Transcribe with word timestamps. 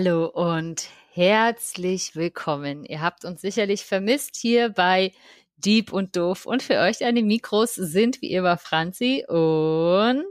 Hallo 0.00 0.26
und 0.26 0.90
herzlich 1.10 2.14
willkommen. 2.14 2.84
Ihr 2.84 3.00
habt 3.00 3.24
uns 3.24 3.40
sicherlich 3.40 3.84
vermisst 3.84 4.36
hier 4.36 4.68
bei 4.68 5.10
Deep 5.56 5.92
und 5.92 6.14
Doof. 6.14 6.46
Und 6.46 6.62
für 6.62 6.78
euch 6.78 7.04
an 7.04 7.16
den 7.16 7.26
Mikros 7.26 7.74
sind 7.74 8.22
wie 8.22 8.30
immer 8.30 8.58
Franzi 8.58 9.24
und 9.26 10.22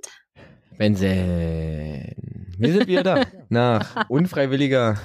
Benzen. 0.78 2.16
Wir 2.58 2.72
sind 2.72 2.88
wieder 2.88 3.04
da. 3.04 3.26
Nach 3.50 4.10
unfreiwilliger 4.10 5.02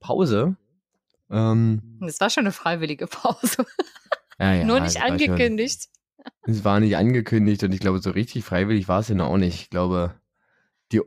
Pause. 0.00 0.56
Ähm, 1.30 1.98
das 2.00 2.18
war 2.20 2.30
schon 2.30 2.44
eine 2.44 2.52
freiwillige 2.52 3.06
Pause. 3.06 3.66
Ja, 4.38 4.54
ja, 4.54 4.64
Nur 4.64 4.80
nicht 4.80 5.02
angekündigt. 5.02 5.90
Es 6.46 6.64
war 6.64 6.80
nicht 6.80 6.96
angekündigt 6.96 7.62
und 7.62 7.72
ich 7.72 7.80
glaube, 7.80 7.98
so 7.98 8.12
richtig 8.12 8.44
freiwillig 8.44 8.88
war 8.88 9.00
es 9.00 9.08
ja 9.08 9.14
noch 9.14 9.28
auch 9.28 9.36
nicht. 9.36 9.60
Ich 9.60 9.68
glaube, 9.68 10.14
die, 10.90 11.02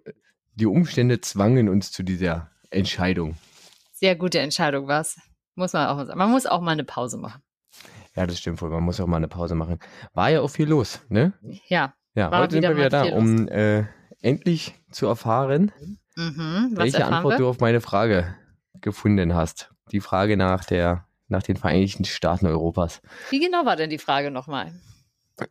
die 0.54 0.68
Umstände 0.68 1.22
zwangen 1.22 1.70
uns 1.70 1.92
zu 1.92 2.04
dieser 2.04 2.52
Entscheidung. 2.70 3.36
Sehr 3.94 4.16
gute 4.16 4.40
Entscheidung 4.40 4.88
war 4.88 5.02
es. 5.02 5.20
Muss 5.56 5.74
man 5.74 5.88
auch 5.88 5.96
mal 5.96 6.06
sagen. 6.06 6.20
Man 6.20 6.32
muss 6.32 6.46
auch 6.46 6.62
mal 6.62 6.72
eine 6.72 6.84
Pause 6.84 7.18
machen. 7.18 7.42
Ja, 8.16 8.26
das 8.26 8.40
stimmt 8.40 8.62
wohl. 8.62 8.70
Man 8.70 8.84
muss 8.84 9.00
auch 9.00 9.08
mal 9.08 9.18
eine 9.18 9.28
Pause 9.28 9.56
machen. 9.56 9.80
War 10.14 10.30
ja 10.30 10.42
auch 10.42 10.50
viel 10.50 10.68
los, 10.68 11.02
ne? 11.10 11.34
Ja. 11.68 11.94
Ja, 12.16 12.32
heute 12.32 12.54
sind 12.54 12.64
wir 12.64 12.76
wieder 12.76 12.90
da, 12.90 13.04
um 13.14 13.48
äh, 13.48 13.86
endlich 14.22 14.74
zu 14.92 15.06
erfahren, 15.06 15.72
mhm, 16.16 16.72
welche 16.74 17.06
Antwort 17.06 17.34
wir? 17.34 17.38
du 17.38 17.48
auf 17.48 17.60
meine 17.60 17.80
Frage 17.80 18.36
gefunden 18.82 19.36
hast. 19.36 19.72
Die 19.92 20.00
Frage 20.00 20.36
nach 20.36 20.66
der, 20.66 21.06
nach 21.28 21.44
den 21.44 21.58
Vereinigten 21.58 22.06
Staaten 22.06 22.48
Europas. 22.48 23.02
Wie 23.30 23.40
genau 23.40 23.66
war 23.66 23.76
denn 23.76 23.92
die 23.92 24.00
Frage 24.00 24.32
nochmal? 24.32 24.74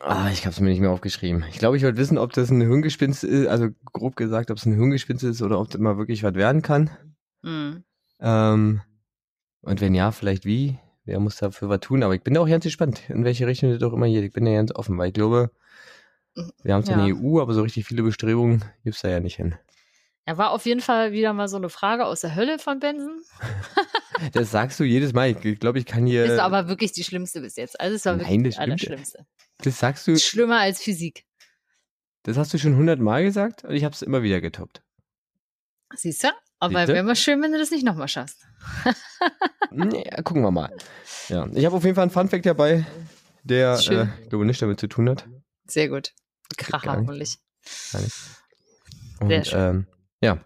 Ah, 0.01 0.29
ich 0.33 0.41
habe 0.41 0.51
es 0.51 0.59
mir 0.59 0.71
nicht 0.71 0.81
mehr 0.81 0.91
aufgeschrieben. 0.91 1.45
Ich 1.51 1.59
glaube, 1.59 1.77
ich 1.77 1.85
wollte 1.85 1.99
wissen, 1.99 2.19
ob 2.19 2.33
das 2.33 2.51
ein 2.51 2.61
Hirngespinst 2.61 3.23
ist, 3.23 3.47
also 3.47 3.69
grob 3.93 4.17
gesagt, 4.17 4.51
ob 4.51 4.57
es 4.57 4.67
ein 4.67 4.75
Hirngespinst 4.75 5.23
ist 5.23 5.43
oder 5.43 5.61
ob 5.61 5.71
das 5.71 5.81
mal 5.81 5.97
wirklich 5.97 6.25
was 6.25 6.35
werden 6.35 6.63
kann. 6.63 6.91
Mhm. 7.47 7.85
Ähm, 8.21 8.83
und 9.63 9.81
wenn 9.81 9.95
ja, 9.95 10.11
vielleicht 10.13 10.45
wie? 10.45 10.79
Wer 11.05 11.21
muss 11.21 11.37
dafür 11.37 11.69
was 11.69 11.81
tun? 11.81 12.03
Aber 12.03 12.15
ich 12.15 12.23
bin 12.23 12.35
da 12.35 12.41
auch 12.41 12.49
ganz 12.49 12.65
gespannt, 12.65 13.09
in 13.09 13.25
welche 13.25 13.47
Richtung 13.47 13.71
das 13.71 13.79
doch 13.79 13.93
immer 13.93 14.09
geht. 14.09 14.25
Ich 14.25 14.33
bin 14.33 14.45
da 14.45 14.53
ganz 14.53 14.75
offen, 14.75 14.99
weil 14.99 15.09
ich 15.09 15.15
glaube, 15.15 15.51
wir 16.63 16.75
haben 16.75 16.85
zwar 16.85 16.99
Ja. 16.99 17.05
eine 17.05 17.15
EU, 17.15 17.41
aber 17.41 17.55
so 17.55 17.63
richtig 17.63 17.87
viele 17.87 18.03
Bestrebungen 18.03 18.65
gibt's 18.85 19.03
da 19.03 19.09
ja 19.09 19.21
nicht 19.21 19.37
hin. 19.37 19.55
Er 20.25 20.39
war 20.39 20.51
auf 20.51 20.67
jeden 20.67 20.81
Fall 20.81 21.13
wieder 21.13 21.33
mal 21.33 21.47
so 21.47 21.57
eine 21.57 21.69
Frage 21.69 22.05
aus 22.05 22.23
der 22.23 22.35
Hölle 22.35 22.59
von 22.59 22.81
Benson. 22.81 23.21
Das 24.33 24.51
sagst 24.51 24.81
du 24.81 24.85
jedes 24.85 25.13
Mal. 25.13 25.37
Ich, 25.45 25.61
glaube, 25.61 25.79
ich 25.79 25.85
kann 25.85 26.07
hier. 26.07 26.25
Ist 26.25 26.39
aber 26.39 26.69
wirklich 26.69 26.91
die 26.91 27.05
schlimmste 27.05 27.43
bis 27.43 27.57
jetzt. 27.57 27.79
Also 27.79 27.97
es 27.97 28.07
war 28.07 28.17
Nein, 28.17 28.21
wirklich 28.43 28.55
das 28.55 28.55
die 28.55 28.61
allerschlimmste. 28.63 29.27
Das 29.59 29.79
sagst 29.79 30.07
du. 30.07 30.17
Schlimmer 30.17 30.59
als 30.61 30.81
Physik. 30.83 31.27
Das 32.23 32.39
hast 32.39 32.55
du 32.55 32.59
schon 32.59 32.77
hundertmal 32.77 33.23
gesagt 33.25 33.65
und 33.65 33.75
ich 33.75 33.85
habe 33.85 33.93
es 33.95 34.01
immer 34.01 34.23
wieder 34.23 34.41
getoppt. 34.41 34.83
Siehst 35.95 36.25
du? 36.25 36.29
Aber 36.59 36.89
wäre 36.89 37.03
mal 37.03 37.17
schön, 37.17 37.43
wenn 37.43 37.53
du 37.53 37.59
das 37.59 37.71
nicht 37.71 37.85
nochmal 37.85 38.09
schaffst. 38.09 38.39
Ja, 39.73 40.23
gucken 40.23 40.43
wir 40.43 40.51
mal. 40.51 40.71
Ja, 41.29 41.47
ich 41.53 41.67
habe 41.67 41.77
auf 41.77 41.85
jeden 41.85 41.95
Fall 41.97 42.03
einen 42.03 42.11
Funfact 42.11 42.47
dabei, 42.47 42.87
der, 43.43 43.77
Schön. 43.79 44.09
äh, 44.09 44.23
ich 44.23 44.29
glaube, 44.31 44.47
nicht 44.47 44.63
damit 44.63 44.81
zu 44.81 44.87
tun 44.87 45.11
hat. 45.11 45.27
Sehr 45.67 45.89
gut. 45.89 46.13
Kracher, 46.57 46.93
hoffentlich. 46.97 47.39
Und, 49.21 49.29
Sehr 49.29 49.45
schön. 49.45 49.61
Ähm, 49.61 49.87
ja, 50.23 50.39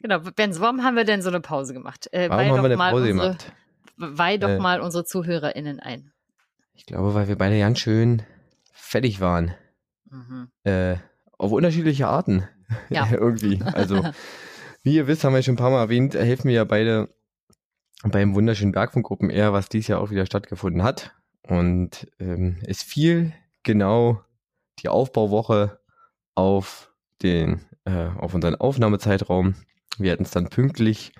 Genau, 0.00 0.20
Benz, 0.20 0.60
warum 0.60 0.84
haben 0.84 0.94
wir 0.96 1.04
denn 1.04 1.22
so 1.22 1.28
eine 1.30 1.40
Pause 1.40 1.72
gemacht? 1.72 2.08
Äh, 2.12 2.28
warum 2.30 2.38
weih 2.38 2.48
haben 2.50 2.56
doch 2.56 2.62
wir 2.62 2.66
eine 2.66 2.76
mal 2.76 2.90
Pause 2.92 3.10
unsere, 3.10 3.26
gemacht? 3.28 3.52
Weih 3.96 4.36
doch 4.38 4.48
Äh. 4.50 4.58
mal 4.58 4.80
unsere 4.80 5.04
ZuhörerInnen 5.04 5.80
ein. 5.80 6.12
Ich 6.74 6.86
glaube, 6.86 7.14
weil 7.14 7.26
wir 7.28 7.36
beide 7.36 7.58
ganz 7.58 7.80
schön 7.80 8.22
fertig 8.72 9.20
waren. 9.20 9.54
Mhm. 10.10 10.48
Äh, 10.64 10.96
auf 11.38 11.50
unterschiedliche 11.50 12.06
Arten. 12.06 12.46
Ja. 12.88 13.08
Irgendwie. 13.10 13.62
Also, 13.62 14.02
wie 14.82 14.94
ihr 14.94 15.06
wisst, 15.06 15.24
haben 15.24 15.34
wir 15.34 15.42
schon 15.42 15.54
ein 15.54 15.58
paar 15.58 15.70
Mal 15.70 15.82
erwähnt, 15.82 16.14
äh, 16.14 16.24
helfen 16.24 16.48
wir 16.48 16.54
ja 16.54 16.64
beide 16.64 17.08
beim 18.02 18.34
wunderschönen 18.34 18.72
Bergfunkgruppen 18.72 19.30
eher, 19.30 19.52
was 19.52 19.68
dies 19.68 19.88
Jahr 19.88 20.00
auch 20.00 20.10
wieder 20.10 20.26
stattgefunden 20.26 20.82
hat. 20.82 21.12
Und 21.42 22.08
ähm, 22.18 22.58
es 22.66 22.82
fiel 22.82 23.32
genau 23.62 24.20
die 24.80 24.88
Aufbauwoche 24.88 25.80
auf 26.34 26.92
den, 27.22 27.64
äh, 27.84 28.08
auf 28.18 28.34
unseren 28.34 28.56
Aufnahmezeitraum. 28.56 29.54
Wir 29.98 30.12
hätten 30.12 30.24
es 30.24 30.30
dann 30.30 30.50
pünktlich 30.50 31.12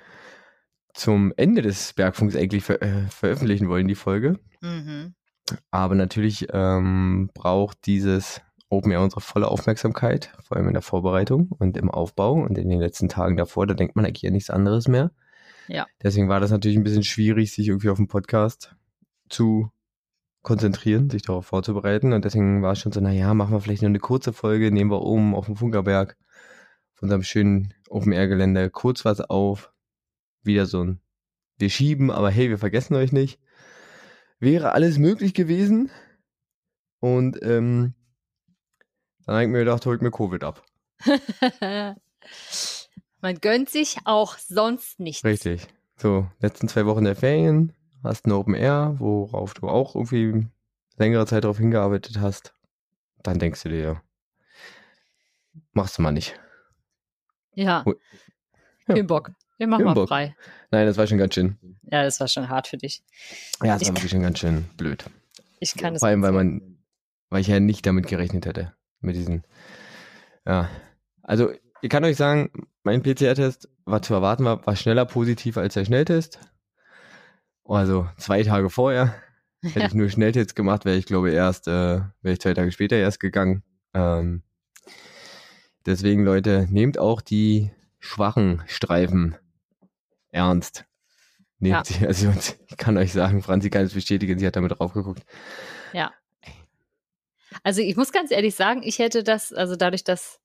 zum 0.92 1.32
Ende 1.36 1.62
des 1.62 1.92
Bergfunks 1.92 2.36
eigentlich 2.36 2.64
ver 2.64 2.82
äh, 2.82 3.08
veröffentlichen 3.08 3.68
wollen, 3.68 3.88
die 3.88 3.94
Folge. 3.94 4.38
Mhm. 4.60 5.14
Aber 5.70 5.94
natürlich 5.94 6.48
ähm, 6.52 7.30
braucht 7.34 7.86
dieses 7.86 8.40
Open 8.68 8.90
Air 8.90 9.02
unsere 9.02 9.20
volle 9.20 9.48
Aufmerksamkeit, 9.48 10.32
vor 10.42 10.56
allem 10.56 10.68
in 10.68 10.74
der 10.74 10.82
Vorbereitung 10.82 11.48
und 11.50 11.76
im 11.76 11.90
Aufbau 11.90 12.32
und 12.32 12.58
in 12.58 12.68
den 12.68 12.80
letzten 12.80 13.08
Tagen 13.08 13.36
davor. 13.36 13.66
Da 13.66 13.74
denkt 13.74 13.96
man 13.96 14.04
eigentlich 14.04 14.26
an 14.26 14.32
nichts 14.32 14.50
anderes 14.50 14.88
mehr. 14.88 15.12
Ja. 15.68 15.86
Deswegen 16.02 16.28
war 16.28 16.40
das 16.40 16.50
natürlich 16.50 16.76
ein 16.76 16.84
bisschen 16.84 17.04
schwierig, 17.04 17.52
sich 17.52 17.68
irgendwie 17.68 17.90
auf 17.90 17.96
den 17.96 18.08
Podcast 18.08 18.74
zu 19.28 19.70
konzentrieren, 20.42 21.10
sich 21.10 21.22
darauf 21.22 21.46
vorzubereiten. 21.46 22.12
Und 22.12 22.24
deswegen 22.24 22.62
war 22.62 22.72
es 22.72 22.80
schon 22.80 22.92
so, 22.92 23.00
naja, 23.00 23.34
machen 23.34 23.52
wir 23.52 23.60
vielleicht 23.60 23.82
nur 23.82 23.88
eine 23.88 23.98
kurze 23.98 24.32
Folge, 24.32 24.70
nehmen 24.70 24.90
wir 24.90 25.02
oben 25.02 25.34
auf 25.34 25.46
dem 25.46 25.56
Funkerberg 25.56 26.16
auf 26.94 27.02
unserem 27.02 27.22
schönen 27.22 27.74
Open 27.88 28.12
Air 28.12 28.28
Gelände 28.28 28.70
kurz 28.70 29.04
was 29.04 29.20
auf. 29.20 29.72
Wieder 30.42 30.66
so 30.66 30.82
ein, 30.82 31.00
wir 31.58 31.70
schieben, 31.70 32.10
aber 32.10 32.30
hey, 32.30 32.48
wir 32.48 32.58
vergessen 32.58 32.94
euch 32.94 33.12
nicht 33.12 33.40
wäre 34.38 34.72
alles 34.72 34.98
möglich 34.98 35.34
gewesen. 35.34 35.90
Und 37.00 37.38
ähm, 37.42 37.94
dann 39.26 39.34
habe 39.34 39.44
ich 39.44 39.50
mir 39.50 39.58
gedacht, 39.58 39.84
holt 39.86 40.02
mir 40.02 40.10
Covid 40.10 40.44
ab. 40.44 40.64
Man 43.20 43.40
gönnt 43.40 43.68
sich 43.70 43.98
auch 44.04 44.38
sonst 44.38 45.00
nichts. 45.00 45.24
Richtig. 45.24 45.66
So, 45.96 46.28
letzten 46.40 46.68
zwei 46.68 46.86
Wochen 46.86 47.04
der 47.04 47.16
Ferien, 47.16 47.72
hast 48.04 48.26
ein 48.26 48.32
Open 48.32 48.54
Air, 48.54 48.96
worauf 48.98 49.54
du 49.54 49.68
auch 49.68 49.94
irgendwie 49.94 50.46
längere 50.96 51.26
Zeit 51.26 51.44
darauf 51.44 51.58
hingearbeitet 51.58 52.20
hast. 52.20 52.54
Dann 53.22 53.38
denkst 53.38 53.62
du 53.64 53.68
dir, 53.70 54.02
machst 55.72 55.98
du 55.98 56.02
mal 56.02 56.12
nicht. 56.12 56.38
Ja. 57.54 57.84
Ja. 58.86 58.94
Kein 58.94 59.06
Bock. 59.06 59.32
Wir 59.58 59.66
machen 59.66 59.84
mal 59.84 60.06
frei. 60.06 60.36
Nein, 60.70 60.86
das 60.86 60.96
war 60.98 61.06
schon 61.06 61.18
ganz 61.18 61.34
schön. 61.34 61.56
Ja, 61.90 62.04
das 62.04 62.20
war 62.20 62.28
schon 62.28 62.48
hart 62.48 62.68
für 62.68 62.76
dich. 62.76 63.02
Ja, 63.62 63.74
das 63.74 63.82
Ich 63.82 63.88
war 63.88 63.96
wirklich 63.96 64.10
schon 64.10 64.22
ganz 64.22 64.38
schön 64.38 64.66
blöd. 64.76 65.04
Ich 65.58 65.74
kann 65.74 65.94
es 65.94 66.00
Vor 66.00 66.08
allem, 66.08 66.22
weil 66.22 66.32
man, 66.32 66.78
weil 67.30 67.40
ich 67.40 67.46
ja 67.46 67.58
nicht 67.58 67.86
damit 67.86 68.06
gerechnet 68.06 68.44
hätte. 68.44 68.74
Mit 69.00 69.16
diesen, 69.16 69.44
ja. 70.46 70.68
Also, 71.22 71.50
ich 71.82 71.90
kann 71.90 72.04
euch 72.04 72.16
sagen, 72.16 72.50
mein 72.82 73.02
PCR-Test 73.02 73.68
war 73.84 74.02
zu 74.02 74.14
erwarten 74.14 74.44
war, 74.44 74.64
war 74.66 74.76
schneller 74.76 75.04
positiv 75.04 75.56
als 75.58 75.74
der 75.74 75.84
Schnelltest. 75.84 76.38
Also, 77.64 78.08
zwei 78.16 78.42
Tage 78.42 78.70
vorher. 78.70 79.14
Hätte 79.62 79.80
Ja. 79.80 79.86
ich 79.86 79.94
nur 79.94 80.08
Schnelltest 80.08 80.54
gemacht, 80.54 80.84
wäre 80.84 80.96
ich 80.96 81.06
glaube 81.06 81.30
erst, 81.30 81.66
äh, 81.68 82.00
wäre 82.22 82.32
ich 82.34 82.40
zwei 82.40 82.54
Tage 82.54 82.70
später 82.72 82.96
erst 82.96 83.20
gegangen. 83.20 83.62
Ähm, 83.94 84.42
deswegen, 85.84 86.24
Leute, 86.24 86.66
nehmt 86.70 86.98
auch 86.98 87.20
die 87.20 87.70
schwachen 87.98 88.62
Streifen 88.66 89.34
ernst. 90.30 90.84
Nehmt 91.58 91.74
Ja. 91.76 91.84
sie, 91.98 92.06
also 92.06 92.32
ich 92.68 92.76
kann 92.76 92.96
euch 92.98 93.12
sagen, 93.12 93.42
Franzi 93.42 93.70
kann 93.70 93.84
es 93.84 93.94
bestätigen, 93.94 94.38
sie 94.38 94.46
hat 94.46 94.56
damit 94.56 94.78
drauf 94.78 94.92
geguckt. 94.92 95.24
Also 97.66 97.80
ich 97.82 97.96
muss 97.96 98.12
ganz 98.12 98.30
ehrlich 98.30 98.54
sagen, 98.54 98.82
ich 98.84 99.00
hätte 99.00 99.24
das, 99.24 99.52
also 99.52 99.74
dadurch, 99.74 100.04
dass, 100.04 100.38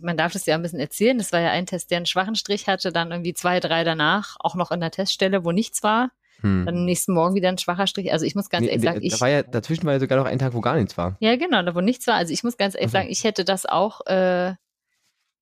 man 0.00 0.16
darf 0.16 0.32
das 0.32 0.44
ja 0.44 0.56
ein 0.56 0.62
bisschen 0.62 0.80
erzählen, 0.80 1.16
das 1.18 1.30
war 1.30 1.38
ja 1.40 1.50
ein 1.52 1.66
Test, 1.66 1.92
der 1.92 1.98
einen 1.98 2.06
schwachen 2.06 2.34
Strich 2.34 2.66
hatte, 2.66 2.90
dann 2.90 3.12
irgendwie 3.12 3.32
zwei, 3.32 3.60
drei 3.60 3.84
danach, 3.84 4.34
auch 4.40 4.56
noch 4.56 4.72
in 4.72 4.80
der 4.80 4.90
Teststelle, 4.90 5.44
wo 5.44 5.52
nichts 5.52 5.84
war, 5.84 6.10
Hm. 6.40 6.64
dann 6.66 6.78
am 6.78 6.84
nächsten 6.84 7.14
Morgen 7.14 7.36
wieder 7.36 7.48
ein 7.48 7.58
schwacher 7.58 7.86
Strich. 7.86 8.10
Also 8.12 8.26
ich 8.26 8.34
muss 8.34 8.50
ganz 8.50 8.62
Nee, 8.62 8.70
ehrlich 8.70 8.82
da- 8.84 8.92
sagen, 8.94 9.04
ich, 9.04 9.12
da 9.12 9.20
war 9.20 9.28
ja, 9.28 9.42
dazwischen 9.44 9.84
war 9.84 9.92
ja 9.92 10.00
sogar 10.00 10.18
noch 10.18 10.26
ein 10.26 10.40
Tag, 10.40 10.52
wo 10.52 10.60
gar 10.60 10.74
nichts 10.74 10.98
war. 10.98 11.16
ja 11.20 11.36
genau, 11.36 11.62
da 11.62 11.76
wo 11.76 11.80
nichts 11.80 12.08
war, 12.08 12.14
also 12.16 12.32
ich 12.32 12.42
muss 12.42 12.56
ganz 12.56 12.74
ehrlich 12.74 12.88
Ach 12.88 12.92
so. 12.92 12.98
sagen, 12.98 13.08
ich 13.08 13.22
hätte 13.22 13.44
das 13.44 13.64
auch, 13.64 14.04
äh, 14.06 14.54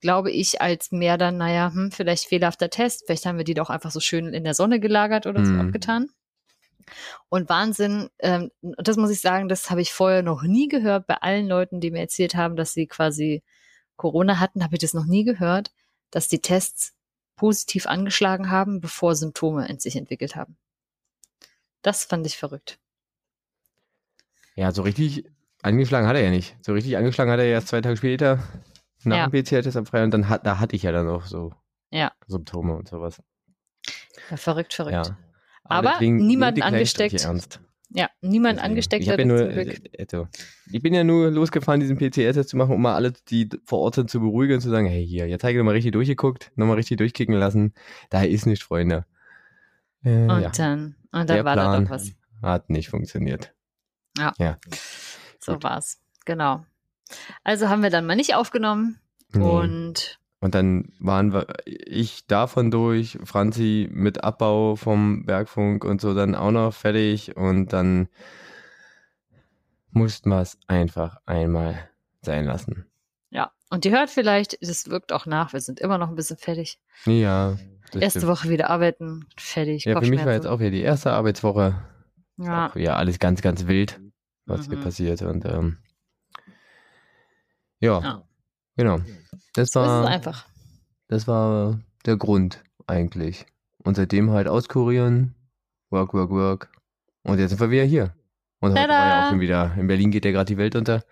glaube 0.03 0.31
ich, 0.33 0.61
als 0.61 0.93
mehr 0.93 1.17
dann, 1.17 1.39
naja, 1.39 1.71
hm, 1.73 1.93
vielleicht 1.93 2.27
fehlerhafter 2.27 2.69
Test, 2.69 3.05
vielleicht 3.07 3.25
haben 3.25 3.39
wir 3.39 3.45
die 3.47 3.55
doch 3.55 3.71
einfach 3.71 3.91
so 3.91 4.01
schön 4.01 4.35
in 4.35 4.45
der 4.45 4.53
Sonne 4.53 4.81
gelagert 4.81 5.27
oder 5.27 5.43
so 5.47 5.53
Hm. 5.53 5.61
abgetan. 5.61 6.11
Und 7.29 7.49
Wahnsinn, 7.49 8.09
ähm, 8.19 8.51
das 8.63 8.97
muss 8.97 9.11
ich 9.11 9.21
sagen, 9.21 9.49
das 9.49 9.71
habe 9.71 9.81
ich 9.81 9.93
vorher 9.93 10.23
noch 10.23 10.43
nie 10.43 10.69
gehört 10.69 11.07
bei 11.07 11.17
allen 11.17 11.47
Leuten, 11.49 11.81
die 11.81 11.91
mir 11.91 12.01
erzählt 12.01 12.35
haben, 12.35 12.57
dass 12.57 12.73
sie 12.73 12.87
quasi 12.87 13.43
Corona 13.97 14.41
hatten, 14.41 14.63
habe 14.65 14.75
ich 14.75 14.81
das 14.81 14.95
noch 14.95 15.07
nie 15.07 15.25
gehört, 15.25 15.73
dass 16.11 16.29
die 16.29 16.41
Tests 16.41 16.95
positiv 17.37 17.87
angeschlagen 17.87 18.51
haben, 18.51 18.81
bevor 18.81 19.15
Symptome 19.17 19.67
in 19.69 19.79
sich 19.79 19.97
entwickelt 19.97 20.37
haben. 20.37 20.57
Das 21.83 22.05
fand 22.05 22.27
ich 22.27 22.37
verrückt. 22.39 22.79
Ja, 24.55 24.73
so 24.73 24.83
richtig 24.83 25.25
angeschlagen 25.63 26.07
hat 26.07 26.17
er 26.17 26.23
ja 26.23 26.31
nicht. 26.31 26.57
So 26.65 26.73
richtig 26.73 26.97
angeschlagen 26.97 27.31
hat 27.31 27.41
er 27.41 27.47
ja 27.47 27.53
erst 27.53 27.69
zwei 27.69 27.81
Tage 27.81 27.97
später 27.97 28.39
nach 29.03 29.17
Ja. 29.17 29.29
dem 29.29 29.33
PCR-Test 29.45 29.77
am 29.77 29.87
Freitag 29.87 30.05
und 30.07 30.11
dann 30.13 30.29
hat, 30.29 30.47
da 30.47 30.59
hatte 30.61 30.77
ich 30.77 30.83
ja 30.85 30.93
dann 30.93 31.09
auch 31.09 31.27
so 31.27 31.53
Ja. 31.91 32.13
Symptome 32.27 32.75
und 32.75 32.89
sowas. 32.89 33.23
Ja, 34.31 34.37
verrückt, 34.37 34.75
verrückt. 34.75 34.95
Ja. 34.95 35.19
Aber 35.65 35.93
kleinen 35.99 36.63
angesteckt. 36.63 37.27
Ja, 37.91 38.09
niemand 38.23 38.59
Deswegen. 38.59 38.71
angesteckt 38.73 39.03
ich 39.05 39.11
hat. 39.11 39.19
ja 39.21 39.25
nur, 39.25 39.41
äh, 39.51 39.77
also, 40.01 40.27
ich 40.73 40.83
bin 40.83 40.95
ja 40.95 41.05
nur 41.05 41.31
losgefahren, 41.31 41.79
diesen 41.81 41.97
PCR-Test 41.97 42.49
zu 42.49 42.57
machen, 42.57 42.75
um 42.75 42.83
mal 42.83 42.95
alle, 42.95 43.13
die 43.29 43.49
vor 43.65 43.81
Ort 43.81 43.95
sind, 43.95 44.11
zu 44.11 44.19
beruhigen 44.21 44.55
und 44.55 44.61
zu 44.61 44.71
sagen, 44.71 44.87
hey, 44.87 45.07
hier, 45.07 45.29
jetzt 45.29 45.45
habe 45.45 45.53
ich 45.53 45.59
nochmal 45.59 45.75
richtig 45.75 45.93
durchgeguckt, 45.93 46.51
nochmal 46.57 46.75
richtig 46.77 46.97
durchkicken 46.99 47.35
lassen. 47.37 47.73
Da 48.11 48.23
ist 48.23 48.47
nichts, 48.47 48.65
Freunde. 48.65 49.07
Äh, 50.03 50.11
Und 50.27 50.41
ja, 50.43 50.51
dann, 50.51 50.97
und 51.13 51.29
Der 51.31 51.37
dann 51.37 51.45
war 51.45 51.57
da 51.57 51.63
Plan. 51.71 51.85
doch 51.85 51.91
was. 51.91 52.11
hat 52.43 52.69
nicht 52.69 52.89
funktioniert. 52.89 53.55
So 55.39 55.53
Gut. 55.53 55.63
war's. 55.63 56.01
Genau. 56.25 56.65
Also 57.45 57.69
haben 57.69 57.83
wir 57.83 57.91
dann 57.91 58.07
mal 58.07 58.17
nicht 58.17 58.35
aufgenommen 58.35 58.99
Nee. 59.33 59.43
und 59.45 60.19
Und 60.45 60.55
dann 60.55 60.93
waren 60.99 61.33
wir, 61.33 61.47
ich 61.65 62.27
davon 62.27 62.71
durch, 62.71 63.19
Franzi 63.25 63.89
mit 63.91 64.23
Abbau 64.23 64.77
vom 64.77 65.25
Bergfunk 65.25 65.85
und 65.87 66.03
so 66.03 66.13
dann 66.13 66.35
auch 66.35 66.51
noch 66.51 66.75
fertig 66.75 67.35
und 67.35 67.73
dann 67.73 68.09
mussten 69.91 70.29
wir 70.29 70.43
es 70.43 70.59
einfach 70.67 71.17
einmal 71.25 71.89
sein 72.21 72.45
lassen. 72.45 72.85
ja. 73.31 73.51
Und 73.71 73.87
ihr 73.87 73.93
hört 73.93 74.11
vielleicht, 74.11 74.59
das 74.61 74.91
wirkt 74.91 75.13
auch 75.13 75.25
nach, 75.25 75.55
wir 75.55 75.61
sind 75.61 75.81
immer 75.81 75.97
noch 75.97 76.11
ein 76.11 76.15
bisschen 76.15 76.37
fertig. 76.37 76.79
Ja. 77.07 77.57
Erste 77.95 78.21
stimmt. 78.21 78.27
Woche 78.33 78.49
wieder 78.51 78.69
arbeiten, 78.69 79.27
fertig. 79.39 79.85
Ja, 79.87 79.99
für 79.99 80.11
mich 80.11 80.25
war 80.27 80.33
jetzt 80.35 80.47
auch 80.47 80.61
wieder 80.61 80.71
die 80.71 80.83
erste 80.83 81.13
Arbeitswoche. 81.13 81.83
Ja, 82.37 82.67
Auch 82.69 82.77
Ja, 82.77 82.97
alles 82.97 83.19
ganz, 83.19 83.41
ganz 83.41 83.67
wild, 83.67 83.99
was 84.45 84.67
hier 84.67 84.77
Mhm. 84.77 84.83
passiert. 84.83 85.23
Und 85.23 85.45
ähm, 85.47 85.79
ja, 87.81 88.01
Ja. 88.01 88.23
Genau. 88.77 88.99
Das 89.55 89.71
so 89.71 89.81
ist 89.81 89.87
es 89.87 89.93
war, 89.93 90.07
einfach. 90.09 90.47
das 91.09 91.27
war 91.29 91.81
der 92.07 92.17
Grund 92.17 92.63
eigentlich. 92.87 93.47
Und 93.79 93.97
seitdem 93.97 94.31
halt 94.31 94.49
auskurieren, 94.49 95.35
work, 95.91 96.15
work, 96.15 96.31
work. 96.31 96.73
Und 97.23 97.39
jetzt 97.39 97.51
sind 97.51 97.61
wir 97.61 97.71
wieder 97.71 97.85
hier. 97.85 98.15
Und 98.61 98.71
heute 98.73 98.89
war 98.89 98.89
ja 98.89 98.89
Tada! 98.89 99.27
auch 99.27 99.31
schon 99.31 99.41
wieder, 99.41 99.75
in 99.79 99.87
Berlin 99.87 100.11
geht 100.11 100.25
ja 100.25 100.31
gerade 100.33 100.47
die 100.47 100.57
Welt 100.57 100.75
unter. 100.77 101.05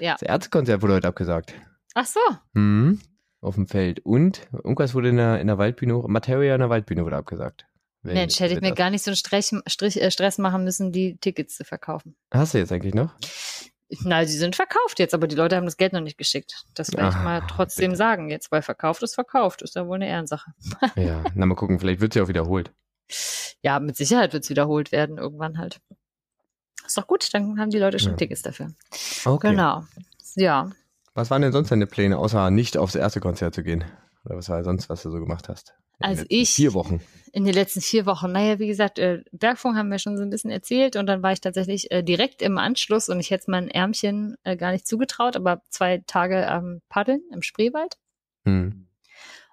Ja. 0.00 0.12
Das 0.14 0.22
Ärztekonzert 0.22 0.82
wurde 0.82 0.94
heute 0.94 1.08
abgesagt. 1.08 1.54
Ach 1.94 2.06
so. 2.06 2.20
Mhm. 2.54 3.00
Auf 3.40 3.54
dem 3.54 3.66
Feld. 3.66 4.00
Und 4.00 4.46
irgendwas 4.52 4.94
wurde 4.94 5.10
in 5.10 5.16
der, 5.16 5.40
in 5.40 5.46
der 5.46 5.58
Waldbühne, 5.58 5.94
Materia 6.08 6.54
in 6.54 6.60
der 6.60 6.70
Waldbühne 6.70 7.04
wurde 7.04 7.16
abgesagt. 7.16 7.66
Mensch, 8.02 8.38
hätte 8.40 8.54
ich 8.54 8.60
mir 8.60 8.68
das- 8.70 8.76
gar 8.78 8.90
nicht 8.90 9.02
so 9.04 9.10
einen 9.10 9.16
Stress, 9.16 9.54
Strich, 9.66 10.00
äh, 10.00 10.10
Stress 10.10 10.38
machen 10.38 10.64
müssen, 10.64 10.92
die 10.92 11.16
Tickets 11.18 11.56
zu 11.56 11.64
verkaufen. 11.64 12.14
Hast 12.32 12.54
du 12.54 12.58
jetzt 12.58 12.72
eigentlich 12.72 12.94
noch? 12.94 13.14
Na, 14.02 14.22
die 14.24 14.32
sind 14.32 14.56
verkauft 14.56 14.98
jetzt, 14.98 15.14
aber 15.14 15.28
die 15.28 15.36
Leute 15.36 15.54
haben 15.56 15.64
das 15.64 15.76
Geld 15.76 15.92
noch 15.92 16.00
nicht 16.00 16.18
geschickt. 16.18 16.64
Das 16.74 16.92
will 16.92 16.98
ich 17.08 17.14
Ah, 17.14 17.22
mal 17.22 17.42
trotzdem 17.48 17.90
bitte. 17.90 17.98
sagen 17.98 18.30
jetzt, 18.30 18.50
weil 18.50 18.62
verkauft 18.62 19.02
ist 19.04 19.14
verkauft. 19.14 19.62
Ist 19.62 19.76
ja 19.76 19.86
wohl 19.86 19.96
eine 19.96 20.08
Ehrensache. 20.08 20.50
Ja, 20.96 21.22
na 21.34 21.46
mal 21.46 21.54
gucken, 21.54 21.78
vielleicht 21.78 22.00
wird 22.00 22.12
sie 22.12 22.20
auch 22.20 22.28
wiederholt. 22.28 22.72
Ja, 23.62 23.78
mit 23.78 23.96
Sicherheit 23.96 24.32
wird 24.32 24.42
es 24.44 24.50
wiederholt 24.50 24.90
werden, 24.90 25.18
irgendwann 25.18 25.58
halt. 25.58 25.80
Ist 26.84 26.96
doch 26.98 27.06
gut, 27.06 27.32
dann 27.32 27.60
haben 27.60 27.70
die 27.70 27.78
Leute 27.78 27.98
schon 28.00 28.12
Ja. 28.12 28.16
Tickets 28.16 28.42
dafür. 28.42 28.72
Okay. 29.24 29.50
Genau. 29.50 29.84
Ja. 30.34 30.70
Was 31.14 31.30
waren 31.30 31.42
denn 31.42 31.52
sonst 31.52 31.70
deine 31.70 31.86
Pläne, 31.86 32.18
außer 32.18 32.50
nicht 32.50 32.76
aufs 32.76 32.94
erste 32.96 33.20
Konzert 33.20 33.54
zu 33.54 33.62
gehen? 33.62 33.84
Oder 34.24 34.36
was 34.36 34.48
war 34.48 34.62
sonst, 34.64 34.88
was 34.88 35.02
du 35.02 35.10
so 35.10 35.18
gemacht 35.20 35.48
hast? 35.48 35.74
In 35.98 36.02
den 36.02 36.08
Also 36.10 36.24
ich- 36.28 36.50
Vier 36.50 36.74
Wochen. 36.74 37.00
In 37.32 37.44
den 37.44 37.52
letzten 37.52 37.82
vier 37.82 38.06
Wochen, 38.06 38.32
naja, 38.32 38.58
wie 38.58 38.66
gesagt, 38.66 38.98
äh, 38.98 39.22
Bergfunk 39.30 39.76
haben 39.76 39.90
wir 39.90 39.98
schon 39.98 40.16
so 40.16 40.22
ein 40.22 40.30
bisschen 40.30 40.50
erzählt 40.50 40.96
und 40.96 41.06
dann 41.06 41.22
war 41.22 41.32
ich 41.32 41.42
tatsächlich 41.42 41.90
äh, 41.90 42.02
direkt 42.02 42.40
im 42.40 42.56
Anschluss 42.56 43.10
und 43.10 43.20
ich 43.20 43.30
hätte 43.30 43.42
es 43.42 43.46
meinen 43.48 43.68
Ärmchen 43.68 44.36
äh, 44.42 44.56
gar 44.56 44.72
nicht 44.72 44.86
zugetraut, 44.86 45.36
aber 45.36 45.60
zwei 45.68 46.02
Tage 46.06 46.48
am 46.48 46.80
Paddeln 46.88 47.20
im 47.32 47.42
Spreewald. 47.42 47.96
Hm. 48.46 48.88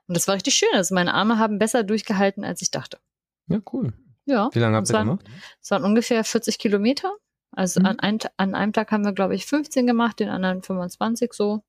Und 0.07 0.15
das 0.17 0.27
war 0.29 0.35
richtig 0.35 0.53
schön. 0.55 0.69
Also 0.73 0.95
meine 0.95 1.13
Arme 1.13 1.39
haben 1.39 1.59
besser 1.59 1.83
durchgehalten, 1.83 2.45
als 2.45 2.61
ich 2.61 2.71
dachte. 2.71 2.99
Ja, 3.47 3.59
cool. 3.73 3.91
Ja. 4.25 4.49
Wie 4.53 4.59
lange 4.59 4.77
habt 4.77 4.89
ihr 4.89 4.99
gemacht? 4.99 5.25
Es 5.61 5.69
waren 5.71 5.83
ungefähr 5.83 6.23
40 6.23 6.59
Kilometer. 6.59 7.11
Also 7.51 7.81
Mhm. 7.81 7.85
an, 7.85 7.99
ein, 7.99 8.19
an 8.37 8.55
einem 8.55 8.71
Tag 8.71 8.91
haben 8.93 9.03
wir, 9.03 9.11
glaube 9.13 9.35
ich, 9.35 9.45
15 9.45 9.85
gemacht, 9.87 10.21
den 10.21 10.29
anderen 10.29 10.63
25 10.63 11.33
so. 11.33 11.63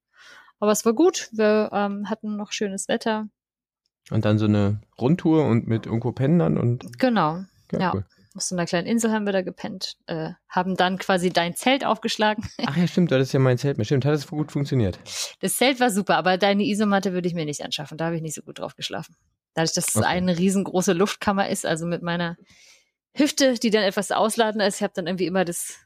Aber 0.61 0.71
es 0.71 0.85
war 0.85 0.93
gut. 0.93 1.29
Wir 1.33 1.71
ähm, 1.73 2.09
hatten 2.09 2.37
noch 2.37 2.53
schönes 2.53 2.87
Wetter. 2.87 3.29
Und 4.11 4.25
dann 4.25 4.39
so 4.39 4.45
eine 4.45 4.81
Rundtour 5.01 5.47
und 5.47 5.67
mit 5.67 5.87
irgendwo 5.87 6.13
pennen 6.13 6.39
dann 6.39 6.59
und 6.59 6.99
Genau. 6.99 7.45
ja, 7.73 7.79
Ja. 7.81 7.95
cool. 7.95 8.05
Auf 8.37 8.43
so 8.43 8.57
einer 8.57 8.67
kleinen 8.67 8.89
Insel 8.89 9.13
haben 9.13 9.27
wir 9.27 9.33
da 9.33 9.43
gepennt. 9.43 9.97
Äh, 10.07 10.31
haben 10.49 10.77
dann 10.77 10.99
quasi 10.99 11.31
dein 11.31 11.55
Zelt 11.55 11.87
aufgeschlagen. 11.87 12.45
Ach 12.67 12.77
ja, 12.77 12.87
stimmt, 12.89 13.13
das 13.13 13.23
ist 13.23 13.33
ja 13.33 13.39
mein 13.39 13.59
Zelt. 13.59 13.85
Stimmt, 13.87 14.05
hat 14.05 14.13
das 14.13 14.27
gut 14.27 14.51
funktioniert. 14.51 14.99
Das 15.41 15.55
Zelt 15.57 15.79
war 15.79 15.91
super, 15.91 16.17
aber 16.17 16.37
deine 16.37 16.65
Isomatte 16.65 17.13
würde 17.13 17.29
ich 17.29 17.35
mir 17.35 17.45
nicht 17.45 17.63
anschaffen. 17.65 17.97
Da 17.97 18.07
habe 18.07 18.17
ich 18.17 18.23
nicht 18.23 18.35
so 18.35 18.43
gut 18.43 18.59
drauf 18.59 18.75
geschlafen. 18.75 19.15
Dadurch, 19.55 19.73
dass 19.75 19.87
es 19.89 19.97
Okay. 19.97 20.07
eine 20.07 20.37
riesengroße 20.37 20.93
Luftkammer 20.95 21.49
ist, 21.49 21.65
also 21.65 21.87
mit 21.87 22.03
meiner 22.03 22.37
Hüfte, 23.17 23.55
die 23.55 23.71
dann 23.71 23.85
etwas 23.85 24.11
ausladender 24.11 24.67
ist, 24.67 24.77
ich 24.79 24.83
habe 24.83 24.93
dann 24.97 25.07
irgendwie 25.07 25.27
immer 25.27 25.45
das, 25.45 25.79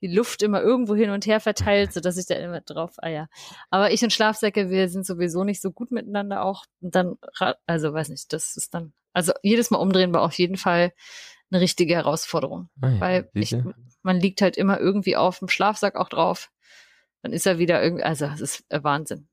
die 0.00 0.08
Luft 0.08 0.42
immer 0.42 0.62
irgendwo 0.62 0.94
hin 0.94 1.10
und 1.10 1.26
her 1.26 1.40
verteilt, 1.40 1.92
sodass 1.94 2.16
ich 2.16 2.26
da 2.26 2.34
immer 2.34 2.60
drauf, 2.60 2.94
ah 2.98 3.08
ja. 3.08 3.28
Aber 3.70 3.92
ich 3.92 4.02
und 4.02 4.12
Schlafsäcke, 4.12 4.70
wir 4.70 4.88
sind 4.88 5.06
sowieso 5.06 5.44
nicht 5.44 5.60
so 5.60 5.70
gut 5.70 5.90
miteinander 5.90 6.42
auch. 6.42 6.64
Und 6.80 6.94
dann, 6.94 7.16
also 7.66 7.92
weiß 7.92 8.08
nicht, 8.08 8.32
das 8.32 8.56
ist 8.56 8.74
dann, 8.74 8.92
also 9.12 9.32
jedes 9.42 9.70
Mal 9.70 9.78
umdrehen 9.78 10.12
war 10.14 10.22
auf 10.22 10.34
jeden 10.34 10.56
Fall 10.56 10.92
eine 11.50 11.60
richtige 11.60 11.94
Herausforderung. 11.94 12.68
Ah, 12.80 12.88
ja. 12.88 13.00
Weil 13.00 13.30
ich, 13.34 13.56
man 14.02 14.20
liegt 14.20 14.40
halt 14.40 14.56
immer 14.56 14.78
irgendwie 14.78 15.16
auf 15.16 15.40
dem 15.40 15.48
Schlafsack 15.48 15.96
auch 15.96 16.08
drauf. 16.08 16.50
Dann 17.22 17.32
ist 17.32 17.46
er 17.46 17.58
wieder 17.58 17.82
irgendwie, 17.82 18.04
also 18.04 18.26
es 18.26 18.40
ist 18.40 18.64
äh, 18.70 18.82
Wahnsinn. 18.82 19.28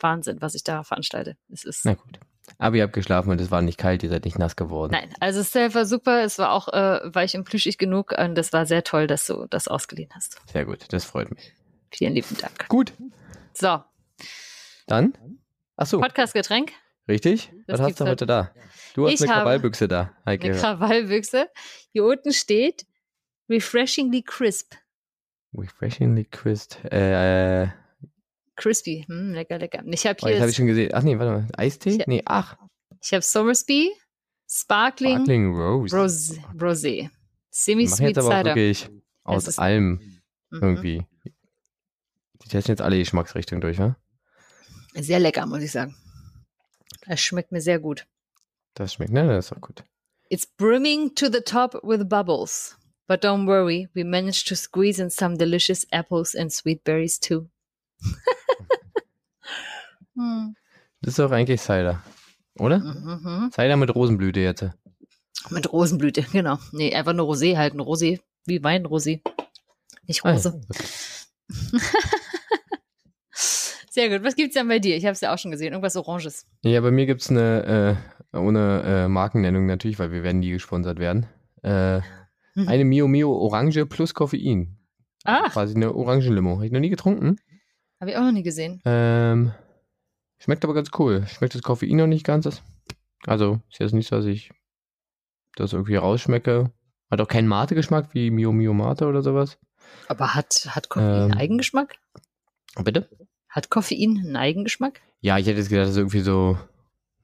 Wahnsinn, 0.00 0.40
was 0.40 0.54
ich 0.54 0.64
da 0.64 0.82
veranstalte. 0.82 1.36
Es 1.52 1.64
ist, 1.64 1.84
Na 1.84 1.94
gut. 1.94 2.18
Aber 2.56 2.76
ihr 2.76 2.82
habt 2.84 2.92
geschlafen 2.94 3.30
und 3.30 3.40
es 3.40 3.50
war 3.50 3.60
nicht 3.62 3.78
kalt, 3.78 4.02
ihr 4.02 4.08
seid 4.08 4.24
nicht 4.24 4.38
nass 4.38 4.56
geworden. 4.56 4.92
nein, 4.92 5.12
also 5.20 5.42
Zelt 5.42 5.74
war 5.74 5.84
super. 5.84 6.22
Es 6.22 6.38
war 6.38 6.52
auch 6.52 6.68
äh, 6.68 7.00
weich 7.14 7.36
und 7.36 7.44
plüschig 7.44 7.76
genug. 7.78 8.12
Und 8.18 8.34
das 8.34 8.52
war 8.52 8.64
sehr 8.66 8.82
toll, 8.84 9.06
dass 9.06 9.26
du 9.26 9.46
das 9.50 9.68
ausgeliehen 9.68 10.10
hast. 10.14 10.40
Sehr 10.50 10.64
gut, 10.64 10.86
das 10.92 11.04
freut 11.04 11.30
mich. 11.30 11.52
Vielen 11.90 12.14
lieben 12.14 12.36
Dank. 12.40 12.68
Gut, 12.68 12.92
So, 13.54 13.82
dann. 14.86 15.14
Ach 15.76 15.86
so, 15.86 16.00
Podcast-Getränk. 16.00 16.72
richtig? 17.08 17.52
Das 17.66 17.78
Was 17.80 17.88
hast 17.88 18.00
du 18.00 18.06
heute 18.06 18.26
da? 18.26 18.50
Du 18.94 19.06
hast 19.06 19.14
Ich 19.14 19.22
eine 19.22 19.32
Krawallbüchse 19.32 19.86
da, 19.88 20.10
Heike. 20.26 20.48
Eine 20.48 20.56
Krawallbüchse. 20.56 21.48
Hier 21.92 22.04
unten 22.04 22.32
steht 22.32 22.86
Refreshingly 23.48 24.22
Crisp. 24.22 24.74
Refreshingly 25.54 26.24
crisp. 26.24 26.84
Äh, 26.92 27.68
Crispy. 28.58 29.04
Hm, 29.08 29.32
lecker, 29.32 29.58
lecker. 29.58 29.82
Ich 29.86 30.06
habe 30.06 30.18
oh, 30.22 30.26
hier, 30.26 30.32
jetzt 30.34 30.40
habe 30.42 30.50
ich 30.50 30.56
schon 30.56 30.66
gesehen. 30.66 30.90
Ach 30.92 31.02
nee, 31.02 31.18
warte 31.18 31.32
mal. 31.32 31.48
Eistee? 31.56 31.90
Ich- 32.00 32.06
Nee, 32.06 32.22
ach. 32.26 32.56
ich 33.02 33.12
habe 33.12 33.22
Somersby, 33.22 33.90
Sparkling, 34.50 35.14
Sparkling 35.16 35.54
Rose. 35.56 35.96
Rosé. 35.96 36.38
Rosé. 36.58 37.10
Semi-Sweet 37.50 38.08
jetzt 38.08 38.18
aber 38.18 38.28
Cider. 38.28 38.44
wirklich 38.54 38.88
aus 39.24 39.58
allem 39.58 40.00
Mhm. 40.50 40.62
irgendwie. 40.62 41.06
Die 42.42 42.48
testen 42.48 42.72
jetzt 42.72 42.80
alle 42.82 42.98
Geschmacksrichtungen 42.98 43.60
durch, 43.60 43.78
wa? 43.78 43.96
Sehr 44.94 45.20
lecker, 45.20 45.44
muss 45.46 45.62
ich 45.62 45.72
sagen. 45.72 45.94
Es 47.06 47.20
schmeckt 47.20 47.52
mir 47.52 47.60
sehr 47.60 47.78
gut. 47.78 48.06
Das 48.74 48.94
schmeckt, 48.94 49.12
ne? 49.12 49.26
Das 49.26 49.46
ist 49.46 49.52
auch 49.56 49.60
gut. 49.60 49.84
It's 50.30 50.46
brimming 50.46 51.14
to 51.14 51.26
the 51.30 51.40
top 51.40 51.74
with 51.82 52.08
bubbles. 52.08 52.76
But 53.06 53.24
don't 53.24 53.46
worry, 53.46 53.88
we 53.94 54.04
managed 54.04 54.48
to 54.48 54.54
squeeze 54.54 55.00
in 55.02 55.08
some 55.10 55.36
delicious 55.38 55.86
apples 55.90 56.34
and 56.34 56.52
sweet 56.52 56.84
berries 56.84 57.18
too. 57.20 57.48
hm. 60.18 60.54
Das 61.00 61.10
ist 61.12 61.18
doch 61.20 61.30
eigentlich 61.30 61.60
Cider, 61.60 62.02
oder? 62.58 62.78
mhm. 62.80 63.50
Cider 63.52 63.76
mit 63.76 63.94
Rosenblüte 63.94 64.40
jetzt. 64.40 64.66
Mit 65.50 65.72
Rosenblüte, 65.72 66.22
genau. 66.32 66.58
Nee, 66.72 66.92
einfach 66.94 67.12
nur 67.12 67.26
Rosé 67.32 67.56
halt, 67.56 67.74
ein 67.74 67.80
Rosé, 67.80 68.20
wie 68.46 68.58
Weinrosé. 68.58 69.20
Nicht 70.06 70.24
Ah. 70.24 70.32
Rose. 70.32 70.60
Sehr 73.90 74.08
gut. 74.10 74.24
Was 74.26 74.36
gibt's 74.36 74.54
denn 74.54 74.68
bei 74.68 74.78
dir? 74.78 74.96
Ich 74.96 75.04
habe 75.04 75.12
es 75.12 75.20
ja 75.20 75.32
auch 75.32 75.38
schon 75.38 75.50
gesehen. 75.50 75.72
Irgendwas 75.72 75.96
Oranges. 75.96 76.46
Ja, 76.62 76.80
bei 76.80 76.90
mir 76.90 77.06
gibt's 77.06 77.30
eine, 77.30 77.96
äh, 78.32 78.36
ohne 78.36 78.82
äh, 78.84 79.08
Markennennung 79.08 79.66
natürlich, 79.66 79.98
weil 79.98 80.12
wir 80.12 80.22
werden 80.22 80.40
nie 80.40 80.50
gesponsert 80.50 80.98
werden. 80.98 81.26
Äh, 81.62 82.00
Mhm. 82.54 82.66
eine 82.68 82.84
Mio 82.84 83.06
Mio 83.06 83.32
Orange 83.32 83.86
plus 83.86 84.14
Koffein. 84.14 84.78
Ah, 85.22 85.48
Quasi 85.48 85.76
eine 85.76 85.94
Orangenlimo. 85.94 86.56
Habe 86.56 86.66
ich 86.66 86.72
noch 86.72 86.80
nie 86.80 86.88
getrunken. 86.90 87.36
habe 88.00 88.10
ich 88.10 88.16
auch 88.16 88.22
noch 88.22 88.32
nie 88.32 88.42
gesehen. 88.42 88.80
Ähm, 88.84 89.52
schmeckt 90.38 90.64
aber 90.64 90.74
ganz 90.74 90.90
cool. 90.98 91.26
Schmeckt 91.26 91.54
das 91.54 91.62
Koffein 91.62 91.96
noch 91.96 92.06
nicht 92.06 92.24
ganz. 92.24 92.62
Also, 93.26 93.60
ist 93.70 93.80
jetzt 93.80 93.94
nicht 93.94 94.08
so, 94.08 94.16
dass 94.16 94.24
ich 94.26 94.52
das 95.56 95.72
irgendwie 95.72 95.96
rausschmecke. 95.96 96.72
Hat 97.10 97.20
auch 97.20 97.28
keinen 97.28 97.48
Mate-Geschmack 97.48 98.14
wie 98.14 98.30
Mio 98.30 98.52
Mio 98.52 98.74
Mate 98.74 99.06
oder 99.06 99.22
sowas. 99.22 99.58
Aber 100.08 100.34
hat, 100.34 100.68
hat 100.70 100.88
Koffein 100.88 101.08
einen 101.08 101.32
Ähm. 101.32 101.38
Eigengeschmack? 101.38 101.96
Bitte? 102.82 103.08
Hat 103.48 103.70
Koffein 103.70 104.18
einen 104.18 104.36
Eigengeschmack? 104.36 105.00
Ja, 105.20 105.38
ich 105.38 105.46
hätte 105.46 105.58
jetzt 105.58 105.70
gedacht, 105.70 105.86
dass 105.86 105.92
es 105.92 105.96
irgendwie 105.96 106.20
so 106.20 106.58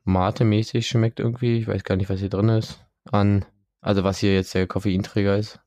Mate-mäßig 0.05 0.87
schmeckt 0.87 1.21
irgendwie. 1.21 1.59
Ich 1.59 1.69
weiß 1.69 1.85
gar 1.85 1.97
nicht, 1.97 2.09
was 2.09 2.21
hier 2.21 2.31
drin 2.31 2.49
ist. 2.49 2.81
An, 3.11 3.45
also 3.81 4.03
was 4.05 4.19
hier 4.19 4.35
jetzt 4.35 4.55
der 4.55 4.67
Koffeinträger 4.67 5.37
ist. 5.37 5.61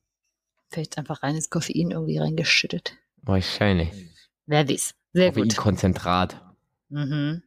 Vielleicht 0.70 0.98
einfach 0.98 1.22
reines 1.22 1.48
Koffein 1.48 1.92
irgendwie 1.92 2.18
reingeschüttet. 2.18 2.96
Wahrscheinlich. 3.22 3.90
Wer 4.46 4.68
weiß. 4.68 4.94
Sehr 5.12 5.32
gut. 5.32 5.56
Koffeinkonzentrat. 5.56 6.42
Mhm. 6.88 7.42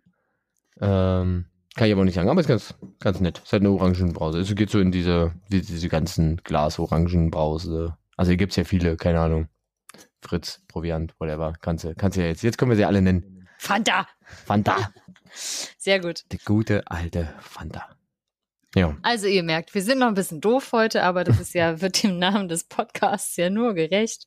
Ähm, 0.80 1.46
kann 1.76 1.88
ich 1.88 1.94
aber 1.94 2.04
nicht 2.06 2.16
sagen, 2.16 2.30
aber 2.30 2.42
ist 2.42 2.48
ganz, 2.48 2.76
ganz 3.00 3.20
nett. 3.20 3.40
Ist 3.44 3.54
halt 3.54 3.62
eine 3.62 3.72
Orangenbrause. 3.72 4.40
Es 4.40 4.54
geht 4.56 4.70
so 4.70 4.80
in 4.80 4.92
diese, 4.92 5.34
die- 5.50 5.62
diese 5.62 5.90
ganzen 5.90 6.38
Glas-Orangenbrause. 6.44 7.96
Also 8.18 8.30
hier 8.30 8.38
gibt's 8.38 8.56
ja 8.56 8.64
viele, 8.64 8.98
keine 8.98 9.20
Ahnung. 9.22 9.48
Fritz, 10.22 10.62
Proviant, 10.68 11.14
whatever. 11.20 11.54
Kannst 11.62 11.84
du, 11.84 11.96
kannst 11.96 12.18
du 12.18 12.22
ja 12.22 12.28
jetzt. 12.28 12.44
Jetzt 12.44 12.58
können 12.58 12.72
wir 12.72 12.76
sie 12.76 12.86
alle 12.86 13.02
nennen. 13.02 13.48
Fanta. 13.58 14.08
Fanta. 14.46 14.92
Sehr 15.34 16.00
gut. 16.00 16.24
Die 16.32 16.38
gute 16.40 16.86
alte 16.88 17.34
Fanta. 17.40 17.88
Ja. 18.76 18.96
Also 19.02 19.28
ihr 19.28 19.44
merkt, 19.44 19.74
wir 19.74 19.82
sind 19.82 20.00
noch 20.00 20.08
ein 20.08 20.14
bisschen 20.14 20.42
doof 20.42 20.72
heute, 20.72 21.04
aber 21.04 21.24
das 21.24 21.40
ist 21.40 21.54
ja, 21.54 21.82
wird 21.82 22.04
dem 22.04 22.20
Namen 22.20 22.48
des 22.50 22.64
Podcasts 22.66 23.36
ja 23.38 23.50
nur 23.50 23.74
gerecht. 23.74 24.26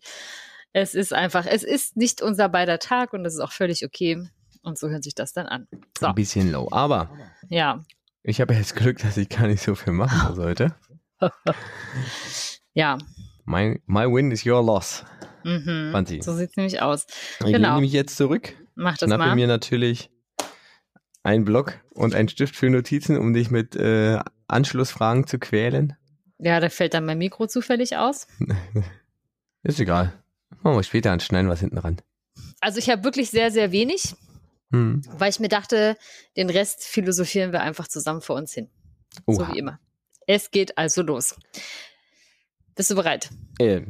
Es 0.73 0.95
ist 0.95 1.13
einfach, 1.13 1.47
es 1.47 1.63
ist 1.63 1.97
nicht 1.97 2.21
unser 2.21 2.49
beider 2.49 2.79
Tag 2.79 3.13
und 3.13 3.23
das 3.25 3.35
ist 3.35 3.41
auch 3.41 3.53
völlig 3.53 3.85
okay. 3.85 4.29
Und 4.65 4.79
so 4.79 4.89
hört 4.89 5.05
sich 5.05 5.15
das 5.15 5.33
dann 5.33 5.47
an. 5.47 5.69
So, 5.99 6.07
Ein 6.07 6.15
bisschen 6.15 6.51
low. 6.51 6.69
Aber 6.73 7.11
ja. 7.49 7.83
ich 8.23 8.41
habe 8.41 8.55
jetzt 8.55 8.75
Glück, 8.75 8.99
dass 8.99 9.17
ich 9.17 9.29
gar 9.29 9.47
nicht 9.47 9.63
so 9.63 9.75
viel 9.75 9.93
machen 9.93 10.37
heute. 10.39 10.75
Ja. 12.73 12.99
My, 13.45 13.81
my 13.87 14.07
win 14.07 14.31
is 14.31 14.45
your 14.47 14.65
loss. 14.65 15.05
Mhm. 15.45 15.93
So 16.23 16.35
sieht's 16.35 16.57
nämlich 16.57 16.81
aus. 16.81 17.07
Ich 17.41 17.47
Genau. 17.53 17.69
lehne 17.75 17.81
mich 17.83 17.93
jetzt 17.93 18.17
zurück, 18.17 18.55
Mach 18.75 18.97
das 18.97 19.07
schnappe 19.09 19.27
mal. 19.27 19.35
mir 19.35 19.47
natürlich 19.47 20.11
einen 21.23 21.45
Block 21.45 21.75
und 21.95 22.15
einen 22.15 22.29
Stift 22.29 22.57
für 22.57 22.71
Notizen, 22.71 23.19
um 23.19 23.35
dich 23.35 23.51
mit 23.51 23.77
äh, 23.77 24.19
Anschlussfragen 24.49 25.27
zu 25.27 25.39
quälen. 25.39 25.95
Ja, 26.39 26.61
da 26.61 26.69
fällt 26.71 26.95
dann 26.95 27.05
mein 27.05 27.19
Mikro 27.19 27.47
zufällig 27.47 27.97
aus. 27.97 28.27
Ist 29.63 29.81
egal. 29.81 30.13
Machen 30.63 30.77
wir 30.77 30.83
später 30.83 31.13
und 31.13 31.23
schneiden 31.23 31.51
was 31.51 31.61
hinten 31.61 31.79
ran. 31.79 32.01
Also 32.61 32.79
ich 32.79 32.89
habe 32.91 33.05
wirklich 33.05 33.31
sehr, 33.31 33.51
sehr 33.51 33.71
wenig, 33.73 34.15
Hm. 34.75 35.03
weil 35.19 35.31
ich 35.31 35.41
mir 35.41 35.49
dachte, 35.49 35.97
den 36.37 36.51
Rest 36.51 36.85
philosophieren 36.85 37.53
wir 37.53 37.61
einfach 37.61 37.89
zusammen 37.89 38.21
vor 38.21 38.37
uns 38.37 38.53
hin. 38.53 38.71
So 39.27 39.43
Oha. 39.43 39.53
wie 39.53 39.59
immer. 39.59 39.79
Es 40.27 40.51
geht 40.51 40.77
also 40.79 41.03
los. 41.03 41.37
Bist 42.75 42.91
du 42.91 42.95
bereit? 42.95 43.31
Äh, 43.59 43.83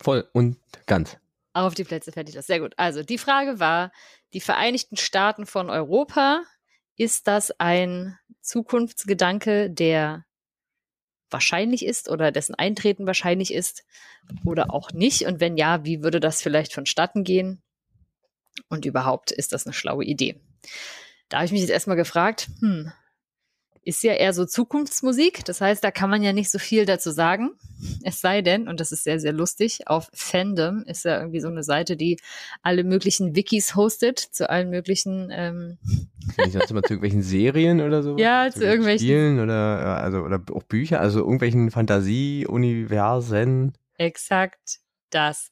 voll 0.00 0.28
und 0.32 0.58
ganz. 0.86 1.16
Auf 1.54 1.74
die 1.74 1.84
Plätze 1.84 2.12
fertig 2.12 2.34
los. 2.34 2.46
Sehr 2.46 2.60
gut. 2.60 2.74
Also 2.76 3.02
die 3.02 3.18
Frage 3.18 3.58
war, 3.58 3.92
die 4.32 4.40
Vereinigten 4.40 4.96
Staaten 4.96 5.46
von 5.46 5.70
Europa, 5.70 6.42
ist 6.96 7.26
das 7.26 7.52
ein 7.58 8.18
Zukunftsgedanke, 8.40 9.70
der 9.70 10.24
wahrscheinlich 11.30 11.84
ist 11.84 12.08
oder 12.08 12.30
dessen 12.30 12.54
Eintreten 12.54 13.06
wahrscheinlich 13.06 13.52
ist 13.52 13.84
oder 14.44 14.72
auch 14.72 14.92
nicht? 14.92 15.26
Und 15.26 15.40
wenn 15.40 15.56
ja, 15.56 15.84
wie 15.84 16.02
würde 16.02 16.20
das 16.20 16.40
vielleicht 16.40 16.72
vonstatten 16.72 17.24
gehen? 17.24 17.62
Und 18.68 18.84
überhaupt 18.84 19.32
ist 19.32 19.52
das 19.52 19.66
eine 19.66 19.74
schlaue 19.74 20.04
Idee? 20.04 20.40
Da 21.28 21.38
habe 21.38 21.46
ich 21.46 21.52
mich 21.52 21.62
jetzt 21.62 21.70
erstmal 21.70 21.96
gefragt, 21.96 22.48
hm, 22.60 22.92
ist 23.82 24.02
ja 24.02 24.14
eher 24.14 24.32
so 24.32 24.46
Zukunftsmusik. 24.46 25.44
Das 25.44 25.60
heißt, 25.60 25.84
da 25.84 25.90
kann 25.90 26.08
man 26.08 26.22
ja 26.22 26.32
nicht 26.32 26.50
so 26.50 26.58
viel 26.58 26.86
dazu 26.86 27.10
sagen. 27.10 27.50
Es 28.02 28.20
sei 28.20 28.40
denn, 28.40 28.66
und 28.66 28.80
das 28.80 28.92
ist 28.92 29.04
sehr, 29.04 29.20
sehr 29.20 29.32
lustig, 29.32 29.88
auf 29.88 30.08
Fandom 30.14 30.84
ist 30.86 31.04
ja 31.04 31.18
irgendwie 31.18 31.40
so 31.40 31.48
eine 31.48 31.62
Seite, 31.62 31.96
die 31.96 32.18
alle 32.62 32.82
möglichen 32.82 33.36
Wikis 33.36 33.76
hostet 33.76 34.18
zu 34.18 34.48
allen 34.48 34.70
möglichen, 34.70 35.28
ähm, 35.30 35.76
ich 36.46 36.52
sonst 36.52 36.70
immer 36.70 36.82
zu 36.82 36.94
irgendwelchen 36.94 37.22
Serien 37.22 37.82
oder 37.82 38.02
so? 38.02 38.16
Ja, 38.16 38.48
zu 38.50 38.64
irgendwelchen- 38.64 39.06
Spielen 39.06 39.40
oder, 39.40 40.00
also, 40.02 40.20
oder 40.20 40.42
auch 40.52 40.62
Bücher, 40.62 41.00
also 41.00 41.20
irgendwelchen 41.20 41.70
Fantasie-Universen. 41.70 43.74
exakt 43.98 44.78
das. 45.10 45.50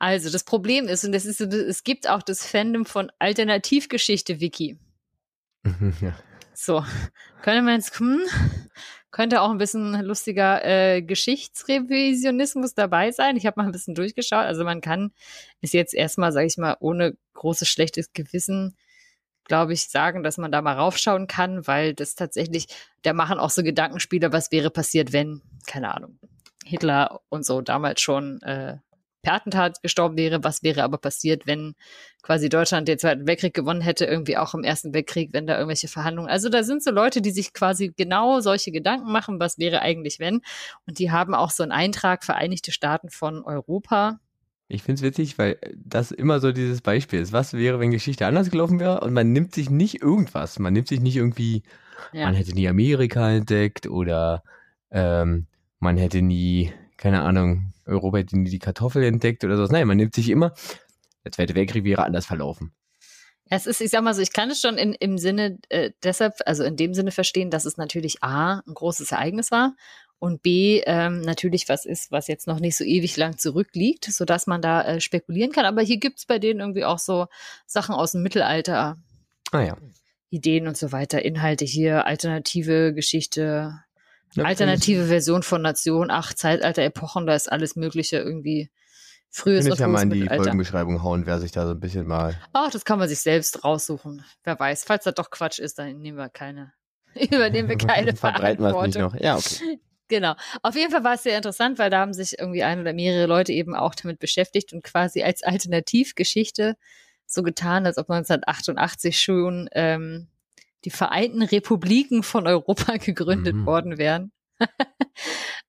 Also 0.00 0.30
das 0.30 0.42
Problem 0.44 0.88
ist, 0.88 1.04
und 1.04 1.12
das 1.12 1.26
ist, 1.26 1.38
so- 1.38 1.44
es 1.44 1.84
gibt 1.84 2.08
auch 2.08 2.22
das 2.22 2.44
Fandom 2.44 2.86
von 2.86 3.12
Alternativgeschichte-Wiki. 3.20 4.78
ja. 6.00 6.14
So, 6.54 6.84
könnte 7.42 7.62
man 7.62 7.74
jetzt, 7.76 7.98
hm, 8.00 8.20
könnte 9.10 9.40
auch 9.42 9.50
ein 9.50 9.58
bisschen 9.58 9.92
lustiger 10.02 10.64
äh, 10.64 11.02
Geschichtsrevisionismus 11.02 12.74
dabei 12.74 13.12
sein. 13.12 13.36
Ich 13.36 13.46
habe 13.46 13.60
mal 13.60 13.66
ein 13.66 13.72
bisschen 13.72 13.94
durchgeschaut. 13.94 14.44
Also 14.44 14.64
man 14.64 14.80
kann 14.80 15.12
es 15.60 15.72
jetzt 15.72 15.94
erstmal, 15.94 16.32
sage 16.32 16.46
ich 16.46 16.56
mal, 16.58 16.76
ohne 16.80 17.16
großes 17.34 17.68
schlechtes 17.68 18.12
Gewissen, 18.12 18.76
glaube 19.44 19.72
ich, 19.72 19.88
sagen, 19.88 20.22
dass 20.22 20.38
man 20.38 20.52
da 20.52 20.62
mal 20.62 20.76
raufschauen 20.76 21.26
kann, 21.26 21.66
weil 21.66 21.94
das 21.94 22.14
tatsächlich, 22.14 22.68
da 23.02 23.12
machen 23.12 23.38
auch 23.38 23.50
so 23.50 23.62
Gedankenspiele, 23.62 24.32
was 24.32 24.52
wäre 24.52 24.70
passiert, 24.70 25.12
wenn, 25.12 25.42
keine 25.66 25.94
Ahnung, 25.94 26.18
Hitler 26.64 27.20
und 27.28 27.44
so 27.44 27.60
damals 27.62 28.00
schon 28.00 28.40
äh, 28.42 28.78
per 29.22 29.34
Attentat 29.34 29.82
gestorben 29.82 30.16
wäre, 30.16 30.42
was 30.44 30.62
wäre 30.62 30.82
aber 30.82 30.98
passiert, 30.98 31.46
wenn 31.46 31.74
quasi 32.22 32.48
Deutschland 32.48 32.88
den 32.88 32.98
Zweiten 32.98 33.26
Weltkrieg 33.26 33.54
gewonnen 33.54 33.80
hätte, 33.80 34.04
irgendwie 34.04 34.36
auch 34.36 34.54
im 34.54 34.64
Ersten 34.64 34.94
Weltkrieg, 34.94 35.32
wenn 35.32 35.46
da 35.46 35.54
irgendwelche 35.54 35.88
Verhandlungen. 35.88 36.30
Also 36.30 36.48
da 36.48 36.62
sind 36.62 36.82
so 36.82 36.90
Leute, 36.90 37.20
die 37.22 37.30
sich 37.30 37.52
quasi 37.52 37.92
genau 37.96 38.40
solche 38.40 38.72
Gedanken 38.72 39.10
machen, 39.12 39.40
was 39.40 39.58
wäre 39.58 39.82
eigentlich 39.82 40.18
wenn. 40.18 40.40
Und 40.86 40.98
die 40.98 41.10
haben 41.10 41.34
auch 41.34 41.50
so 41.50 41.62
einen 41.62 41.72
Eintrag 41.72 42.24
Vereinigte 42.24 42.72
Staaten 42.72 43.10
von 43.10 43.42
Europa. 43.44 44.20
Ich 44.68 44.84
find's 44.84 45.02
witzig, 45.02 45.36
weil 45.36 45.58
das 45.76 46.12
immer 46.12 46.38
so 46.38 46.52
dieses 46.52 46.80
Beispiel 46.80 47.18
ist. 47.20 47.32
Was 47.32 47.54
wäre, 47.54 47.80
wenn 47.80 47.90
Geschichte 47.90 48.26
anders 48.26 48.50
gelaufen 48.50 48.78
wäre? 48.78 49.00
Und 49.00 49.12
man 49.12 49.32
nimmt 49.32 49.52
sich 49.54 49.68
nicht 49.68 50.00
irgendwas. 50.00 50.58
Man 50.60 50.72
nimmt 50.72 50.86
sich 50.86 51.00
nicht 51.00 51.16
irgendwie, 51.16 51.64
Ja. 52.12 52.26
man 52.26 52.34
hätte 52.34 52.54
nie 52.54 52.68
Amerika 52.68 53.30
entdeckt 53.32 53.88
oder 53.88 54.44
ähm, 54.92 55.46
man 55.80 55.96
hätte 55.96 56.22
nie, 56.22 56.72
keine 57.00 57.22
Ahnung, 57.22 57.72
Europa 57.86 58.18
hätte 58.18 58.38
nie 58.38 58.50
die 58.50 58.58
Kartoffel 58.58 59.02
entdeckt 59.02 59.42
oder 59.42 59.56
sowas. 59.56 59.70
Nein, 59.70 59.86
man 59.86 59.96
nimmt 59.96 60.14
sich 60.14 60.28
immer, 60.28 60.52
der 61.24 61.32
Zweite 61.32 61.54
Weltkrieg 61.54 61.82
wäre 61.84 62.04
anders 62.04 62.26
verlaufen. 62.26 62.74
Es 63.48 63.66
ist, 63.66 63.80
ich 63.80 63.90
sag 63.90 64.04
mal 64.04 64.14
so, 64.14 64.20
ich 64.20 64.32
kann 64.32 64.50
es 64.50 64.60
schon 64.60 64.76
in, 64.76 64.92
im 64.92 65.16
Sinne 65.16 65.58
äh, 65.70 65.90
deshalb, 66.04 66.34
also 66.44 66.62
in 66.62 66.76
dem 66.76 66.92
Sinne 66.92 67.10
verstehen, 67.10 67.50
dass 67.50 67.64
es 67.64 67.78
natürlich 67.78 68.22
A, 68.22 68.62
ein 68.66 68.74
großes 68.74 69.12
Ereignis 69.12 69.50
war 69.50 69.74
und 70.18 70.42
B, 70.42 70.82
ähm, 70.84 71.22
natürlich 71.22 71.68
was 71.70 71.86
ist, 71.86 72.12
was 72.12 72.28
jetzt 72.28 72.46
noch 72.46 72.60
nicht 72.60 72.76
so 72.76 72.84
ewig 72.84 73.16
lang 73.16 73.38
zurückliegt, 73.38 74.04
sodass 74.04 74.46
man 74.46 74.60
da 74.60 74.82
äh, 74.82 75.00
spekulieren 75.00 75.52
kann. 75.52 75.64
Aber 75.64 75.80
hier 75.80 75.96
gibt's 75.96 76.26
bei 76.26 76.38
denen 76.38 76.60
irgendwie 76.60 76.84
auch 76.84 76.98
so 76.98 77.26
Sachen 77.66 77.94
aus 77.94 78.12
dem 78.12 78.22
Mittelalter, 78.22 78.98
Ah 79.52 79.62
ja. 79.62 79.76
Ideen 80.28 80.68
und 80.68 80.76
so 80.76 80.92
weiter, 80.92 81.24
Inhalte 81.24 81.64
hier, 81.64 82.06
alternative 82.06 82.94
Geschichte, 82.94 83.80
alternative 84.36 85.06
Version 85.06 85.42
von 85.42 85.62
Nation, 85.62 86.10
ach, 86.10 86.32
Zeitalter, 86.34 86.82
Epochen, 86.82 87.26
da 87.26 87.34
ist 87.34 87.50
alles 87.50 87.76
Mögliche 87.76 88.18
irgendwie. 88.18 88.70
Frühes 89.32 89.64
Kann 89.64 89.74
ich 89.74 89.78
ja 89.78 89.88
mal 89.88 90.02
in 90.02 90.10
die. 90.10 90.26
Folgenbeschreibung 90.26 91.02
hauen, 91.04 91.24
wer 91.24 91.38
sich 91.38 91.52
da 91.52 91.64
so 91.64 91.72
ein 91.72 91.80
bisschen 91.80 92.06
mal. 92.06 92.36
Ach, 92.52 92.70
das 92.70 92.84
kann 92.84 92.98
man 92.98 93.08
sich 93.08 93.20
selbst 93.20 93.64
raussuchen. 93.64 94.24
Wer 94.42 94.58
weiß. 94.58 94.84
Falls 94.84 95.04
das 95.04 95.14
doch 95.14 95.30
Quatsch 95.30 95.60
ist, 95.60 95.78
dann 95.78 96.00
nehmen 96.00 96.18
wir 96.18 96.28
keine, 96.28 96.72
übernehmen 97.14 97.68
wir 97.68 97.78
keine 97.78 98.14
Verbreiten 98.16 98.64
wir 98.64 98.76
es 98.76 98.86
nicht 98.86 98.98
noch. 98.98 99.14
Ja, 99.14 99.36
okay. 99.36 99.78
Genau. 100.08 100.34
Auf 100.62 100.74
jeden 100.74 100.90
Fall 100.90 101.04
war 101.04 101.14
es 101.14 101.22
sehr 101.22 101.36
interessant, 101.36 101.78
weil 101.78 101.88
da 101.88 102.00
haben 102.00 102.12
sich 102.12 102.36
irgendwie 102.40 102.64
ein 102.64 102.80
oder 102.80 102.92
mehrere 102.92 103.26
Leute 103.26 103.52
eben 103.52 103.76
auch 103.76 103.94
damit 103.94 104.18
beschäftigt 104.18 104.72
und 104.72 104.82
quasi 104.82 105.22
als 105.22 105.44
Alternativgeschichte 105.44 106.76
so 107.26 107.44
getan, 107.44 107.86
als 107.86 107.96
ob 107.96 108.10
1988 108.10 109.20
schon 109.20 109.68
ähm, 109.72 110.26
die 110.84 110.90
Vereinten 110.90 111.42
Republiken 111.42 112.22
von 112.22 112.46
Europa 112.46 112.96
gegründet 112.96 113.54
Mhm. 113.54 113.66
worden 113.66 113.98
wären. 113.98 114.32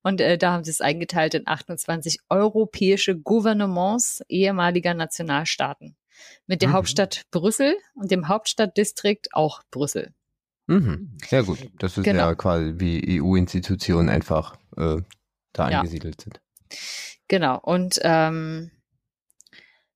und 0.04 0.20
äh, 0.22 0.38
da 0.38 0.52
haben 0.54 0.64
sie 0.64 0.72
es 0.72 0.82
eingeteilt 0.82 1.34
in 1.34 1.48
28 1.48 2.20
europäische 2.30 3.18
Gouvernements 3.18 4.22
ehemaliger 4.28 4.94
Nationalstaaten. 4.94 5.96
Mit 6.46 6.62
der 6.62 6.70
Mhm. 6.70 6.74
Hauptstadt 6.74 7.24
Brüssel 7.32 7.76
und 7.96 8.12
dem 8.12 8.28
Hauptstadtdistrikt 8.28 9.34
auch 9.34 9.62
Brüssel. 9.72 10.14
Mhm. 10.68 11.18
Ja 11.30 11.42
gut, 11.42 11.60
das 11.80 11.98
ist 11.98 12.04
Genau. 12.04 12.20
ja 12.28 12.36
quasi 12.36 12.74
wie 12.78 13.20
EU-Institutionen 13.22 14.10
einfach 14.10 14.58
äh, 14.78 14.98
da 15.54 15.70
Ja. 15.70 15.80
angesiedelt 15.80 16.22
sind. 16.22 16.40
Genau. 17.28 17.60
Und 17.60 18.00
ähm, 18.04 18.72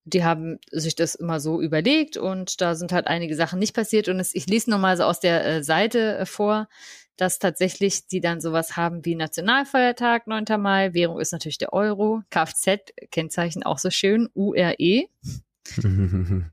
die 0.06 0.24
haben 0.24 0.60
sich 0.72 0.96
das 0.96 1.16
immer 1.16 1.40
so 1.40 1.62
überlegt 1.62 2.16
und 2.16 2.62
da 2.62 2.76
sind 2.76 2.92
halt 2.92 3.08
einige 3.08 3.36
Sachen 3.36 3.60
nicht 3.60 3.76
passiert. 3.76 4.08
Und 4.08 4.20
es, 4.20 4.36
ich 4.36 4.46
lese 4.46 4.70
nur 4.70 4.80
mal 4.80 4.96
so 4.98 5.04
aus 5.04 5.20
der 5.20 5.46
äh, 5.46 5.64
Seite 5.64 6.18
äh, 6.20 6.26
vor, 6.28 6.70
dass 7.18 7.40
tatsächlich 7.40 8.08
die 8.08 8.22
dann 8.22 8.40
sowas 8.40 8.78
haben 8.78 9.04
wie 9.04 9.16
Nationalfeiertag, 9.16 10.28
9. 10.28 10.46
Mai, 10.60 10.94
Währung 10.94 11.20
ist 11.20 11.32
natürlich 11.32 11.58
der 11.58 11.74
Euro, 11.74 12.22
Kfz-Kennzeichen 12.30 13.64
auch 13.64 13.80
so 13.80 13.90
schön, 13.90 14.30
URE 14.34 15.06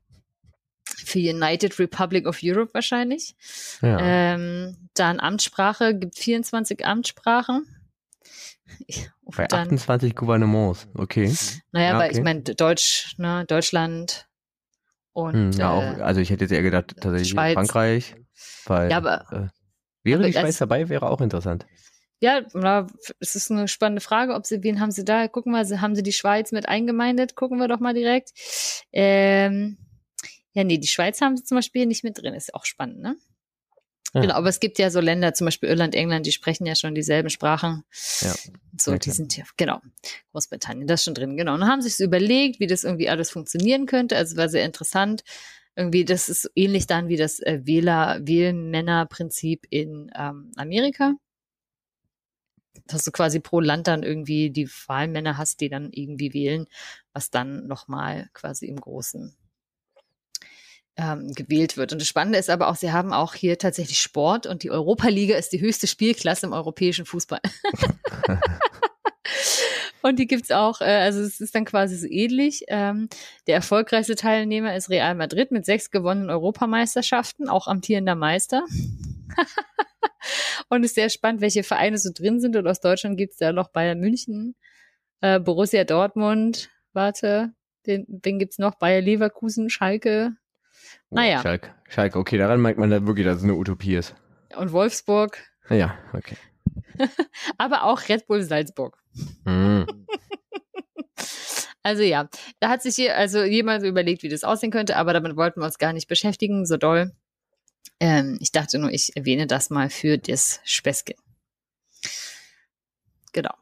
für 0.85 1.19
United 1.19 1.77
Republic 1.79 2.25
of 2.27 2.39
Europe 2.41 2.73
wahrscheinlich. 2.73 3.35
ja. 3.81 3.99
Ähm, 4.33 4.89
dann 4.95 5.19
Amtssprache, 5.19 5.97
gibt 5.97 6.17
24 6.17 6.85
Amtssprachen. 6.85 7.67
Bei 9.35 9.47
dann, 9.47 9.61
28 9.61 10.15
Gouvernements, 10.15 10.87
okay. 10.95 11.33
naja, 11.71 11.93
Ja, 11.93 11.97
weil 11.99 12.09
okay. 12.09 12.17
ich 12.19 12.23
meine, 12.23 12.41
Deutsch, 12.41 13.15
ne, 13.17 13.45
Deutschland 13.47 14.27
und 15.13 15.33
Hm, 15.33 15.51
ja, 15.53 15.71
äh, 15.71 15.97
auch, 15.99 16.01
also 16.03 16.21
ich 16.21 16.29
hätte 16.29 16.43
jetzt 16.45 16.51
eher 16.51 16.61
gedacht, 16.61 16.95
tatsächlich 16.99 17.29
Schweiz. 17.29 17.53
Frankreich, 17.53 18.15
weil 18.65 18.91
Ja, 18.91 18.97
aber- 18.97 19.21
äh, 19.31 19.47
wäre 20.03 20.19
aber 20.19 20.27
die 20.27 20.33
Schweiz 20.33 20.45
als- 20.45 20.57
dabei, 20.57 20.89
wäre 20.89 21.09
auch 21.09 21.21
interessant. 21.21 21.65
ja, 22.19 22.41
na, 22.53 22.87
es 23.19 23.35
ist 23.35 23.51
eine 23.51 23.67
spannende 23.67 24.01
Frage, 24.01 24.33
ob 24.35 24.45
sie, 24.45 24.61
wen 24.63 24.79
haben 24.79 24.91
sie 24.91 25.03
da? 25.03 25.27
Gucken 25.27 25.51
wir, 25.53 25.81
haben 25.81 25.95
sie 25.95 26.03
die 26.03 26.13
Schweiz 26.13 26.51
mit 26.51 26.69
eingemeindet? 26.69 27.35
Gucken 27.35 27.59
wir 27.59 27.67
doch 27.67 27.79
mal 27.79 27.93
direkt. 27.93 28.31
Ähm, 28.91 29.77
ja, 30.53 30.63
nee, 30.63 30.77
die 30.77 30.87
Schweiz 30.87 31.19
haben 31.21 31.35
sie 31.37 31.43
zum 31.43 31.57
Beispiel 31.57 31.85
nicht 31.87 32.03
mit 32.03 32.21
drin, 32.21 32.33
ist 32.35 32.53
auch 32.53 32.65
spannend, 32.65 32.99
ne? 32.99 33.15
Ja. 34.13 34.21
Genau, 34.21 34.35
aber 34.35 34.49
es 34.49 34.59
gibt 34.59 34.77
ja 34.77 34.91
so 34.91 34.99
Länder, 34.99 35.33
zum 35.33 35.45
Beispiel 35.45 35.69
Irland, 35.69 35.95
England, 35.95 36.27
die 36.27 36.31
sprechen 36.31 36.67
ja 36.67 36.75
schon 36.75 36.93
dieselben 36.93 37.31
Sprachen. 37.31 37.83
Ja. 38.21 38.35
So, 38.79 38.91
ja, 38.91 38.99
die 38.99 39.09
sind 39.09 39.35
ja, 39.35 39.43
genau, 39.57 39.81
Großbritannien, 40.31 40.85
das 40.85 41.01
ist 41.01 41.05
schon 41.05 41.15
drin, 41.15 41.35
genau. 41.35 41.55
Und 41.55 41.65
haben 41.65 41.81
sich 41.81 41.95
so 41.95 42.03
überlegt, 42.03 42.59
wie 42.59 42.67
das 42.67 42.83
irgendwie 42.83 43.09
alles 43.09 43.31
funktionieren 43.31 43.87
könnte. 43.87 44.15
Also 44.15 44.37
war 44.37 44.49
sehr 44.49 44.65
interessant. 44.65 45.23
Irgendwie, 45.75 46.05
das 46.05 46.29
ist 46.29 46.51
ähnlich 46.53 46.85
dann 46.85 47.07
wie 47.07 47.17
das 47.17 47.39
äh, 47.39 47.61
Wähler, 47.63 48.19
Wählmännerprinzip 48.21 49.65
in 49.71 50.11
ähm, 50.15 50.51
Amerika. 50.57 51.15
Dass 52.85 53.05
du 53.05 53.11
quasi 53.11 53.39
pro 53.39 53.59
Land 53.59 53.87
dann 53.87 54.03
irgendwie 54.03 54.51
die 54.51 54.69
Wahlmänner 54.87 55.37
hast, 55.39 55.61
die 55.61 55.69
dann 55.69 55.89
irgendwie 55.91 56.33
wählen, 56.33 56.67
was 57.13 57.31
dann 57.31 57.65
nochmal 57.65 58.29
quasi 58.33 58.67
im 58.67 58.79
Großen 58.79 59.35
ähm, 60.97 61.33
gewählt 61.33 61.77
wird. 61.77 61.91
Und 61.91 61.99
das 61.99 62.07
Spannende 62.07 62.37
ist 62.37 62.49
aber 62.49 62.67
auch, 62.67 62.75
sie 62.75 62.91
haben 62.91 63.13
auch 63.13 63.33
hier 63.33 63.57
tatsächlich 63.57 63.99
Sport 63.99 64.45
und 64.45 64.63
die 64.63 64.71
Europaliga 64.71 65.35
ist 65.35 65.53
die 65.53 65.61
höchste 65.61 65.87
Spielklasse 65.87 66.45
im 66.45 66.53
europäischen 66.53 67.05
Fußball. 67.05 67.39
und 70.01 70.19
die 70.19 70.27
gibt's 70.27 70.51
auch, 70.51 70.81
äh, 70.81 70.85
also 70.85 71.21
es 71.21 71.39
ist 71.39 71.55
dann 71.55 71.65
quasi 71.65 71.97
so 71.97 72.07
ähnlich. 72.07 72.65
Ähm, 72.67 73.09
der 73.47 73.55
erfolgreichste 73.55 74.15
Teilnehmer 74.15 74.75
ist 74.75 74.89
Real 74.89 75.15
Madrid 75.15 75.51
mit 75.51 75.65
sechs 75.65 75.89
gewonnenen 75.89 76.29
Europameisterschaften, 76.29 77.49
auch 77.49 77.67
amtierender 77.67 78.15
Meister. 78.15 78.63
und 80.69 80.83
es 80.83 80.91
ist 80.91 80.95
sehr 80.95 81.09
spannend, 81.09 81.41
welche 81.41 81.63
Vereine 81.63 81.97
so 81.97 82.11
drin 82.13 82.39
sind. 82.39 82.55
Und 82.55 82.67
aus 82.67 82.81
Deutschland 82.81 83.17
gibt's 83.17 83.37
da 83.37 83.51
noch 83.51 83.69
Bayern 83.69 83.99
München, 83.99 84.55
äh, 85.21 85.39
Borussia 85.39 85.85
Dortmund, 85.85 86.69
warte, 86.93 87.53
den, 87.87 88.05
wen 88.07 88.39
gibt's 88.39 88.59
noch? 88.59 88.75
Bayer 88.75 89.01
Leverkusen, 89.01 89.69
Schalke, 89.69 90.35
naja. 91.09 91.41
Schalke. 91.41 91.73
Schalke, 91.89 92.19
okay, 92.19 92.37
daran 92.37 92.61
merkt 92.61 92.79
man 92.79 92.89
da 92.89 93.05
wirklich, 93.05 93.25
dass 93.25 93.37
es 93.37 93.43
eine 93.43 93.55
Utopie 93.55 93.95
ist. 93.95 94.15
Und 94.55 94.71
Wolfsburg. 94.71 95.39
Ja, 95.69 95.97
okay. 96.13 96.37
Aber 97.57 97.83
auch 97.83 98.07
Red 98.09 98.27
Bull 98.27 98.43
Salzburg. 98.43 98.97
Mm. 99.45 99.83
also 101.83 102.03
ja, 102.03 102.29
da 102.59 102.69
hat 102.69 102.81
sich 102.81 102.95
hier 102.95 103.15
also 103.15 103.43
jemand 103.43 103.83
überlegt, 103.83 104.23
wie 104.23 104.29
das 104.29 104.43
aussehen 104.43 104.71
könnte, 104.71 104.95
aber 104.95 105.13
damit 105.13 105.35
wollten 105.35 105.61
wir 105.61 105.65
uns 105.65 105.77
gar 105.77 105.93
nicht 105.93 106.07
beschäftigen, 106.07 106.65
so 106.65 106.77
doll. 106.77 107.11
Ähm, 107.99 108.37
ich 108.41 108.51
dachte 108.51 108.79
nur, 108.79 108.91
ich 108.91 109.15
erwähne 109.15 109.47
das 109.47 109.69
mal 109.69 109.89
für 109.89 110.17
das 110.17 110.61
Späßchen. 110.63 111.15
Genau. 113.33 113.53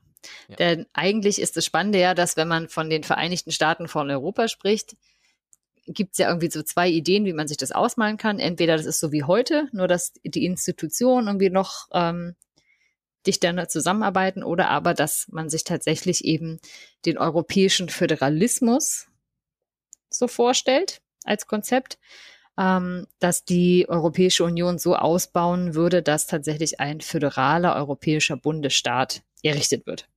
Ja. 0.47 0.55
Denn 0.57 0.85
eigentlich 0.93 1.41
ist 1.41 1.57
das 1.57 1.65
Spannende 1.65 2.00
ja, 2.00 2.13
dass 2.13 2.38
wenn 2.38 2.47
man 2.47 2.69
von 2.69 2.89
den 2.89 3.03
Vereinigten 3.03 3.51
Staaten 3.51 3.88
von 3.88 4.09
Europa 4.09 4.47
spricht, 4.47 4.95
gibt 5.88 6.13
es 6.13 6.19
ja 6.19 6.27
irgendwie 6.27 6.51
so 6.51 6.61
zwei 6.63 6.89
Ideen, 6.89 7.25
wie 7.25 7.33
man 7.33 7.47
sich 7.47 7.57
das 7.57 7.71
ausmalen 7.71 8.17
kann. 8.17 8.39
Entweder 8.39 8.77
das 8.77 8.85
ist 8.85 9.00
so 9.00 9.11
wie 9.11 9.23
heute, 9.23 9.67
nur 9.71 9.88
dass 9.88 10.13
die 10.23 10.45
Institutionen 10.45 11.27
irgendwie 11.27 11.50
noch 11.50 11.88
ähm, 11.93 12.35
dichter 13.25 13.67
zusammenarbeiten 13.67 14.43
oder 14.43 14.69
aber, 14.69 14.93
dass 14.93 15.27
man 15.29 15.50
sich 15.50 15.63
tatsächlich 15.63 16.25
eben 16.25 16.59
den 17.05 17.17
europäischen 17.17 17.89
Föderalismus 17.89 19.07
so 20.09 20.27
vorstellt 20.27 21.01
als 21.23 21.47
Konzept, 21.47 22.00
ähm, 22.57 23.07
dass 23.19 23.45
die 23.45 23.88
Europäische 23.88 24.43
Union 24.43 24.77
so 24.77 24.95
ausbauen 24.95 25.75
würde, 25.75 26.01
dass 26.01 26.27
tatsächlich 26.27 26.79
ein 26.79 27.01
föderaler 27.01 27.75
europäischer 27.75 28.38
Bundesstaat 28.38 29.21
errichtet 29.43 29.85
wird. 29.85 30.07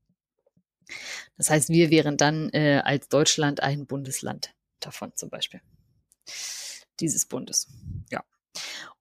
Das 1.37 1.51
heißt, 1.51 1.71
wir 1.71 1.91
wären 1.91 2.17
dann 2.17 2.51
äh, 2.51 2.83
als 2.85 3.09
Deutschland 3.09 3.63
ein 3.63 3.87
Bundesland 3.87 4.55
davon 4.87 5.13
zum 5.15 5.31
Beispiel. 5.31 5.61
Dieses 7.01 7.27
Bundes. 7.27 7.69
Ja. 8.11 8.25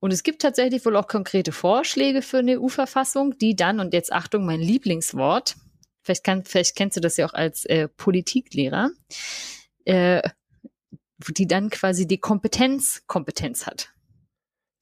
Und 0.00 0.12
es 0.12 0.22
gibt 0.22 0.42
tatsächlich 0.42 0.84
wohl 0.84 0.96
auch 0.96 1.06
konkrete 1.06 1.52
Vorschläge 1.52 2.22
für 2.22 2.38
eine 2.38 2.60
EU-Verfassung, 2.60 3.38
die 3.38 3.54
dann, 3.54 3.80
und 3.80 3.94
jetzt 3.94 4.12
Achtung, 4.12 4.44
mein 4.44 4.60
Lieblingswort, 4.60 5.56
vielleicht, 6.02 6.24
kann, 6.24 6.44
vielleicht 6.44 6.76
kennst 6.76 6.96
du 6.96 7.00
das 7.00 7.16
ja 7.16 7.26
auch 7.26 7.34
als 7.34 7.64
äh, 7.66 7.88
Politiklehrer, 7.88 8.90
äh, 9.84 10.22
die 11.28 11.46
dann 11.46 11.70
quasi 11.70 12.06
die 12.06 12.18
Kompetenz 12.18 13.02
Kompetenz 13.06 13.66
hat. 13.66 13.90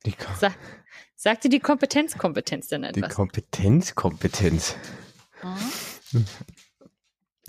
Die 0.07 0.13
Kom 0.13 0.35
Sa 0.37 0.53
Sagt 1.15 1.45
dir 1.45 1.51
die 1.51 1.61
Kompetenz 1.61 2.19
Kompetenz 2.19 2.67
denn 2.67 2.83
etwas? 2.83 3.11
Die 3.11 3.15
Kompetenz 3.15 3.95
Kompetenz. 3.95 4.75
Hm? 5.41 6.27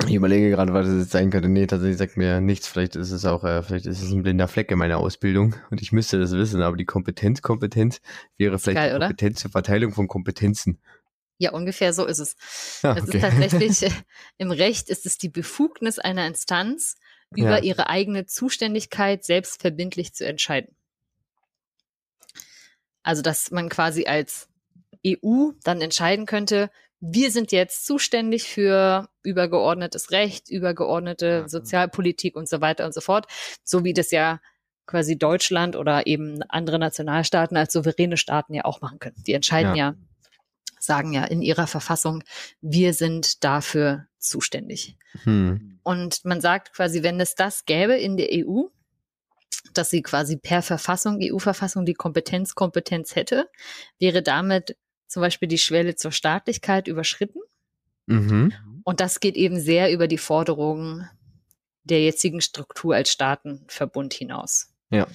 Ich 0.08 0.14
überlege 0.16 0.50
gerade, 0.50 0.74
was 0.74 0.88
es 0.88 1.04
jetzt 1.04 1.12
sein 1.12 1.30
könnte. 1.30 1.50
Nee, 1.50 1.66
tatsächlich 1.66 1.98
sagt 1.98 2.18
mir 2.18 2.42
nichts. 2.42 2.68
Vielleicht 2.68 2.96
ist 2.96 3.12
es 3.12 3.26
auch, 3.26 3.44
äh, 3.44 3.64
vielleicht 3.64 3.86
ist 3.86 4.02
es 4.02 4.12
ein 4.12 4.24
blinder 4.24 4.48
Fleck 4.48 4.70
in 4.72 4.78
meiner 4.78 4.98
Ausbildung 4.98 5.56
und 5.70 5.82
ich 5.82 5.92
müsste 5.92 6.20
das 6.20 6.32
wissen, 6.32 6.62
aber 6.62 6.78
die 6.78 6.86
Kompetenz, 6.86 7.42
Kompetenz 7.42 8.02
wäre 8.38 8.60
vielleicht 8.60 8.78
Geil, 8.78 8.94
die 8.94 9.00
Kompetenz 9.00 9.42
zur 9.42 9.52
Verteilung 9.52 9.94
von 9.94 10.08
Kompetenzen. 10.08 10.80
Ja, 11.38 11.52
ungefähr 11.52 11.94
so 11.94 12.06
ist 12.06 12.20
es. 12.20 12.36
Ja, 12.84 12.96
es 12.96 13.06
ist 13.06 13.20
tatsächlich, 13.20 13.84
äh, 13.92 13.92
im 14.38 14.52
Recht 14.52 14.90
ist 14.90 15.06
es 15.06 15.18
die 15.18 15.30
Befugnis 15.30 16.00
einer 16.00 16.28
Instanz, 16.28 16.96
über 17.36 17.58
ja. 17.58 17.64
ihre 17.64 17.90
eigene 17.90 18.26
Zuständigkeit 18.26 19.24
selbstverbindlich 19.24 20.14
zu 20.14 20.26
entscheiden. 20.26 20.76
Also, 23.02 23.22
dass 23.22 23.52
man 23.52 23.70
quasi 23.70 24.06
als 24.06 24.48
EU 25.06 25.52
dann 25.64 25.82
entscheiden 25.82 26.26
könnte, 26.26 26.70
wir 27.06 27.32
sind 27.32 27.52
jetzt 27.52 27.86
zuständig 27.86 28.44
für 28.44 29.10
übergeordnetes 29.24 30.12
Recht, 30.12 30.50
übergeordnete 30.50 31.42
mhm. 31.42 31.50
Sozialpolitik 31.50 32.38
und 32.38 32.48
so 32.48 32.62
weiter 32.62 32.86
und 32.86 32.94
so 32.94 33.02
fort, 33.02 33.28
so 33.66 33.84
wie 33.84 33.94
das 33.94 34.12
ja 34.12 34.40
quasi 34.86 35.18
Deutschland 35.18 35.76
oder 35.76 36.08
eben 36.08 36.44
andere 36.44 36.80
Nationalstaaten 36.80 37.58
als 37.58 37.74
souveräne 37.74 38.16
Staaten 38.16 38.54
ja 38.54 38.64
auch 38.64 38.80
machen 38.80 39.00
können. 39.00 39.22
Die 39.28 39.34
entscheiden 39.34 39.76
ja, 39.76 39.90
ja 39.90 39.96
sagen 40.80 41.12
ja 41.12 41.26
in 41.26 41.42
ihrer 41.42 41.68
Verfassung, 41.68 42.24
wir 42.62 42.94
sind 42.94 43.44
dafür 43.44 44.08
zuständig. 44.18 44.98
Hm. 45.24 45.80
Und 45.84 46.24
man 46.24 46.40
sagt 46.40 46.74
quasi, 46.74 47.04
wenn 47.04 47.20
es 47.20 47.36
das 47.36 47.66
gäbe 47.66 47.96
in 47.96 48.16
der 48.16 48.30
EU, 48.32 48.68
dass 49.74 49.90
sie 49.90 50.02
quasi 50.02 50.38
per 50.38 50.62
Verfassung, 50.62 51.20
EU-Verfassung 51.22 51.86
die 51.86 51.94
Kompetenz 51.94 52.56
Kompetenz 52.56 53.16
hätte, 53.16 53.50
wäre 54.00 54.22
damit 54.22 54.78
zum 55.14 55.22
Beispiel 55.22 55.48
die 55.48 55.60
Schwelle 55.60 55.96
zur 55.96 56.12
Staatlichkeit 56.12 56.88
überschritten. 56.88 57.40
Mhm. 58.08 58.52
Und 58.84 59.00
das 59.00 59.20
geht 59.20 59.36
eben 59.36 59.60
sehr 59.60 59.92
über 59.92 60.08
die 60.08 60.18
Forderungen 60.18 61.08
der 61.84 62.02
jetzigen 62.02 62.42
Struktur 62.42 62.96
als 62.96 63.12
Staatenverbund 63.12 64.16
hinaus. 64.16 64.74
Ja. 64.90 65.08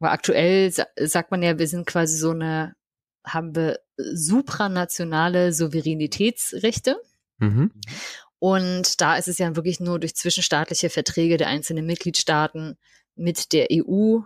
Aber 0.00 0.12
aktuell 0.12 0.72
sagt 0.72 1.30
man 1.30 1.42
ja, 1.42 1.58
wir 1.58 1.68
sind 1.68 1.86
quasi 1.86 2.16
so 2.16 2.30
eine, 2.30 2.74
haben 3.22 3.54
wir 3.54 3.80
supranationale 3.96 5.52
Souveränitätsrechte. 5.52 6.98
Mhm. 7.38 7.70
Und 8.38 9.00
da 9.02 9.16
ist 9.16 9.28
es 9.28 9.36
ja 9.36 9.54
wirklich 9.56 9.78
nur 9.78 10.00
durch 10.00 10.16
zwischenstaatliche 10.16 10.88
Verträge 10.88 11.36
der 11.36 11.48
einzelnen 11.48 11.84
Mitgliedstaaten 11.84 12.78
mit 13.14 13.52
der 13.52 13.68
EU 13.70 14.20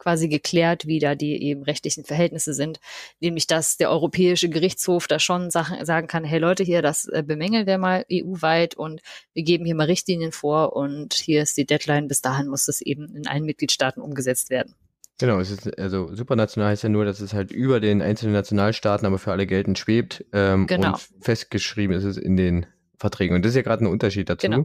quasi 0.00 0.28
geklärt, 0.28 0.86
wie 0.86 0.98
da 0.98 1.14
die 1.14 1.40
eben 1.42 1.62
rechtlichen 1.62 2.04
Verhältnisse 2.04 2.54
sind. 2.54 2.80
Nämlich, 3.20 3.46
dass 3.46 3.76
der 3.76 3.90
Europäische 3.90 4.48
Gerichtshof 4.48 5.06
da 5.06 5.18
schon 5.18 5.50
Sachen 5.50 5.84
sagen 5.84 6.08
kann, 6.08 6.24
hey 6.24 6.40
Leute, 6.40 6.64
hier, 6.64 6.82
das 6.82 7.06
äh, 7.06 7.22
bemängeln 7.24 7.66
wir 7.66 7.78
mal 7.78 8.04
EU-weit 8.10 8.74
und 8.74 9.02
wir 9.34 9.44
geben 9.44 9.64
hier 9.64 9.74
mal 9.74 9.86
Richtlinien 9.86 10.32
vor 10.32 10.74
und 10.74 11.14
hier 11.14 11.42
ist 11.42 11.56
die 11.56 11.66
Deadline, 11.66 12.08
bis 12.08 12.22
dahin 12.22 12.48
muss 12.48 12.64
das 12.64 12.80
eben 12.80 13.14
in 13.14 13.28
allen 13.28 13.44
Mitgliedstaaten 13.44 14.02
umgesetzt 14.02 14.50
werden. 14.50 14.74
Genau, 15.18 15.38
es 15.38 15.50
ist 15.50 15.78
also 15.78 16.14
supranational 16.14 16.70
heißt 16.70 16.82
ja 16.82 16.88
nur, 16.88 17.04
dass 17.04 17.20
es 17.20 17.34
halt 17.34 17.52
über 17.52 17.78
den 17.78 18.00
einzelnen 18.00 18.32
Nationalstaaten, 18.32 19.06
aber 19.06 19.18
für 19.18 19.32
alle 19.32 19.46
geltend 19.46 19.78
schwebt 19.78 20.24
ähm, 20.32 20.66
genau. 20.66 20.92
und 20.92 21.08
festgeschrieben 21.20 21.94
ist 21.94 22.04
es 22.04 22.16
in 22.16 22.38
den 22.38 22.64
Verträgen. 22.96 23.36
Und 23.36 23.44
das 23.44 23.50
ist 23.50 23.56
ja 23.56 23.62
gerade 23.62 23.84
ein 23.84 23.90
Unterschied 23.90 24.30
dazu, 24.30 24.48
genau. 24.48 24.64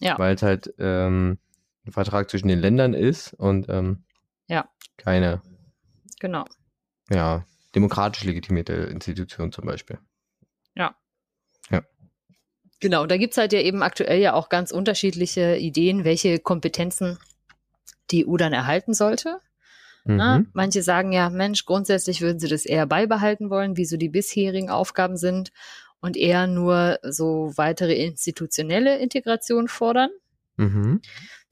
ja. 0.00 0.18
weil 0.18 0.34
es 0.34 0.42
halt 0.42 0.74
ähm, 0.78 1.38
ein 1.86 1.92
Vertrag 1.92 2.28
zwischen 2.30 2.48
den 2.48 2.58
Ländern 2.58 2.94
ist 2.94 3.32
und 3.34 3.68
ähm, 3.68 4.02
ja. 4.52 4.68
Keine. 4.98 5.42
Genau. 6.20 6.44
Ja, 7.10 7.44
demokratisch 7.74 8.24
legitimierte 8.24 8.72
Institution 8.72 9.50
zum 9.50 9.64
Beispiel. 9.64 9.98
Ja. 10.74 10.94
Ja. 11.70 11.82
Genau, 12.80 13.06
da 13.06 13.16
gibt 13.16 13.32
es 13.32 13.38
halt 13.38 13.52
ja 13.52 13.60
eben 13.60 13.82
aktuell 13.82 14.20
ja 14.20 14.34
auch 14.34 14.48
ganz 14.48 14.70
unterschiedliche 14.70 15.56
Ideen, 15.56 16.04
welche 16.04 16.38
Kompetenzen 16.38 17.18
die 18.10 18.26
EU 18.26 18.36
dann 18.36 18.52
erhalten 18.52 18.94
sollte. 18.94 19.40
Mhm. 20.04 20.16
Na, 20.16 20.44
manche 20.52 20.82
sagen 20.82 21.12
ja, 21.12 21.30
Mensch, 21.30 21.64
grundsätzlich 21.64 22.20
würden 22.20 22.38
sie 22.38 22.48
das 22.48 22.66
eher 22.66 22.86
beibehalten 22.86 23.50
wollen, 23.50 23.76
wie 23.76 23.84
so 23.84 23.96
die 23.96 24.08
bisherigen 24.08 24.68
Aufgaben 24.68 25.16
sind 25.16 25.52
und 26.00 26.16
eher 26.16 26.46
nur 26.46 26.98
so 27.02 27.52
weitere 27.56 27.94
institutionelle 28.04 28.98
Integration 28.98 29.68
fordern. 29.68 30.10
Mhm. 30.56 31.00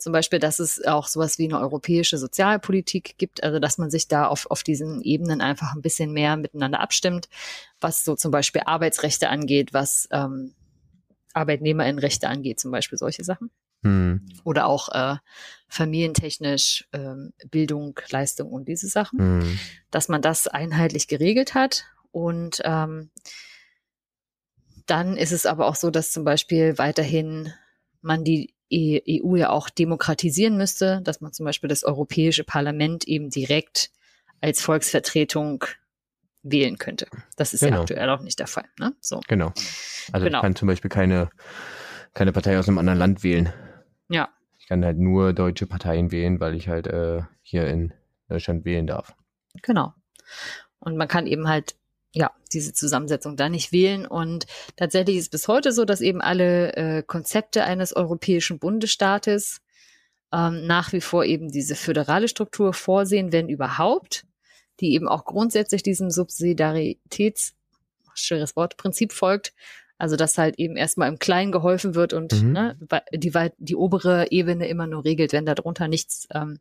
Zum 0.00 0.12
Beispiel, 0.14 0.38
dass 0.38 0.58
es 0.58 0.84
auch 0.84 1.06
sowas 1.06 1.38
wie 1.38 1.44
eine 1.44 1.60
europäische 1.60 2.16
Sozialpolitik 2.16 3.18
gibt, 3.18 3.42
also 3.44 3.58
dass 3.58 3.76
man 3.76 3.90
sich 3.90 4.08
da 4.08 4.26
auf, 4.26 4.50
auf 4.50 4.62
diesen 4.62 5.02
Ebenen 5.02 5.42
einfach 5.42 5.74
ein 5.74 5.82
bisschen 5.82 6.12
mehr 6.12 6.36
miteinander 6.38 6.80
abstimmt, 6.80 7.28
was 7.80 8.02
so 8.02 8.16
zum 8.16 8.30
Beispiel 8.30 8.62
Arbeitsrechte 8.64 9.28
angeht, 9.28 9.74
was 9.74 10.08
ähm, 10.10 10.54
Arbeitnehmerinnenrechte 11.34 12.28
angeht, 12.28 12.58
zum 12.58 12.70
Beispiel 12.70 12.96
solche 12.96 13.24
Sachen. 13.24 13.50
Hm. 13.82 14.26
Oder 14.44 14.66
auch 14.66 14.88
äh, 14.88 15.16
familientechnisch 15.68 16.88
ähm, 16.92 17.32
Bildung, 17.50 17.98
Leistung 18.10 18.50
und 18.50 18.68
diese 18.68 18.88
Sachen, 18.88 19.18
Hm. 19.18 19.58
dass 19.90 20.08
man 20.08 20.22
das 20.22 20.48
einheitlich 20.48 21.08
geregelt 21.08 21.54
hat. 21.54 21.84
Und 22.10 22.62
ähm, 22.64 23.10
dann 24.86 25.16
ist 25.16 25.32
es 25.32 25.46
aber 25.46 25.66
auch 25.66 25.76
so, 25.76 25.90
dass 25.90 26.10
zum 26.10 26.24
Beispiel 26.24 26.78
weiterhin 26.78 27.52
man 28.00 28.24
die 28.24 28.54
EU 28.72 29.36
ja 29.36 29.50
auch 29.50 29.68
demokratisieren 29.70 30.56
müsste, 30.56 31.00
dass 31.02 31.20
man 31.20 31.32
zum 31.32 31.44
Beispiel 31.44 31.68
das 31.68 31.84
Europäische 31.84 32.44
Parlament 32.44 33.06
eben 33.08 33.30
direkt 33.30 33.90
als 34.40 34.60
Volksvertretung 34.62 35.64
wählen 36.42 36.78
könnte. 36.78 37.06
Das 37.36 37.52
ist 37.52 37.60
ja 37.62 37.68
Genau. 37.68 37.80
aktuell 37.82 38.08
auch 38.10 38.22
nicht 38.22 38.38
der 38.38 38.46
Fall. 38.46 38.64
Ne? 38.78 38.94
So, 39.00 39.20
Genau. 39.28 39.52
Also 40.12 40.24
Genau. 40.26 40.38
ich 40.38 40.42
kann 40.42 40.56
zum 40.56 40.68
Beispiel 40.68 40.88
keine, 40.88 41.30
keine 42.14 42.32
Partei 42.32 42.58
aus 42.58 42.68
einem 42.68 42.78
anderen 42.78 42.98
Land 42.98 43.22
wählen. 43.22 43.52
ja, 44.08 44.28
Ich 44.58 44.66
kann 44.68 44.84
halt 44.84 44.98
nur 44.98 45.32
deutsche 45.32 45.66
Parteien 45.66 46.12
wählen, 46.12 46.38
weil 46.40 46.54
ich 46.54 46.68
halt 46.68 46.86
äh, 46.86 47.22
hier 47.42 47.66
in 47.66 47.92
Deutschland 48.28 48.64
wählen 48.64 48.86
darf. 48.86 49.14
genau. 49.62 49.92
Und 50.78 50.96
man 50.96 51.08
kann 51.08 51.26
eben 51.26 51.48
halt 51.48 51.74
ja 52.12 52.30
diese 52.52 52.72
Zusammensetzung 52.72 53.36
da 53.36 53.48
nicht 53.48 53.72
wählen. 53.72 54.06
Und 54.06 54.46
tatsächlich 54.76 55.16
ist 55.16 55.30
bis 55.30 55.48
heute 55.48 55.72
so, 55.72 55.84
dass 55.84 56.00
eben 56.00 56.20
alle 56.20 56.74
äh, 56.74 57.02
Konzepte 57.02 57.64
eines 57.64 57.94
europäischen 57.94 58.58
Bundesstaates 58.58 59.60
ähm, 60.32 60.66
nach 60.66 60.92
wie 60.92 61.00
vor 61.00 61.24
eben 61.24 61.50
diese 61.50 61.74
föderale 61.74 62.28
Struktur 62.28 62.72
vorsehen, 62.72 63.32
wenn 63.32 63.48
überhaupt, 63.48 64.26
die 64.80 64.94
eben 64.94 65.08
auch 65.08 65.24
grundsätzlich 65.24 65.82
diesem 65.82 66.10
Subsidiaritäts, 66.10 67.54
schweres 68.14 68.56
Wort, 68.56 68.76
Prinzip 68.76 69.12
folgt. 69.12 69.52
Also 69.98 70.16
dass 70.16 70.38
halt 70.38 70.58
eben 70.58 70.76
erstmal 70.76 71.08
im 71.08 71.18
Kleinen 71.18 71.52
geholfen 71.52 71.94
wird 71.94 72.14
und 72.14 72.32
Mhm. 72.32 72.52
ne, 72.52 72.78
die, 73.12 73.32
die 73.58 73.76
obere 73.76 74.30
Ebene 74.30 74.66
immer 74.66 74.86
nur 74.86 75.04
regelt, 75.04 75.34
wenn 75.34 75.44
darunter 75.44 75.88
nichts 75.88 76.26
ähm, 76.32 76.58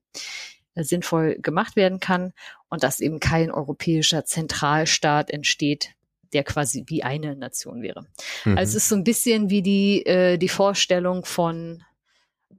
sinnvoll 0.75 1.37
gemacht 1.41 1.75
werden 1.75 1.99
kann 1.99 2.33
und 2.69 2.83
dass 2.83 2.99
eben 2.99 3.19
kein 3.19 3.51
europäischer 3.51 4.25
Zentralstaat 4.25 5.31
entsteht, 5.31 5.91
der 6.33 6.43
quasi 6.43 6.83
wie 6.87 7.03
eine 7.03 7.35
Nation 7.35 7.81
wäre. 7.81 8.05
Mhm. 8.45 8.57
Also 8.57 8.77
es 8.77 8.83
ist 8.83 8.89
so 8.89 8.95
ein 8.95 9.03
bisschen 9.03 9.49
wie 9.49 9.61
die, 9.61 10.05
äh, 10.05 10.37
die 10.37 10.49
Vorstellung 10.49 11.25
von 11.25 11.83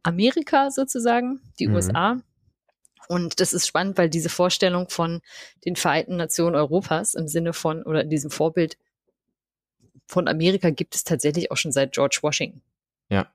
Amerika 0.03 0.71
sozusagen, 0.71 1.41
die 1.59 1.69
Mhm. 1.69 1.75
USA. 1.75 2.21
Und 3.09 3.41
das 3.41 3.53
ist 3.53 3.67
spannend, 3.67 3.99
weil 3.99 4.09
diese 4.09 4.29
Vorstellung 4.29 4.89
von 4.89 5.21
den 5.65 5.75
Vereinten 5.75 6.17
Nationen 6.17 6.55
Europas 6.55 7.15
im 7.15 7.27
Sinne 7.27 7.53
von, 7.53 7.83
oder 7.83 8.03
in 8.03 8.11
diesem 8.11 8.31
Vorbild 8.31 8.77
von 10.07 10.29
Amerika 10.29 10.71
gibt 10.71 10.95
es 10.95 11.05
tatsächlich 11.05 11.51
auch 11.51 11.57
schon 11.57 11.73
seit 11.73 11.93
George 11.93 12.19
Washington. 12.23 12.63
Ja. 13.09 13.31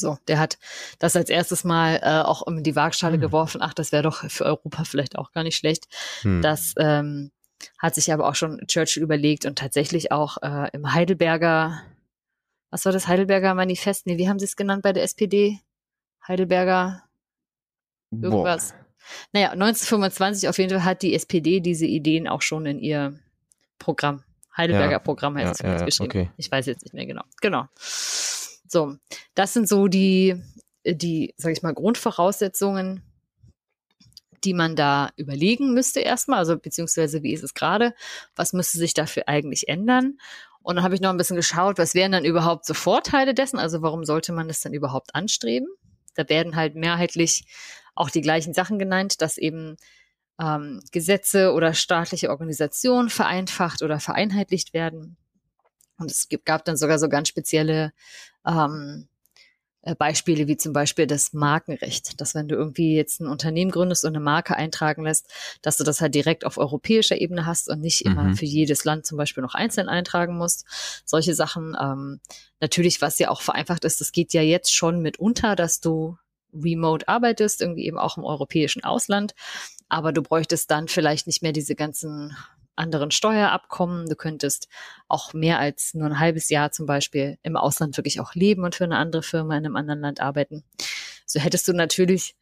So, 0.00 0.18
der 0.28 0.38
hat 0.38 0.58
das 0.98 1.14
als 1.16 1.30
erstes 1.30 1.62
Mal 1.64 2.00
äh, 2.02 2.22
auch 2.26 2.46
in 2.46 2.62
die 2.62 2.74
Waagschale 2.74 3.16
Mhm. 3.18 3.20
geworfen. 3.22 3.60
Ach, 3.62 3.74
das 3.74 3.92
wäre 3.92 4.02
doch 4.02 4.28
für 4.30 4.44
Europa 4.46 4.84
vielleicht 4.84 5.16
auch 5.16 5.32
gar 5.32 5.42
nicht 5.44 5.56
schlecht. 5.56 5.86
Hm. 6.22 6.42
Das 6.42 6.74
ähm, 6.78 7.30
hat 7.78 7.94
sich 7.94 8.12
aber 8.12 8.26
auch 8.28 8.34
schon 8.34 8.66
Churchill 8.66 9.02
überlegt 9.02 9.44
und 9.44 9.58
tatsächlich 9.58 10.10
auch 10.12 10.38
äh, 10.42 10.70
im 10.72 10.92
Heidelberger, 10.94 11.82
was 12.70 12.84
war 12.86 12.92
das 12.92 13.06
Heidelberger 13.06 13.54
Manifest? 13.54 14.06
Nee, 14.06 14.16
wie 14.18 14.28
haben 14.28 14.38
sie 14.38 14.46
es 14.46 14.56
genannt 14.56 14.82
bei 14.82 14.92
der 14.92 15.02
SPD? 15.02 15.60
Heidelberger 16.26 17.02
Boah. 18.10 18.24
irgendwas. 18.30 18.74
Naja, 19.32 19.50
1925 19.50 20.48
auf 20.48 20.58
jeden 20.58 20.70
Fall 20.70 20.84
hat 20.84 21.02
die 21.02 21.14
SPD 21.14 21.60
diese 21.60 21.86
Ideen 21.86 22.28
auch 22.28 22.42
schon 22.42 22.64
in 22.66 22.78
ihr 22.78 23.18
Programm. 23.78 24.22
Heidelberger 24.56 24.92
Ja. 24.92 24.98
Programm 24.98 25.36
heißt 25.36 25.62
Ja, 25.62 25.72
es 25.74 25.80
ja, 25.80 25.86
geschrieben. 25.86 26.10
okay. 26.10 26.30
Ich 26.36 26.50
weiß 26.50 26.66
jetzt 26.66 26.82
nicht 26.84 26.92
mehr 26.94 27.06
genau. 27.06 27.22
Genau. 27.40 27.66
So, 28.70 28.96
das 29.34 29.52
sind 29.52 29.68
so 29.68 29.88
die, 29.88 30.40
die, 30.86 31.34
sag 31.36 31.50
ich 31.50 31.62
mal, 31.62 31.74
Grundvoraussetzungen, 31.74 33.02
die 34.44 34.54
man 34.54 34.76
da 34.76 35.10
überlegen 35.16 35.74
müsste 35.74 35.98
erstmal, 35.98 36.38
also 36.38 36.56
beziehungsweise 36.56 37.24
wie 37.24 37.32
ist 37.32 37.42
es 37.42 37.54
gerade, 37.54 37.94
was 38.36 38.52
müsste 38.52 38.78
sich 38.78 38.94
dafür 38.94 39.24
eigentlich 39.26 39.68
ändern? 39.68 40.18
Und 40.62 40.76
dann 40.76 40.84
habe 40.84 40.94
ich 40.94 41.00
noch 41.00 41.10
ein 41.10 41.16
bisschen 41.16 41.36
geschaut, 41.36 41.78
was 41.78 41.94
wären 41.94 42.12
dann 42.12 42.24
überhaupt 42.24 42.64
so 42.64 42.72
Vorteile 42.72 43.34
dessen, 43.34 43.58
also 43.58 43.82
warum 43.82 44.04
sollte 44.04 44.32
man 44.32 44.46
das 44.46 44.60
dann 44.60 44.72
überhaupt 44.72 45.16
anstreben? 45.16 45.66
Da 46.14 46.28
werden 46.28 46.54
halt 46.54 46.76
mehrheitlich 46.76 47.44
auch 47.96 48.08
die 48.08 48.20
gleichen 48.20 48.54
Sachen 48.54 48.78
genannt, 48.78 49.20
dass 49.20 49.36
eben 49.36 49.78
ähm, 50.40 50.80
Gesetze 50.92 51.52
oder 51.54 51.74
staatliche 51.74 52.30
Organisationen 52.30 53.10
vereinfacht 53.10 53.82
oder 53.82 53.98
vereinheitlicht 53.98 54.74
werden. 54.74 55.16
Und 56.00 56.10
es 56.10 56.28
gab 56.44 56.64
dann 56.64 56.76
sogar 56.76 56.98
so 56.98 57.08
ganz 57.08 57.28
spezielle 57.28 57.92
ähm, 58.46 59.06
äh, 59.82 59.94
Beispiele 59.94 60.46
wie 60.46 60.56
zum 60.56 60.72
Beispiel 60.72 61.06
das 61.06 61.32
Markenrecht, 61.32 62.20
dass 62.20 62.34
wenn 62.34 62.48
du 62.48 62.54
irgendwie 62.54 62.96
jetzt 62.96 63.20
ein 63.20 63.28
Unternehmen 63.28 63.70
gründest 63.70 64.04
und 64.04 64.10
eine 64.10 64.20
Marke 64.20 64.54
eintragen 64.56 65.04
lässt, 65.04 65.26
dass 65.62 65.78
du 65.78 65.84
das 65.84 66.00
halt 66.00 66.14
direkt 66.14 66.44
auf 66.44 66.58
europäischer 66.58 67.20
Ebene 67.20 67.46
hast 67.46 67.68
und 67.68 67.80
nicht 67.80 68.04
immer 68.04 68.24
Mhm. 68.24 68.36
für 68.36 68.44
jedes 68.44 68.84
Land 68.84 69.06
zum 69.06 69.16
Beispiel 69.16 69.42
noch 69.42 69.54
einzeln 69.54 69.88
eintragen 69.88 70.36
musst. 70.36 70.66
Solche 71.06 71.34
Sachen. 71.34 71.76
Ähm, 71.80 72.20
natürlich, 72.60 73.00
was 73.00 73.18
ja 73.18 73.30
auch 73.30 73.40
vereinfacht 73.40 73.84
ist, 73.84 74.00
das 74.00 74.12
geht 74.12 74.34
ja 74.34 74.42
jetzt 74.42 74.74
schon 74.74 75.00
mitunter, 75.00 75.56
dass 75.56 75.80
du 75.80 76.18
remote 76.52 77.08
arbeitest, 77.08 77.62
irgendwie 77.62 77.86
eben 77.86 77.98
auch 77.98 78.18
im 78.18 78.24
europäischen 78.24 78.84
Ausland. 78.84 79.34
Aber 79.88 80.12
du 80.12 80.20
bräuchtest 80.20 80.70
dann 80.70 80.88
vielleicht 80.88 81.26
nicht 81.26 81.42
mehr 81.42 81.52
diese 81.52 81.74
ganzen 81.74 82.36
anderen 82.76 83.10
Steuerabkommen. 83.10 84.08
Du 84.08 84.16
könntest 84.16 84.68
auch 85.08 85.32
mehr 85.34 85.58
als 85.58 85.94
nur 85.94 86.06
ein 86.06 86.18
halbes 86.18 86.48
Jahr 86.48 86.72
zum 86.72 86.86
Beispiel 86.86 87.38
im 87.42 87.56
Ausland 87.56 87.96
wirklich 87.96 88.20
auch 88.20 88.34
leben 88.34 88.64
und 88.64 88.74
für 88.74 88.84
eine 88.84 88.96
andere 88.96 89.22
Firma 89.22 89.56
in 89.56 89.64
einem 89.66 89.76
anderen 89.76 90.00
Land 90.00 90.20
arbeiten. 90.20 90.64
So 91.26 91.40
hättest 91.40 91.68
du 91.68 91.72
natürlich 91.72 92.34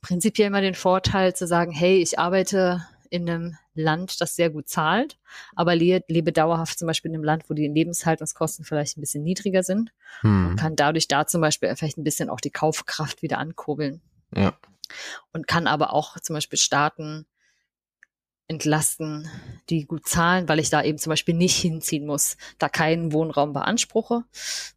prinzipiell 0.00 0.50
mal 0.50 0.62
den 0.62 0.74
Vorteil 0.74 1.34
zu 1.34 1.46
sagen, 1.46 1.72
hey, 1.72 1.98
ich 2.00 2.18
arbeite 2.18 2.86
in 3.10 3.28
einem 3.28 3.56
Land, 3.74 4.20
das 4.20 4.36
sehr 4.36 4.50
gut 4.50 4.68
zahlt, 4.68 5.18
aber 5.56 5.74
le 5.74 6.02
lebe 6.08 6.32
dauerhaft 6.32 6.78
zum 6.78 6.86
Beispiel 6.86 7.10
in 7.10 7.16
einem 7.16 7.24
Land, 7.24 7.50
wo 7.50 7.54
die 7.54 7.66
Lebenshaltungskosten 7.66 8.64
vielleicht 8.64 8.96
ein 8.96 9.00
bisschen 9.00 9.24
niedriger 9.24 9.62
sind 9.62 9.92
Hm. 10.20 10.48
und 10.50 10.56
kann 10.56 10.76
dadurch 10.76 11.08
da 11.08 11.26
zum 11.26 11.40
Beispiel 11.40 11.74
vielleicht 11.76 11.98
ein 11.98 12.04
bisschen 12.04 12.30
auch 12.30 12.40
die 12.40 12.50
Kaufkraft 12.50 13.22
wieder 13.22 13.38
ankurbeln 13.38 14.00
Ja. 14.34 14.54
und 15.32 15.46
kann 15.48 15.66
aber 15.66 15.92
auch 15.92 16.18
zum 16.20 16.34
Beispiel 16.34 16.58
Staaten 16.58 17.26
entlasten, 18.50 19.28
die 19.70 19.86
gut 19.86 20.08
zahlen, 20.08 20.48
weil 20.48 20.58
ich 20.58 20.70
da 20.70 20.82
eben 20.82 20.98
zum 20.98 21.10
Beispiel 21.10 21.34
nicht 21.34 21.56
hinziehen 21.56 22.04
muss, 22.04 22.36
da 22.58 22.68
keinen 22.68 23.12
Wohnraum 23.12 23.52
beanspruche. 23.52 24.24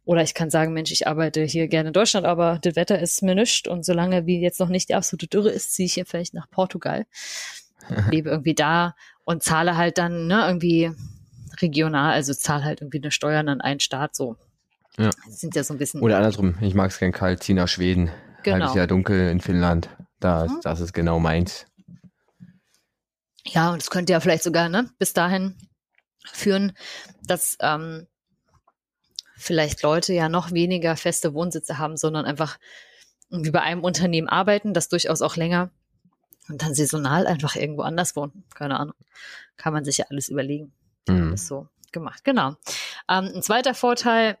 Oder 0.04 0.22
ich 0.22 0.32
kann 0.32 0.48
sagen, 0.48 0.72
Mensch, 0.72 0.92
ich 0.92 1.08
arbeite 1.08 1.42
hier 1.42 1.66
gerne 1.66 1.88
in 1.88 1.92
Deutschland, 1.92 2.24
aber 2.24 2.60
das 2.62 2.76
Wetter 2.76 3.00
ist 3.00 3.22
mir 3.22 3.34
nischt 3.34 3.66
und 3.66 3.84
solange 3.84 4.26
wie 4.26 4.40
jetzt 4.40 4.60
noch 4.60 4.68
nicht 4.68 4.90
die 4.90 4.94
absolute 4.94 5.26
Dürre 5.26 5.50
ist, 5.50 5.74
ziehe 5.74 5.86
ich 5.86 5.94
hier 5.94 6.06
vielleicht 6.06 6.34
nach 6.34 6.48
Portugal, 6.48 7.04
lebe 8.12 8.30
irgendwie 8.30 8.54
da 8.54 8.94
und 9.24 9.42
zahle 9.42 9.76
halt 9.76 9.98
dann 9.98 10.28
ne, 10.28 10.44
irgendwie 10.46 10.92
regional, 11.60 12.12
also 12.12 12.32
zahle 12.32 12.62
halt 12.62 12.80
irgendwie 12.80 13.02
eine 13.02 13.10
Steuern 13.10 13.48
an 13.48 13.60
einen 13.60 13.80
Staat 13.80 14.14
so. 14.14 14.36
Ja. 14.96 15.10
Das 15.26 15.40
sind 15.40 15.56
ja 15.56 15.64
so 15.64 15.74
ein 15.74 15.78
bisschen 15.78 16.00
Oder 16.00 16.18
andersrum, 16.18 16.54
ich 16.60 16.74
mag 16.74 16.92
es 16.92 17.00
gern 17.00 17.10
kalt, 17.10 17.42
zieh 17.42 17.54
nach 17.54 17.66
Schweden. 17.66 18.12
Genau. 18.44 18.60
Halbes 18.60 18.76
Jahr 18.76 18.86
dunkel 18.86 19.28
in 19.30 19.40
Finnland. 19.40 19.88
Da, 20.20 20.46
Mhm. 20.46 20.60
Das 20.62 20.80
ist 20.80 20.92
genau 20.92 21.18
meins. 21.18 21.66
Ja, 23.46 23.72
und 23.72 23.82
es 23.82 23.90
könnte 23.90 24.12
ja 24.12 24.20
vielleicht 24.20 24.42
sogar 24.42 24.68
ne, 24.68 24.90
bis 24.98 25.12
dahin 25.12 25.56
führen, 26.32 26.72
dass 27.22 27.56
ähm, 27.60 28.06
vielleicht 29.36 29.82
Leute 29.82 30.14
ja 30.14 30.28
noch 30.28 30.52
weniger 30.52 30.96
feste 30.96 31.34
Wohnsitze 31.34 31.78
haben, 31.78 31.96
sondern 31.96 32.24
einfach 32.24 32.58
wie 33.30 33.50
bei 33.50 33.60
einem 33.60 33.82
Unternehmen 33.82 34.28
arbeiten, 34.28 34.74
das 34.74 34.88
durchaus 34.88 35.20
auch 35.20 35.36
länger 35.36 35.70
und 36.48 36.62
dann 36.62 36.74
saisonal 36.74 37.26
einfach 37.26 37.56
irgendwo 37.56 37.82
anders 37.82 38.16
wohnen. 38.16 38.44
Keine 38.54 38.78
Ahnung. 38.78 38.94
Kann 39.56 39.72
man 39.72 39.84
sich 39.84 39.98
ja 39.98 40.06
alles 40.08 40.28
überlegen. 40.28 40.72
Hm. 41.08 41.28
Alles 41.28 41.46
so 41.46 41.68
gemacht. 41.92 42.24
Genau. 42.24 42.50
Ähm, 43.08 43.32
ein 43.34 43.42
zweiter 43.42 43.74
Vorteil, 43.74 44.38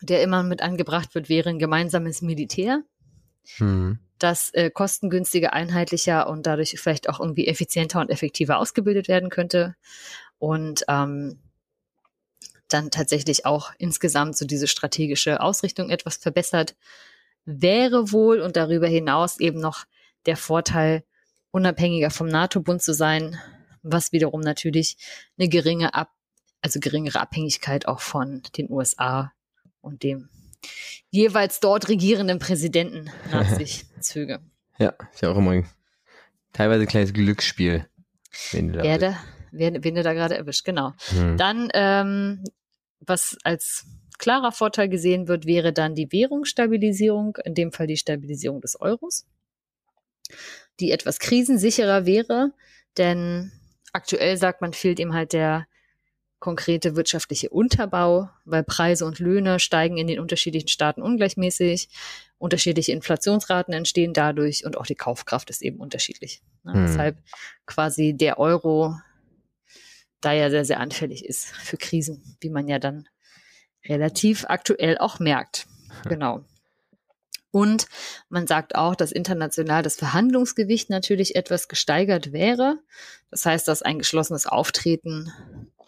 der 0.00 0.22
immer 0.22 0.42
mit 0.42 0.62
angebracht 0.62 1.14
wird, 1.14 1.28
wäre 1.28 1.50
ein 1.50 1.58
gemeinsames 1.58 2.22
Militär 2.22 2.82
Hm. 3.56 3.98
Das 4.18 4.50
äh, 4.54 4.70
kostengünstiger, 4.70 5.52
einheitlicher 5.52 6.28
und 6.28 6.46
dadurch 6.46 6.70
vielleicht 6.78 7.08
auch 7.08 7.20
irgendwie 7.20 7.46
effizienter 7.46 8.00
und 8.00 8.10
effektiver 8.10 8.58
ausgebildet 8.58 9.08
werden 9.08 9.30
könnte. 9.30 9.76
Und 10.38 10.84
ähm, 10.88 11.38
dann 12.68 12.90
tatsächlich 12.90 13.46
auch 13.46 13.72
insgesamt 13.78 14.36
so 14.36 14.44
diese 14.44 14.68
strategische 14.68 15.40
Ausrichtung 15.40 15.90
etwas 15.90 16.16
verbessert, 16.16 16.76
wäre 17.44 18.12
wohl 18.12 18.40
und 18.40 18.56
darüber 18.56 18.86
hinaus 18.86 19.40
eben 19.40 19.58
noch 19.58 19.84
der 20.26 20.36
Vorteil, 20.36 21.02
unabhängiger 21.50 22.10
vom 22.10 22.28
NATO-Bund 22.28 22.82
zu 22.82 22.92
sein, 22.92 23.38
was 23.82 24.12
wiederum 24.12 24.42
natürlich 24.42 24.98
eine 25.38 25.48
geringe 25.48 25.94
Ab 25.94 26.12
also 26.60 26.80
geringere 26.80 27.20
Abhängigkeit 27.20 27.86
auch 27.86 28.00
von 28.00 28.42
den 28.56 28.70
USA 28.70 29.32
und 29.80 30.02
dem 30.02 30.28
jeweils 31.10 31.60
dort 31.60 31.88
regierenden 31.88 32.38
Präsidenten 32.38 33.10
nach 33.30 33.48
sich 33.58 33.84
zöge. 34.00 34.40
Ja, 34.78 34.94
ist 35.12 35.22
ja 35.22 35.30
auch 35.30 35.36
immer 35.36 35.52
ein 35.52 35.68
teilweise 36.52 36.82
ein 36.82 36.88
kleines 36.88 37.12
Glücksspiel. 37.12 37.86
Wenn 38.52 38.72
du 38.72 38.78
da 38.78 38.98
da, 38.98 39.18
wen, 39.52 39.82
wen 39.82 39.94
du 39.94 40.02
da 40.02 40.12
gerade 40.12 40.36
erwischt, 40.36 40.64
genau. 40.64 40.92
Hm. 41.10 41.36
Dann, 41.36 41.68
ähm, 41.74 42.44
was 43.00 43.36
als 43.44 43.86
klarer 44.18 44.52
Vorteil 44.52 44.88
gesehen 44.88 45.28
wird, 45.28 45.46
wäre 45.46 45.72
dann 45.72 45.94
die 45.94 46.10
Währungsstabilisierung, 46.10 47.36
in 47.44 47.54
dem 47.54 47.72
Fall 47.72 47.86
die 47.86 47.96
Stabilisierung 47.96 48.60
des 48.60 48.80
Euros, 48.80 49.26
die 50.80 50.90
etwas 50.90 51.18
krisensicherer 51.18 52.04
wäre, 52.04 52.52
denn 52.96 53.52
aktuell 53.92 54.36
sagt 54.36 54.60
man, 54.60 54.72
fehlt 54.72 54.98
ihm 54.98 55.14
halt 55.14 55.32
der 55.32 55.66
konkrete 56.38 56.94
wirtschaftliche 56.94 57.50
Unterbau, 57.50 58.30
weil 58.44 58.62
Preise 58.62 59.04
und 59.04 59.18
Löhne 59.18 59.58
steigen 59.58 59.96
in 59.96 60.06
den 60.06 60.20
unterschiedlichen 60.20 60.68
Staaten 60.68 61.02
ungleichmäßig, 61.02 61.88
unterschiedliche 62.38 62.92
Inflationsraten 62.92 63.74
entstehen 63.74 64.12
dadurch 64.12 64.64
und 64.64 64.76
auch 64.76 64.86
die 64.86 64.94
Kaufkraft 64.94 65.50
ist 65.50 65.62
eben 65.62 65.78
unterschiedlich. 65.78 66.42
Ne? 66.62 66.74
Hm. 66.74 66.86
Deshalb 66.86 67.18
quasi 67.66 68.14
der 68.16 68.38
Euro 68.38 68.94
da 70.20 70.32
ja 70.32 70.50
sehr, 70.50 70.64
sehr 70.64 70.80
anfällig 70.80 71.24
ist 71.24 71.46
für 71.46 71.76
Krisen, 71.76 72.36
wie 72.40 72.50
man 72.50 72.68
ja 72.68 72.78
dann 72.78 73.08
relativ 73.86 74.44
aktuell 74.48 74.98
auch 74.98 75.18
merkt. 75.18 75.66
Genau. 76.08 76.44
Und 77.50 77.88
man 78.28 78.46
sagt 78.46 78.74
auch, 78.74 78.94
dass 78.94 79.10
international 79.10 79.82
das 79.82 79.96
Verhandlungsgewicht 79.96 80.90
natürlich 80.90 81.34
etwas 81.34 81.66
gesteigert 81.66 82.30
wäre. 82.32 82.78
Das 83.30 83.46
heißt, 83.46 83.66
dass 83.66 83.82
ein 83.82 83.98
geschlossenes 83.98 84.46
Auftreten 84.46 85.32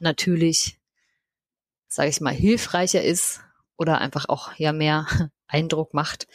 natürlich, 0.01 0.79
sage 1.89 2.09
ich 2.09 2.21
mal, 2.21 2.35
hilfreicher 2.35 3.03
ist 3.03 3.41
oder 3.77 4.01
einfach 4.01 4.29
auch 4.29 4.55
ja 4.57 4.73
mehr 4.73 5.07
Eindruck 5.47 5.95
macht 5.95 6.27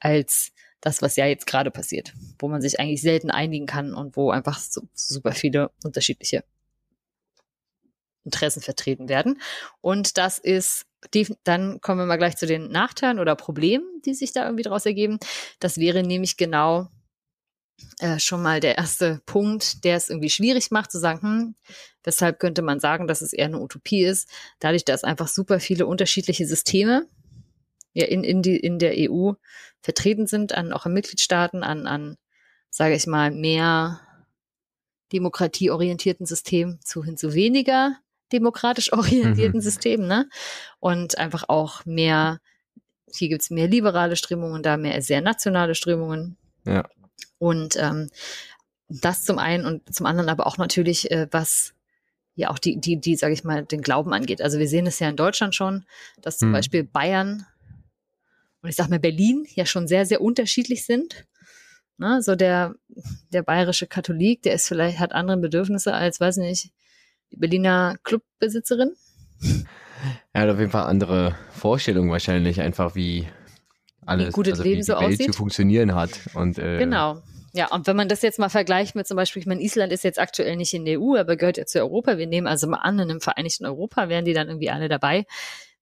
als 0.00 0.52
das, 0.80 1.02
was 1.02 1.16
ja 1.16 1.26
jetzt 1.26 1.46
gerade 1.46 1.70
passiert, 1.70 2.12
wo 2.38 2.48
man 2.48 2.60
sich 2.60 2.78
eigentlich 2.78 3.02
selten 3.02 3.30
einigen 3.30 3.66
kann 3.66 3.94
und 3.94 4.16
wo 4.16 4.30
einfach 4.30 4.58
so, 4.58 4.82
super 4.94 5.32
viele 5.32 5.70
unterschiedliche 5.82 6.44
Interessen 8.24 8.62
vertreten 8.62 9.08
werden. 9.08 9.40
Und 9.80 10.18
das 10.18 10.38
ist, 10.38 10.86
dann 11.44 11.80
kommen 11.80 12.00
wir 12.00 12.06
mal 12.06 12.16
gleich 12.16 12.36
zu 12.36 12.46
den 12.46 12.70
Nachteilen 12.70 13.18
oder 13.18 13.34
Problemen, 13.34 13.86
die 14.04 14.14
sich 14.14 14.32
da 14.32 14.44
irgendwie 14.44 14.62
daraus 14.62 14.86
ergeben. 14.86 15.18
Das 15.60 15.78
wäre 15.78 16.02
nämlich 16.02 16.36
genau 16.36 16.88
äh, 17.98 18.18
schon 18.18 18.42
mal 18.42 18.60
der 18.60 18.78
erste 18.78 19.20
Punkt, 19.26 19.84
der 19.84 19.96
es 19.96 20.08
irgendwie 20.08 20.30
schwierig 20.30 20.70
macht, 20.70 20.90
zu 20.90 20.98
sagen, 20.98 21.22
hm, 21.22 21.54
weshalb 22.04 22.38
könnte 22.40 22.62
man 22.62 22.80
sagen, 22.80 23.06
dass 23.06 23.22
es 23.22 23.32
eher 23.32 23.46
eine 23.46 23.60
Utopie 23.60 24.04
ist, 24.04 24.28
dadurch, 24.60 24.84
dass 24.84 25.04
einfach 25.04 25.28
super 25.28 25.60
viele 25.60 25.86
unterschiedliche 25.86 26.46
Systeme 26.46 27.06
ja 27.92 28.06
in, 28.06 28.24
in, 28.24 28.42
die, 28.42 28.56
in 28.56 28.78
der 28.78 28.94
EU 28.96 29.32
vertreten 29.80 30.26
sind, 30.26 30.54
an 30.54 30.72
auch 30.72 30.86
in 30.86 30.92
Mitgliedstaaten, 30.92 31.62
an, 31.62 31.86
an 31.86 32.16
sage 32.70 32.94
ich 32.94 33.06
mal, 33.06 33.30
mehr 33.30 34.00
demokratieorientierten 35.12 36.26
Systemen 36.26 36.80
zu 36.84 37.02
hin 37.02 37.16
zu 37.16 37.34
weniger 37.34 37.96
demokratisch 38.32 38.92
orientierten 38.92 39.58
mhm. 39.58 39.62
Systemen, 39.62 40.06
ne? 40.06 40.28
Und 40.80 41.18
einfach 41.18 41.48
auch 41.48 41.84
mehr, 41.86 42.40
hier 43.12 43.28
gibt's 43.28 43.50
mehr 43.50 43.68
liberale 43.68 44.16
Strömungen, 44.16 44.62
da 44.62 44.76
mehr 44.76 45.00
sehr 45.02 45.20
nationale 45.20 45.74
Strömungen. 45.74 46.36
Ja. 46.64 46.84
Und 47.38 47.76
ähm, 47.76 48.08
das 48.88 49.22
zum 49.22 49.38
einen 49.38 49.64
und 49.64 49.94
zum 49.94 50.06
anderen 50.06 50.28
aber 50.28 50.46
auch 50.46 50.58
natürlich, 50.58 51.10
äh, 51.10 51.28
was 51.30 51.74
ja 52.34 52.50
auch 52.50 52.58
die, 52.58 52.80
die, 52.80 53.00
die, 53.00 53.16
sage 53.16 53.34
ich 53.34 53.44
mal, 53.44 53.64
den 53.64 53.82
Glauben 53.82 54.12
angeht. 54.12 54.40
Also 54.40 54.58
wir 54.58 54.68
sehen 54.68 54.86
es 54.86 54.98
ja 54.98 55.08
in 55.08 55.16
Deutschland 55.16 55.54
schon, 55.54 55.84
dass 56.22 56.38
zum 56.38 56.50
mhm. 56.50 56.54
Beispiel 56.54 56.84
Bayern 56.84 57.46
und 58.62 58.68
ich 58.68 58.76
sag 58.76 58.88
mal 58.88 58.98
Berlin 58.98 59.46
ja 59.54 59.66
schon 59.66 59.86
sehr, 59.88 60.06
sehr 60.06 60.20
unterschiedlich 60.20 60.84
sind. 60.84 61.26
Ne? 61.96 62.22
So 62.22 62.36
der, 62.36 62.74
der 63.32 63.42
bayerische 63.42 63.86
Katholik, 63.86 64.42
der 64.42 64.54
ist 64.54 64.68
vielleicht, 64.68 64.98
hat 64.98 65.12
andere 65.12 65.38
Bedürfnisse 65.38 65.94
als, 65.94 66.20
weiß 66.20 66.38
nicht, 66.38 66.70
die 67.32 67.36
Berliner 67.36 67.96
Clubbesitzerin? 68.04 68.92
Er 70.32 70.42
hat 70.42 70.50
auf 70.50 70.58
jeden 70.58 70.70
Fall 70.70 70.84
andere 70.84 71.36
Vorstellungen 71.50 72.10
wahrscheinlich, 72.10 72.60
einfach 72.60 72.94
wie 72.94 73.26
alles, 74.08 74.28
wie 74.28 74.32
gutes 74.32 74.52
also 74.54 74.62
Leben 74.64 74.78
wie 74.78 74.82
so 74.82 74.92
Welt 74.94 75.12
aussieht. 75.12 75.26
zu 75.26 75.32
funktionieren 75.32 75.94
hat. 75.94 76.20
Und, 76.34 76.58
äh, 76.58 76.78
genau. 76.78 77.22
Ja, 77.52 77.68
und 77.68 77.86
wenn 77.86 77.96
man 77.96 78.08
das 78.08 78.22
jetzt 78.22 78.38
mal 78.38 78.50
vergleicht 78.50 78.94
mit 78.94 79.06
zum 79.06 79.16
Beispiel, 79.16 79.40
ich 79.40 79.46
meine, 79.46 79.62
Island 79.62 79.92
ist 79.92 80.04
jetzt 80.04 80.18
aktuell 80.18 80.56
nicht 80.56 80.74
in 80.74 80.84
der 80.84 81.00
EU, 81.00 81.16
aber 81.16 81.36
gehört 81.36 81.56
ja 81.56 81.66
zu 81.66 81.80
Europa. 81.80 82.18
Wir 82.18 82.26
nehmen 82.26 82.46
also 82.46 82.66
mal 82.66 82.78
an, 82.78 82.98
in 82.98 83.10
einem 83.10 83.20
Vereinigten 83.20 83.64
Europa 83.66 84.08
wären 84.08 84.24
die 84.24 84.34
dann 84.34 84.48
irgendwie 84.48 84.70
alle 84.70 84.88
dabei. 84.88 85.26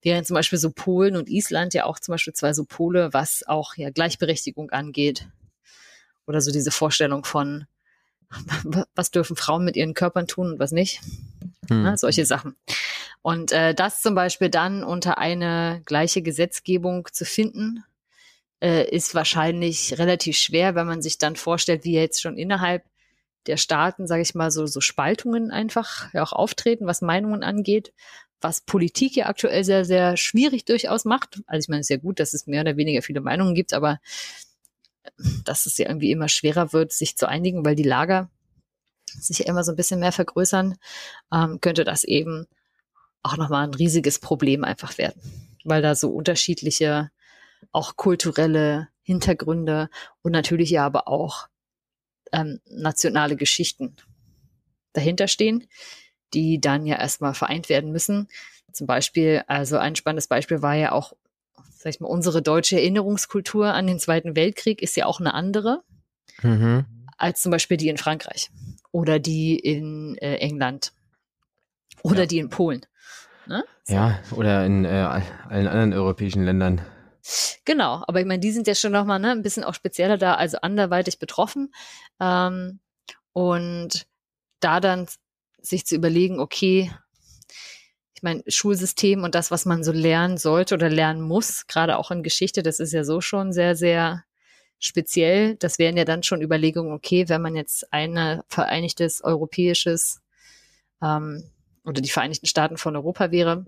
Wären 0.02 0.24
zum 0.24 0.34
Beispiel 0.34 0.58
so 0.58 0.70
Polen 0.70 1.16
und 1.16 1.28
Island 1.28 1.74
ja 1.74 1.84
auch 1.84 1.98
zum 1.98 2.12
Beispiel 2.12 2.32
zwei 2.32 2.52
so 2.52 2.64
Pole, 2.64 3.12
was 3.12 3.42
auch 3.46 3.74
ja 3.76 3.90
Gleichberechtigung 3.90 4.70
angeht. 4.70 5.28
Oder 6.26 6.40
so 6.40 6.52
diese 6.52 6.70
Vorstellung 6.70 7.24
von, 7.24 7.66
was 8.94 9.10
dürfen 9.10 9.36
Frauen 9.36 9.64
mit 9.64 9.76
ihren 9.76 9.94
Körpern 9.94 10.26
tun 10.26 10.52
und 10.52 10.58
was 10.58 10.70
nicht. 10.70 11.00
Hm. 11.68 11.82
Ne, 11.82 11.96
solche 11.96 12.26
Sachen. 12.26 12.56
Und 13.22 13.50
äh, 13.50 13.74
das 13.74 14.02
zum 14.02 14.14
Beispiel 14.14 14.50
dann 14.50 14.84
unter 14.84 15.18
eine 15.18 15.82
gleiche 15.84 16.22
Gesetzgebung 16.22 17.08
zu 17.12 17.24
finden, 17.24 17.82
äh, 18.60 18.88
ist 18.88 19.14
wahrscheinlich 19.14 19.98
relativ 19.98 20.36
schwer, 20.36 20.74
wenn 20.74 20.86
man 20.86 21.02
sich 21.02 21.18
dann 21.18 21.36
vorstellt, 21.36 21.84
wie 21.84 21.94
jetzt 21.94 22.20
schon 22.20 22.38
innerhalb 22.38 22.84
der 23.46 23.56
Staaten, 23.56 24.06
sage 24.06 24.22
ich 24.22 24.34
mal, 24.34 24.50
so, 24.50 24.66
so 24.66 24.80
Spaltungen 24.80 25.50
einfach 25.50 26.12
ja 26.12 26.22
auch 26.22 26.32
auftreten, 26.32 26.86
was 26.86 27.00
Meinungen 27.00 27.42
angeht, 27.42 27.92
was 28.40 28.60
Politik 28.60 29.16
ja 29.16 29.26
aktuell 29.26 29.64
sehr, 29.64 29.84
sehr 29.84 30.16
schwierig 30.16 30.64
durchaus 30.64 31.04
macht. 31.04 31.40
Also 31.46 31.64
ich 31.64 31.68
meine, 31.68 31.80
es 31.80 31.86
ist 31.86 31.90
ja 31.90 31.96
gut, 31.98 32.20
dass 32.20 32.34
es 32.34 32.46
mehr 32.46 32.62
oder 32.62 32.76
weniger 32.76 33.02
viele 33.02 33.20
Meinungen 33.20 33.54
gibt, 33.54 33.72
aber 33.72 34.00
dass 35.44 35.66
es 35.66 35.78
ja 35.78 35.88
irgendwie 35.88 36.10
immer 36.10 36.28
schwerer 36.28 36.72
wird, 36.72 36.92
sich 36.92 37.16
zu 37.16 37.28
einigen, 37.28 37.64
weil 37.64 37.76
die 37.76 37.82
Lager 37.82 38.30
sich 39.08 39.46
immer 39.46 39.64
so 39.64 39.72
ein 39.72 39.76
bisschen 39.76 40.00
mehr 40.00 40.12
vergrößern, 40.12 40.76
ähm, 41.32 41.60
könnte 41.60 41.84
das 41.84 42.04
eben 42.04 42.46
auch 43.22 43.36
nochmal 43.36 43.64
ein 43.64 43.74
riesiges 43.74 44.18
Problem 44.18 44.64
einfach 44.64 44.98
werden, 44.98 45.20
weil 45.64 45.82
da 45.82 45.94
so 45.94 46.10
unterschiedliche, 46.10 47.10
auch 47.72 47.96
kulturelle 47.96 48.88
Hintergründe 49.02 49.88
und 50.22 50.32
natürlich 50.32 50.70
ja 50.70 50.84
aber 50.84 51.08
auch 51.08 51.48
ähm, 52.32 52.60
nationale 52.68 53.36
Geschichten 53.36 53.96
dahinter 54.92 55.28
stehen, 55.28 55.66
die 56.34 56.60
dann 56.60 56.86
ja 56.86 56.96
erstmal 56.96 57.34
vereint 57.34 57.68
werden 57.68 57.92
müssen. 57.92 58.28
Zum 58.72 58.86
Beispiel, 58.86 59.42
also 59.46 59.78
ein 59.78 59.96
spannendes 59.96 60.26
Beispiel 60.26 60.62
war 60.62 60.74
ja 60.74 60.92
auch 60.92 61.12
sag 61.86 61.90
ich 61.90 62.00
mal, 62.00 62.08
unsere 62.08 62.42
deutsche 62.42 62.76
Erinnerungskultur 62.76 63.72
an 63.72 63.86
den 63.86 64.00
Zweiten 64.00 64.34
Weltkrieg 64.34 64.82
ist 64.82 64.96
ja 64.96 65.06
auch 65.06 65.20
eine 65.20 65.34
andere 65.34 65.82
mhm. 66.42 66.84
als 67.16 67.40
zum 67.40 67.52
Beispiel 67.52 67.76
die 67.76 67.88
in 67.88 67.96
Frankreich 67.96 68.50
oder 68.90 69.20
die 69.20 69.56
in 69.56 70.16
äh, 70.18 70.36
England 70.38 70.92
oder 72.02 72.20
ja. 72.20 72.26
die 72.26 72.38
in 72.38 72.50
Polen. 72.50 72.80
Ne? 73.46 73.64
So. 73.84 73.94
Ja, 73.94 74.18
oder 74.32 74.66
in 74.66 74.84
äh, 74.84 74.88
allen 74.88 75.68
anderen 75.68 75.92
europäischen 75.92 76.44
Ländern. 76.44 76.80
Genau, 77.64 78.04
aber 78.06 78.20
ich 78.20 78.26
meine, 78.26 78.40
die 78.40 78.52
sind 78.52 78.66
ja 78.66 78.74
schon 78.74 78.92
nochmal 78.92 79.18
ne, 79.18 79.32
ein 79.32 79.42
bisschen 79.42 79.64
auch 79.64 79.74
spezieller 79.74 80.18
da, 80.18 80.34
also 80.34 80.58
anderweitig 80.58 81.18
betroffen. 81.18 81.72
Ähm, 82.20 82.80
und 83.32 84.06
da 84.60 84.80
dann 84.80 85.06
sich 85.60 85.86
zu 85.86 85.94
überlegen, 85.94 86.40
okay, 86.40 86.92
ich 88.14 88.22
meine, 88.22 88.42
Schulsystem 88.46 89.24
und 89.24 89.34
das, 89.34 89.50
was 89.50 89.66
man 89.66 89.84
so 89.84 89.92
lernen 89.92 90.38
sollte 90.38 90.74
oder 90.74 90.88
lernen 90.88 91.20
muss, 91.20 91.66
gerade 91.66 91.98
auch 91.98 92.10
in 92.10 92.22
Geschichte, 92.22 92.62
das 92.62 92.80
ist 92.80 92.92
ja 92.92 93.04
so 93.04 93.20
schon 93.20 93.52
sehr, 93.52 93.76
sehr 93.76 94.24
speziell. 94.78 95.56
Das 95.56 95.78
wären 95.78 95.96
ja 95.96 96.04
dann 96.04 96.22
schon 96.22 96.40
Überlegungen, 96.40 96.92
okay, 96.92 97.28
wenn 97.28 97.42
man 97.42 97.56
jetzt 97.56 97.92
ein 97.92 98.42
vereinigtes 98.48 99.22
europäisches 99.22 100.20
ähm, 101.02 101.50
oder 101.84 102.00
die 102.00 102.08
Vereinigten 102.08 102.46
Staaten 102.46 102.78
von 102.78 102.96
Europa 102.96 103.30
wäre, 103.30 103.66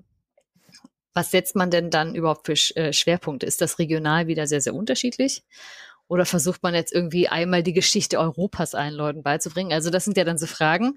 was 1.19 1.33
setzt 1.33 1.57
man 1.57 1.69
denn 1.69 1.91
dann 1.91 2.15
überhaupt 2.15 2.47
für 2.47 2.77
äh, 2.77 2.93
Schwerpunkte? 2.93 3.45
Ist 3.45 3.61
das 3.61 3.81
regional 3.81 4.29
wieder 4.29 4.47
sehr, 4.47 4.61
sehr 4.61 4.73
unterschiedlich? 4.73 5.43
Oder 6.07 6.25
versucht 6.25 6.63
man 6.63 6.75
jetzt 6.75 6.93
irgendwie 6.93 7.29
einmal 7.29 7.65
die 7.65 7.73
Geschichte 7.73 8.21
Europas 8.21 8.77
allen 8.77 8.95
Leuten 8.95 9.25
beizubringen? 9.25 9.73
Also 9.73 9.91
das 9.91 10.05
sind 10.05 10.17
ja 10.17 10.23
dann 10.23 10.39
so 10.39 10.47
Fragen, 10.47 10.97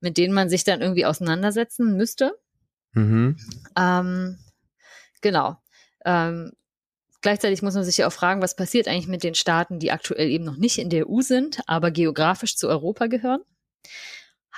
mit 0.00 0.16
denen 0.16 0.32
man 0.32 0.48
sich 0.48 0.64
dann 0.64 0.80
irgendwie 0.80 1.04
auseinandersetzen 1.04 1.98
müsste. 1.98 2.32
Mhm. 2.94 3.36
Ähm, 3.78 4.38
genau. 5.20 5.58
Ähm, 6.02 6.52
gleichzeitig 7.20 7.60
muss 7.60 7.74
man 7.74 7.84
sich 7.84 7.98
ja 7.98 8.06
auch 8.06 8.12
fragen, 8.12 8.40
was 8.40 8.56
passiert 8.56 8.88
eigentlich 8.88 9.06
mit 9.06 9.22
den 9.22 9.34
Staaten, 9.34 9.80
die 9.80 9.92
aktuell 9.92 10.30
eben 10.30 10.44
noch 10.44 10.56
nicht 10.56 10.78
in 10.78 10.88
der 10.88 11.10
EU 11.10 11.20
sind, 11.20 11.60
aber 11.66 11.90
geografisch 11.90 12.56
zu 12.56 12.68
Europa 12.68 13.08
gehören? 13.08 13.42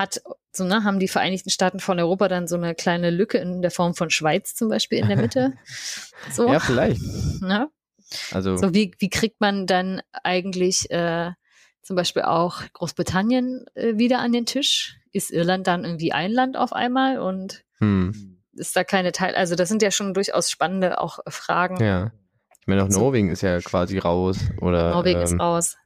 Hat, 0.00 0.22
so, 0.50 0.64
ne, 0.64 0.82
haben 0.82 0.98
die 0.98 1.08
Vereinigten 1.08 1.50
Staaten 1.50 1.78
von 1.78 2.00
Europa 2.00 2.28
dann 2.28 2.48
so 2.48 2.56
eine 2.56 2.74
kleine 2.74 3.10
Lücke 3.10 3.36
in 3.36 3.60
der 3.60 3.70
Form 3.70 3.94
von 3.94 4.08
Schweiz 4.08 4.54
zum 4.54 4.70
Beispiel 4.70 4.98
in 4.98 5.08
der 5.08 5.18
Mitte? 5.18 5.52
So. 6.32 6.48
ja, 6.48 6.60
vielleicht. 6.60 7.00
Ne? 7.40 7.70
Also. 8.30 8.56
So, 8.56 8.74
wie, 8.74 8.94
wie 8.98 9.08
kriegt 9.08 9.40
man 9.40 9.66
dann 9.66 10.02
eigentlich 10.22 10.90
äh, 10.90 11.30
zum 11.82 11.96
Beispiel 11.96 12.22
auch 12.22 12.62
Großbritannien 12.74 13.64
äh, 13.74 13.96
wieder 13.96 14.20
an 14.20 14.32
den 14.32 14.46
Tisch? 14.46 14.98
Ist 15.12 15.30
Irland 15.30 15.66
dann 15.66 15.84
irgendwie 15.84 16.12
ein 16.12 16.30
Land 16.30 16.56
auf 16.56 16.72
einmal 16.72 17.18
und 17.18 17.64
hm. 17.78 18.38
Ist 18.52 18.76
da 18.76 18.84
keine 18.84 19.12
Teil, 19.12 19.34
also 19.34 19.54
das 19.54 19.68
sind 19.68 19.80
ja 19.80 19.90
schon 19.90 20.12
durchaus 20.12 20.50
spannende 20.50 21.00
auch 21.00 21.20
Fragen. 21.28 21.82
Ja. 21.82 22.12
Ich 22.60 22.66
meine, 22.66 22.84
auch 22.84 22.88
Norwegen 22.88 23.30
ist 23.30 23.42
ja 23.42 23.60
quasi 23.60 23.98
raus. 23.98 24.38
Oder, 24.60 24.90
Norwegen 24.90 25.20
ähm, 25.20 25.24
ist 25.24 25.40
raus. 25.40 25.76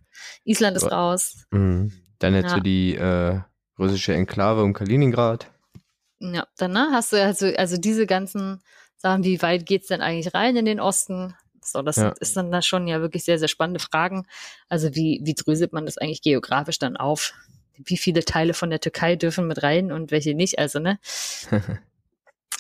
Island 0.44 0.76
ist 0.76 0.90
raus. 0.90 1.44
Mh. 1.50 1.90
Dann 2.18 2.34
jetzt 2.34 2.50
ja. 2.50 2.56
so 2.56 2.60
die 2.60 2.94
äh, 2.96 3.40
russische 3.78 4.14
Enklave 4.14 4.62
um 4.62 4.72
Kaliningrad. 4.72 5.50
Ja, 6.20 6.46
dann 6.56 6.72
ne, 6.72 6.90
hast 6.92 7.12
du 7.12 7.22
also, 7.22 7.46
also 7.56 7.76
diese 7.76 8.06
ganzen, 8.06 8.62
sagen, 8.96 9.24
wie 9.24 9.42
weit 9.42 9.66
geht's 9.66 9.88
denn 9.88 10.00
eigentlich 10.00 10.32
rein 10.34 10.56
in 10.56 10.64
den 10.64 10.80
Osten? 10.80 11.34
So, 11.62 11.82
das 11.82 11.96
Ja. 11.96 12.14
ist 12.20 12.36
dann 12.36 12.50
da 12.50 12.62
schon 12.62 12.86
ja 12.86 13.00
wirklich 13.00 13.24
sehr, 13.24 13.38
sehr 13.38 13.48
spannende 13.48 13.80
Fragen. 13.80 14.26
Also 14.68 14.94
wie, 14.94 15.20
wie 15.24 15.34
dröselt 15.34 15.72
man 15.72 15.86
das 15.86 15.98
eigentlich 15.98 16.22
geografisch 16.22 16.78
dann 16.78 16.96
auf? 16.96 17.34
Wie 17.76 17.96
viele 17.96 18.24
Teile 18.24 18.54
von 18.54 18.70
der 18.70 18.80
Türkei 18.80 19.16
dürfen 19.16 19.46
mit 19.46 19.62
rein 19.62 19.90
und 19.92 20.10
welche 20.10 20.34
nicht? 20.34 20.58
Also, 20.58 20.78
ne? 20.78 20.98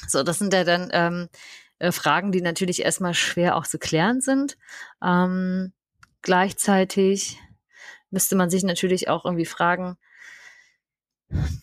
So, 0.06 0.22
das 0.22 0.38
sind 0.38 0.52
ja 0.52 0.64
dann 0.64 0.90
ähm, 0.92 1.28
äh, 1.78 1.90
Fragen, 1.90 2.30
die 2.30 2.42
natürlich 2.42 2.84
erstmal 2.84 3.14
schwer 3.14 3.56
auch 3.56 3.66
zu 3.66 3.78
klären 3.78 4.20
sind. 4.20 4.58
Ähm, 5.02 5.72
gleichzeitig 6.20 7.38
müsste 8.10 8.36
man 8.36 8.50
sich 8.50 8.64
natürlich 8.64 9.08
auch 9.08 9.24
irgendwie 9.24 9.46
fragen, 9.46 9.96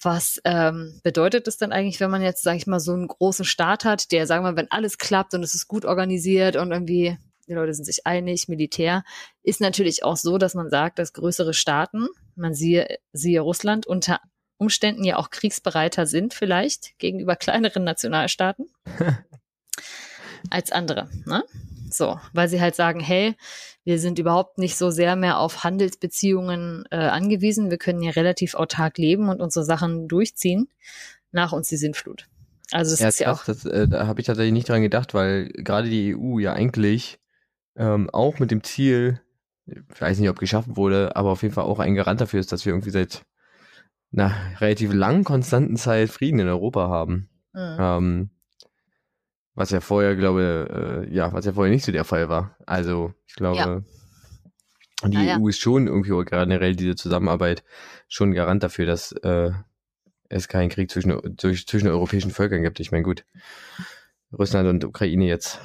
was 0.02 0.40
ähm, 0.46 1.00
bedeutet 1.04 1.48
es 1.48 1.58
dann 1.58 1.72
eigentlich, 1.72 2.00
wenn 2.00 2.12
man 2.12 2.22
jetzt, 2.22 2.44
sage 2.44 2.58
ich 2.58 2.68
mal, 2.68 2.80
so 2.80 2.94
einen 2.94 3.08
großen 3.08 3.46
Staat 3.46 3.86
hat, 3.86 4.12
der, 4.12 4.28
sagen 4.28 4.44
wir, 4.44 4.56
wenn 4.56 4.72
alles 4.72 4.98
klappt 4.98 5.34
und 5.34 5.44
es 5.44 5.56
ist 5.56 5.68
gut 5.68 5.86
organisiert 5.86 6.56
und 6.56 6.72
irgendwie 6.72 7.18
die 7.48 7.56
Leute 7.56 7.74
sind 7.74 7.86
sich 7.86 8.08
einig, 8.08 8.48
Militär, 8.48 9.04
ist 9.44 9.62
natürlich 9.62 10.04
auch 10.04 10.16
so, 10.16 10.38
dass 10.38 10.54
man 10.54 10.70
sagt, 10.70 11.00
dass 11.00 11.12
größere 11.12 11.54
Staaten, 11.54 12.08
man 12.36 12.54
siehe, 12.54 12.98
siehe 13.12 13.42
Russland, 13.42 13.86
unter 13.86 14.22
Umständen 14.58 15.04
ja 15.04 15.18
auch 15.18 15.32
kriegsbereiter 15.32 16.06
sind 16.06 16.34
vielleicht 16.34 16.98
gegenüber 16.98 17.36
kleineren 17.38 17.84
Nationalstaaten 17.84 18.68
als 20.50 20.72
andere. 20.72 21.10
Ne? 21.26 21.44
So, 21.94 22.20
weil 22.34 22.48
sie 22.50 22.62
halt 22.62 22.76
sagen, 22.76 23.00
hey, 23.00 23.36
wir 23.84 24.00
sind 24.00 24.20
überhaupt 24.20 24.58
nicht 24.58 24.78
so 24.78 24.90
sehr 24.92 25.16
mehr 25.16 25.40
auf 25.40 25.64
Handelsbeziehungen 25.64 26.86
äh, 26.92 26.98
angewiesen. 26.98 27.70
Wir 27.72 27.78
können 27.78 28.02
ja 28.02 28.12
relativ 28.12 28.56
autark 28.56 28.98
leben 28.98 29.30
und 29.30 29.42
unsere 29.42 29.66
Sachen 29.66 30.08
durchziehen. 30.08 30.68
Nach 31.32 31.54
uns 31.54 31.70
die 31.70 31.78
Sintflut. 31.78 32.28
Also 32.72 32.92
das 32.92 33.00
Ja, 33.00 33.08
ist 33.10 33.20
ja 33.20 33.32
auch. 33.32 33.44
das, 33.46 33.66
äh, 33.66 33.88
da 33.88 34.08
habe 34.08 34.20
ich 34.20 34.28
tatsächlich 34.28 34.54
nicht 34.54 34.70
dran 34.70 34.82
gedacht, 34.82 35.14
weil 35.14 35.50
gerade 35.50 35.90
die 35.90 36.16
EU 36.16 36.40
ja 36.40 36.54
eigentlich 36.54 37.20
ähm, 37.76 38.10
auch 38.10 38.40
mit 38.40 38.52
dem 38.52 38.64
Ziel, 38.64 39.22
ich 39.66 40.02
weiß 40.02 40.20
nicht, 40.20 40.30
ob 40.30 40.40
geschaffen 40.40 40.76
wurde, 40.78 41.16
aber 41.16 41.30
auf 41.32 41.42
jeden 41.42 41.54
Fall 41.54 41.64
auch 41.64 41.80
ein 41.80 41.96
Garant 41.96 42.22
dafür 42.22 42.40
ist, 42.40 42.52
dass 42.52 42.66
wir 42.66 42.74
irgendwie 42.74 42.90
seit 42.90 43.24
einer 44.14 44.34
relativ 44.60 44.94
langen, 44.94 45.24
konstanten 45.24 45.78
Zeit 45.78 46.10
Frieden 46.10 46.40
in 46.40 46.48
Europa 46.48 46.90
haben. 46.90 47.30
Mhm. 47.54 47.78
Ähm, 47.80 48.30
was 49.56 49.72
ja 49.72 49.82
vorher, 49.82 50.16
glaube 50.16 51.06
äh, 51.10 51.14
ja, 51.14 51.34
was 51.34 51.46
ja 51.46 51.54
vorher 51.54 51.74
nicht 51.74 51.86
so 51.86 51.92
der 51.92 52.06
Fall 52.06 52.30
war. 52.30 52.56
Also, 52.66 53.14
ich 53.28 53.36
glaube, 53.36 53.86
die 55.04 55.18
Ja, 55.18 55.24
ja. 55.24 55.38
EU 55.40 55.48
ist 55.50 55.60
schon 55.60 55.88
irgendwie 55.88 56.12
generell 56.26 56.76
diese 56.76 56.96
Zusammenarbeit 56.96 57.64
schon 58.08 58.30
ein 58.30 58.34
Garant 58.34 58.64
dafür, 58.64 58.86
dass 58.86 59.12
äh, 59.14 59.52
es 60.30 60.48
keinen 60.48 60.70
Krieg 60.70 60.90
zwischen, 60.92 61.20
durch, 61.38 61.68
zwischen 61.68 61.88
europäischen 61.90 62.32
Völkern 62.32 62.62
gibt. 62.64 62.80
Ich 62.80 62.92
meine, 62.92 63.04
gut, 63.04 63.26
Russland 64.32 64.70
und 64.70 64.84
Ukraine 64.86 65.26
jetzt 65.26 65.60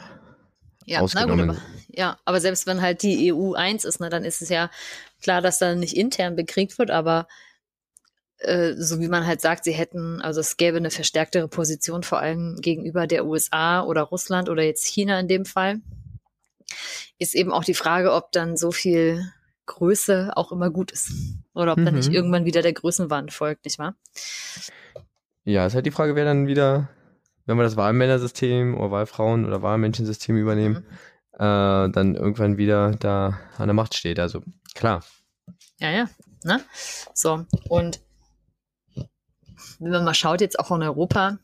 Ja, 0.85 0.99
na 1.15 1.25
gut, 1.27 1.39
ausgenommen. 1.39 1.51
aber, 1.51 1.59
ja, 1.89 2.19
aber 2.25 2.41
selbst 2.41 2.67
wenn 2.67 2.81
halt 2.81 3.03
die 3.03 3.33
EU 3.33 3.55
eins 3.55 3.85
ist, 3.85 4.01
ne, 4.01 4.09
dann 4.09 4.25
ist 4.25 4.43
es 4.43 4.49
ja 4.49 4.71
klar, 5.23 5.43
dass 5.43 5.59
da 5.59 5.75
nicht 5.75 5.97
intern 5.97 6.37
bekriegt 6.37 6.79
wird, 6.79 6.91
aber 6.91 7.27
äh, 8.39 8.75
so 8.77 9.01
wie 9.01 9.09
man 9.09 9.27
halt 9.27 9.41
sagt, 9.41 9.65
sie 9.65 9.73
hätten, 9.73 10.21
also 10.21 10.41
es 10.41 10.57
gäbe 10.57 10.77
eine 10.77 10.91
verstärktere 10.91 11.49
Position 11.49 12.03
vor 12.03 12.19
allem 12.21 12.57
gegenüber 12.61 13.07
der 13.07 13.27
USA 13.27 13.83
oder 13.83 14.03
Russland 14.03 14.49
oder 14.49 14.63
jetzt 14.63 14.87
China 14.87 15.19
in 15.21 15.29
dem 15.29 15.45
Fall, 15.45 15.81
ist 17.19 17.35
eben 17.35 17.53
auch 17.53 17.65
die 17.65 17.75
Frage, 17.75 18.13
ob 18.13 18.33
dann 18.33 18.57
so 18.57 18.73
viel 18.73 19.25
Größe 19.67 20.33
auch 20.37 20.53
immer 20.53 20.71
gut 20.71 20.93
ist. 20.93 21.11
Oder 21.55 21.73
ob 21.73 21.85
dann 21.85 21.95
nicht 21.95 22.09
Mhm. 22.11 22.15
irgendwann 22.15 22.45
wieder 22.45 22.63
der 22.63 22.73
Größenwahn 22.73 23.31
folgt, 23.31 23.65
nicht 23.65 23.79
wahr? 23.79 23.95
Ja, 25.45 25.67
ist 25.67 25.75
halt 25.75 25.87
die 25.87 25.91
Frage, 25.91 26.15
wer 26.15 26.25
dann 26.25 26.47
wieder, 26.47 26.89
wenn 27.47 27.57
wir 27.57 27.63
das 27.65 27.77
Wahlmännersystem 27.77 28.77
oder 28.77 28.91
Wahlfrauen 28.91 29.45
oder 29.45 29.63
Wahlmenschensystem 29.63 30.37
übernehmen, 30.37 30.85
Mhm. 30.85 30.97
äh, 31.35 31.91
dann 31.91 32.15
irgendwann 32.15 32.59
wieder 32.59 32.93
da 32.93 33.39
an 33.59 33.67
der 33.69 33.75
Macht 33.75 33.95
steht. 33.95 34.19
Also 34.19 34.43
klar. 34.75 35.03
Ja, 35.79 35.91
ja. 35.91 36.09
Ne? 36.45 36.61
So, 37.15 37.45
und 37.69 38.01
wenn 39.79 39.93
man 39.93 40.05
mal 40.05 40.15
schaut, 40.15 40.41
jetzt 40.41 40.59
auch 40.59 40.71
in 40.71 40.83
Europa, 40.83 41.39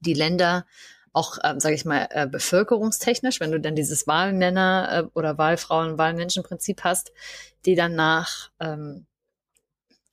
die 0.00 0.14
Länder, 0.14 0.66
auch, 1.12 1.38
ähm, 1.42 1.60
sage 1.60 1.74
ich 1.74 1.84
mal, 1.84 2.08
äh, 2.10 2.26
bevölkerungstechnisch, 2.26 3.40
wenn 3.40 3.50
du 3.50 3.60
dann 3.60 3.74
dieses 3.74 4.06
Wahlmänner 4.06 4.88
äh, 4.92 5.18
oder 5.18 5.38
Wahlfrauen, 5.38 5.98
Wahlmenschenprinzip 5.98 6.84
hast, 6.84 7.12
die 7.66 7.74
dann 7.74 7.94
nach, 7.94 8.50
ähm, 8.60 9.06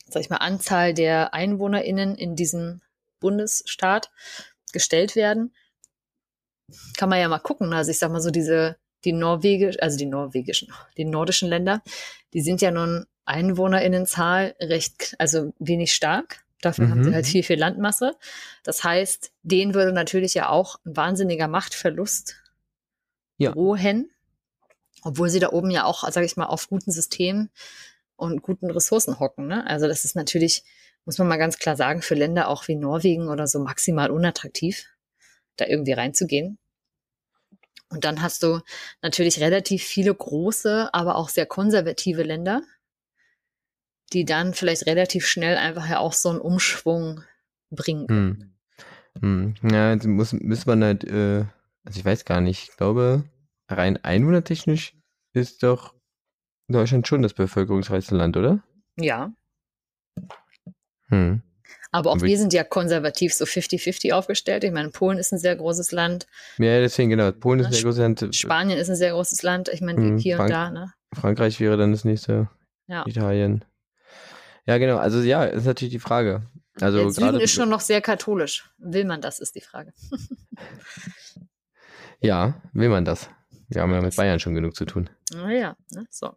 sag 0.09 0.21
ich 0.21 0.29
mal, 0.29 0.37
Anzahl 0.37 0.93
der 0.93 1.33
EinwohnerInnen 1.33 2.15
in 2.15 2.35
diesem 2.35 2.81
Bundesstaat 3.19 4.09
gestellt 4.73 5.15
werden, 5.15 5.53
kann 6.97 7.09
man 7.09 7.19
ja 7.19 7.27
mal 7.27 7.39
gucken. 7.39 7.73
Also 7.73 7.91
ich 7.91 7.99
sag 7.99 8.11
mal 8.11 8.21
so 8.21 8.31
diese, 8.31 8.77
die 9.05 9.13
norwegisch, 9.13 9.77
also 9.81 9.97
die 9.97 10.05
norwegischen, 10.05 10.73
die 10.97 11.05
nordischen 11.05 11.49
Länder, 11.49 11.81
die 12.33 12.41
sind 12.41 12.61
ja 12.61 12.71
nun 12.71 13.05
EinwohnerInnenzahl 13.25 14.55
recht, 14.59 15.15
also 15.19 15.53
wenig 15.59 15.93
stark. 15.93 16.43
Dafür 16.61 16.89
haben 16.89 17.03
sie 17.03 17.11
Mhm. 17.11 17.15
halt 17.15 17.27
viel, 17.27 17.43
viel 17.43 17.59
Landmasse. 17.59 18.15
Das 18.63 18.83
heißt, 18.83 19.31
denen 19.43 19.73
würde 19.73 19.93
natürlich 19.93 20.33
ja 20.33 20.49
auch 20.49 20.79
ein 20.85 20.95
wahnsinniger 20.97 21.47
Machtverlust 21.47 22.35
Ja. 23.37 23.51
drohen, 23.51 24.09
obwohl 25.03 25.29
sie 25.29 25.39
da 25.39 25.49
oben 25.51 25.69
ja 25.69 25.85
auch, 25.85 26.09
sage 26.09 26.25
ich 26.25 26.37
mal, 26.37 26.47
auf 26.47 26.67
guten 26.69 26.91
Systemen 26.91 27.51
und 28.15 28.41
guten 28.41 28.71
Ressourcen 28.71 29.19
hocken. 29.19 29.47
Ne? 29.47 29.65
Also 29.67 29.87
das 29.87 30.05
ist 30.05 30.15
natürlich, 30.15 30.63
muss 31.05 31.19
man 31.19 31.27
mal 31.27 31.37
ganz 31.37 31.59
klar 31.59 31.75
sagen, 31.75 32.01
für 32.01 32.15
Länder 32.15 32.47
auch 32.47 32.67
wie 32.67 32.75
Norwegen 32.75 33.27
oder 33.29 33.47
so 33.47 33.59
maximal 33.59 34.09
unattraktiv, 34.09 34.87
da 35.55 35.65
irgendwie 35.65 35.93
reinzugehen. 35.93 36.57
Und 37.89 38.03
dann 38.03 38.21
hast 38.21 38.43
du 38.43 38.59
natürlich 39.01 39.39
relativ 39.39 39.83
viele 39.83 40.13
große, 40.13 40.93
aber 40.93 41.15
auch 41.15 41.29
sehr 41.29 41.45
konservative 41.45 42.23
Länder, 42.23 42.61
die 44.13 44.25
dann 44.25 44.53
vielleicht 44.53 44.85
relativ 44.85 45.25
schnell 45.27 45.57
einfach 45.57 45.87
ja 45.89 45.99
auch 45.99 46.13
so 46.13 46.29
einen 46.29 46.39
Umschwung 46.39 47.23
bringen 47.71 48.07
können. 48.07 48.53
Hm. 49.21 49.55
Hm. 49.61 49.69
Ja, 49.71 49.95
muss, 50.07 50.33
muss 50.33 50.65
man 50.65 50.83
halt, 50.83 51.03
äh, 51.03 51.45
also 51.83 51.99
ich 51.99 52.05
weiß 52.05 52.23
gar 52.25 52.39
nicht, 52.41 52.69
ich 52.69 52.77
glaube, 52.77 53.23
rein 53.69 53.97
einwohnertechnisch 54.03 54.93
ist 55.33 55.63
doch 55.63 55.93
Deutschland 56.69 57.07
schon 57.07 57.21
das 57.21 57.33
bevölkerungsreichste 57.33 58.15
Land, 58.15 58.37
oder? 58.37 58.61
Ja, 58.99 59.31
Hm. 61.09 61.41
aber 61.91 62.11
auch 62.11 62.21
wir 62.21 62.37
sind 62.37 62.51
ja 62.53 62.63
konservativ 62.65 63.33
so 63.33 63.45
50-50 63.45 64.11
aufgestellt. 64.13 64.63
Ich 64.65 64.71
meine, 64.71 64.89
Polen 64.89 65.17
ist 65.17 65.31
ein 65.31 65.39
sehr 65.39 65.55
großes 65.55 65.91
Land, 65.91 66.27
Ja, 66.57 66.79
deswegen, 66.79 67.09
genau. 67.09 67.31
Polen 67.31 67.59
ist 67.61 67.67
ein 67.67 67.73
sehr 67.73 67.83
großes 67.83 67.99
Land. 67.99 68.35
Spanien 68.35 68.77
ist 68.77 68.89
ein 68.89 68.95
sehr 68.95 69.11
großes 69.13 69.41
Land. 69.43 69.69
Ich 69.69 69.81
meine, 69.81 69.99
Mhm, 69.99 70.17
hier 70.17 70.35
und 70.35 70.39
Frank- 70.39 70.51
da, 70.51 70.69
ne? 70.71 70.93
Frankreich 71.13 71.59
wäre 71.59 71.77
dann 71.77 71.91
das 71.91 72.03
nächste. 72.03 72.49
Ja. 72.87 73.05
Italien. 73.07 73.63
Ja, 74.67 74.77
genau. 74.77 74.97
Also 74.97 75.21
ja, 75.21 75.45
ist 75.45 75.65
natürlich 75.65 75.93
die 75.93 75.99
Frage. 75.99 76.43
Also 76.79 76.99
Der 76.99 77.09
Süden 77.11 77.39
ist 77.39 77.53
schon 77.53 77.69
noch 77.69 77.81
sehr 77.81 78.01
katholisch. 78.01 78.69
Will 78.77 79.05
man 79.05 79.21
das, 79.21 79.39
ist 79.39 79.55
die 79.55 79.61
Frage. 79.61 79.93
ja, 82.21 82.61
will 82.73 82.89
man 82.89 83.05
das? 83.05 83.29
Wir 83.69 83.81
haben 83.81 83.93
ja 83.93 84.01
mit 84.01 84.15
Bayern 84.15 84.39
schon 84.39 84.55
genug 84.55 84.75
zu 84.75 84.85
tun. 84.85 85.09
Naja, 85.33 85.75
ne? 85.91 86.05
so. 86.09 86.33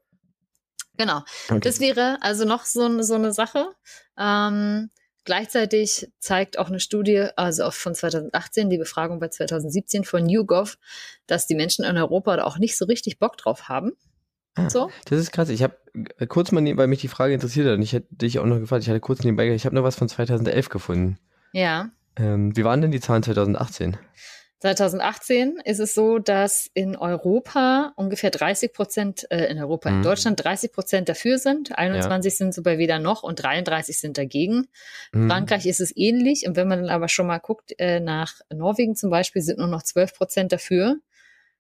Genau. 0.97 1.23
Okay. 1.49 1.61
Das 1.61 1.81
wäre 1.81 2.19
also 2.21 2.45
noch 2.45 2.65
so, 2.65 2.85
eine- 2.85 3.05
so 3.05 3.15
eine 3.15 3.33
Sache. 3.33 3.73
Ähm, 4.19 4.91
gleichzeitig 5.25 6.11
zeigt 6.19 6.59
auch 6.59 6.69
eine 6.69 6.81
Studie, 6.81 7.29
also 7.37 7.71
von 7.71 7.95
2018, 7.95 8.69
die 8.69 8.79
Befragung 8.79 9.21
bei 9.21 9.29
2017 9.29 10.05
von 10.05 10.29
YouGov, 10.29 10.77
dass 11.27 11.47
die 11.47 11.55
Menschen 11.55 11.85
in 11.85 11.97
Europa 11.97 12.37
da 12.37 12.45
auch 12.45 12.59
nicht 12.59 12.77
so 12.77 12.85
richtig 12.85 13.19
Bock 13.19 13.37
drauf 13.37 13.69
haben. 13.69 13.93
So. 14.69 14.91
Das 15.07 15.19
ist 15.19 15.33
krass. 15.33 15.49
Ich 15.49 15.63
habe 15.63 15.77
kurz 16.29 16.53
mal, 16.53 16.61
nebenbei, 16.61 16.83
weil 16.83 16.89
mich 16.89 17.01
die 17.01 17.09
Frage 17.09 17.33
interessiert 17.35 17.67
hat 17.67 17.75
und 17.75 17.83
ich 17.83 17.93
hätte 17.93 18.15
dich 18.15 18.39
auch 18.39 18.47
noch 18.47 18.59
gefragt, 18.59 18.83
ich 18.83 18.91
hatte 18.91 19.01
kurz 19.01 19.25
nebenbei, 19.25 19.49
ich 19.55 19.65
habe 19.65 19.75
noch 19.75 19.85
was 19.85 19.97
von 19.97 20.09
2011 20.09 20.69
gefunden. 20.69 21.19
Ja. 21.53 21.91
Ähm, 22.17 22.57
wie 22.57 22.65
waren 22.65 22.81
denn 22.81 22.91
die 22.91 23.01
Zahlen 23.01 23.23
2018? 23.23 23.97
2018 24.61 25.57
ist 25.65 25.79
es 25.81 25.95
so, 25.95 26.19
dass 26.19 26.71
in 26.75 26.95
Europa 26.95 27.95
ungefähr 27.97 28.31
30 28.31 28.75
Prozent, 28.75 29.27
äh, 29.31 29.47
in 29.47 29.59
Europa, 29.59 29.89
in 29.89 29.99
Mhm. 29.99 30.03
Deutschland 30.03 30.45
30 30.45 30.73
Prozent 30.73 31.09
dafür 31.09 31.39
sind, 31.39 31.77
21 31.79 32.37
sind 32.37 32.55
so 32.55 32.63
bei 32.63 32.77
weder 32.77 32.99
noch 32.99 33.23
und 33.23 33.43
33 33.43 33.99
sind 33.99 34.19
dagegen. 34.19 34.69
Hm. 35.13 35.31
Frankreich 35.31 35.65
ist 35.65 35.81
es 35.81 35.97
ähnlich. 35.97 36.45
Und 36.47 36.57
wenn 36.57 36.69
man 36.69 36.81
dann 36.81 36.91
aber 36.91 37.09
schon 37.09 37.27
mal 37.27 37.39
guckt, 37.39 37.73
äh, 37.79 38.01
nach 38.01 38.35
Norwegen 38.53 38.97
zum 38.97 39.09
Beispiel 39.09 39.41
sind 39.41 39.59
nur 39.59 39.67
noch 39.67 39.83
12 39.83 40.15
Prozent 40.15 40.53
dafür. 40.53 40.97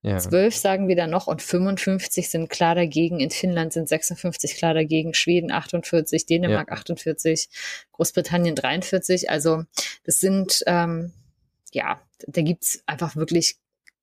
Ja. 0.03 0.17
12 0.17 0.57
sagen 0.57 0.89
wir 0.89 0.97
dann 0.97 1.11
noch 1.11 1.27
und 1.27 1.43
55 1.43 2.31
sind 2.31 2.49
klar 2.49 2.75
dagegen. 2.75 3.21
In 3.21 3.31
Finnland 3.31 3.73
sind 3.73 3.89
56 3.89 4.55
klar 4.55 4.73
dagegen, 4.73 5.13
Schweden 5.13 5.51
48, 5.51 6.25
Dänemark 6.25 6.73
48, 6.73 7.49
Großbritannien 7.93 8.55
43. 8.55 9.29
Also 9.29 9.65
das 10.05 10.21
sind, 10.21 10.63
ähm, 10.67 11.13
ja, 11.73 12.01
da 12.27 12.41
gibt's 12.41 12.83
einfach 12.87 13.15
wirklich 13.15 13.57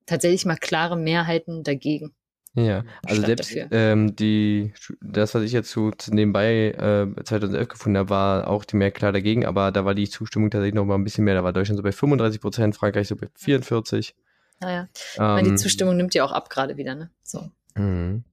tatsächlich 0.06 0.46
mal 0.46 0.58
klare 0.58 0.98
Mehrheiten 0.98 1.64
dagegen. 1.64 2.14
Ja, 2.54 2.84
also 3.06 3.22
selbst 3.22 3.56
ähm, 3.70 4.16
die, 4.16 4.74
das, 5.00 5.36
was 5.36 5.44
ich 5.44 5.52
jetzt 5.52 5.70
so 5.70 5.92
zu 5.92 6.12
nebenbei 6.12 6.72
äh, 6.72 7.24
2011 7.24 7.68
gefunden 7.68 7.98
habe, 8.00 8.10
war 8.10 8.48
auch 8.48 8.66
die 8.66 8.78
mehr 8.78 8.90
klar 8.90 9.12
dagegen, 9.12 9.46
aber 9.46 9.72
da 9.72 9.86
war 9.86 9.94
die 9.94 10.10
Zustimmung 10.10 10.50
tatsächlich 10.50 10.74
noch 10.74 10.86
mal 10.86 10.96
ein 10.96 11.04
bisschen 11.04 11.24
mehr. 11.24 11.36
Da 11.36 11.44
war 11.44 11.54
Deutschland 11.54 11.78
so 11.78 11.84
bei 11.84 11.92
35 11.92 12.42
Prozent, 12.42 12.76
Frankreich 12.76 13.10
so 13.10 13.16
bei 13.16 13.28
44, 13.36 14.16
Naja, 14.60 14.88
ähm, 15.18 15.44
die 15.46 15.56
Zustimmung 15.56 15.98
nimmt 15.98 16.14
ja 16.16 16.24
auch 16.24 16.32
ab 16.32 16.50
gerade 16.50 16.78
wieder, 16.78 16.96
ne? 16.96 17.12
So. 17.24 17.50
Mhm. 17.76 18.24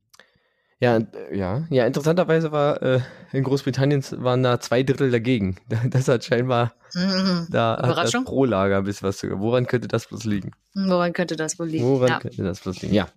Ja, 0.81 0.99
ja, 1.33 1.66
ja, 1.70 1.87
interessanterweise 1.87 2.53
war 2.53 2.83
äh, 2.83 3.01
in 3.33 3.45
Großbritannien 3.45 4.05
waren 4.22 4.43
da 4.43 4.61
zwei 4.61 4.83
Drittel 4.83 5.11
dagegen. 5.11 5.57
Das 5.91 6.09
hat 6.09 6.25
scheinbar 6.25 6.75
mhm. 6.95 7.47
da 7.51 7.81
hat 7.81 7.97
das 7.97 8.25
Pro-Lager 8.25 8.83
bis 8.83 9.03
was 9.03 9.18
sogar. 9.18 9.41
Woran 9.41 9.66
könnte 9.66 9.89
das 9.89 10.07
bloß 10.07 10.25
liegen? 10.25 10.53
Woran 10.75 11.12
könnte 11.12 11.37
das 11.37 11.59
wohl 11.59 11.68
liegen? 11.68 11.85
Woran 11.85 12.09
ja. 12.09 12.18
könnte 12.18 12.43
das 12.43 12.61
bloß 12.61 12.83
liegen? 12.83 12.95
Ja. 12.95 13.09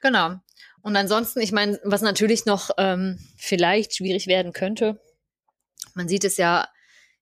Genau. 0.00 0.36
Und 0.82 0.96
ansonsten, 0.96 1.40
ich 1.40 1.52
meine, 1.52 1.78
was 1.84 2.02
natürlich 2.02 2.46
noch 2.46 2.70
ähm, 2.78 3.18
vielleicht 3.36 3.96
schwierig 3.96 4.26
werden 4.26 4.52
könnte, 4.52 5.00
man 5.94 6.08
sieht 6.08 6.24
es 6.24 6.36
ja 6.36 6.66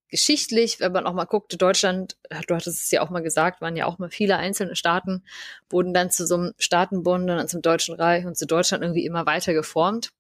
geschichtlich, 0.09 0.81
wenn 0.81 0.93
man 0.93 1.07
auch 1.07 1.13
mal 1.13 1.25
guckt, 1.25 1.61
Deutschland, 1.61 2.17
du 2.47 2.55
hattest 2.55 2.85
es 2.85 2.91
ja 2.91 3.03
auch 3.03 3.11
mal 3.11 3.23
gesagt, 3.23 3.61
waren 3.61 3.77
ja 3.77 3.87
auch 3.87 3.99
mal 3.99 4.11
viele 4.11 4.37
einzelne 4.37 4.77
Staaten, 4.77 5.25
wurden 5.69 5.93
dann 5.95 6.11
zu 6.11 6.27
so 6.27 6.37
einem 6.37 6.55
Staatenbund 6.59 7.23
und 7.23 7.37
dann 7.37 7.49
zum 7.49 7.63
Deutschen 7.63 7.95
Reich 7.95 8.25
und 8.25 8.37
zu 8.37 8.47
Deutschland 8.47 8.83
irgendwie 8.85 9.05
immer 9.05 9.27
weiter 9.27 9.53
geformt. 9.53 10.11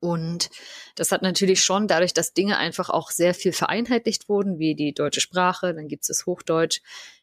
Und 0.00 0.50
das 0.96 1.12
hat 1.12 1.22
natürlich 1.22 1.62
schon 1.62 1.86
dadurch, 1.86 2.12
dass 2.12 2.34
Dinge 2.34 2.58
einfach 2.58 2.90
auch 2.90 3.10
sehr 3.10 3.34
viel 3.34 3.52
vereinheitlicht 3.52 4.28
wurden, 4.28 4.58
wie 4.58 4.74
die 4.74 4.92
deutsche 4.92 5.20
Sprache, 5.20 5.74
dann 5.74 5.88
gibt 5.88 6.02
es 6.02 6.08
das 6.08 6.26
Hochdeutsch, 6.26 6.80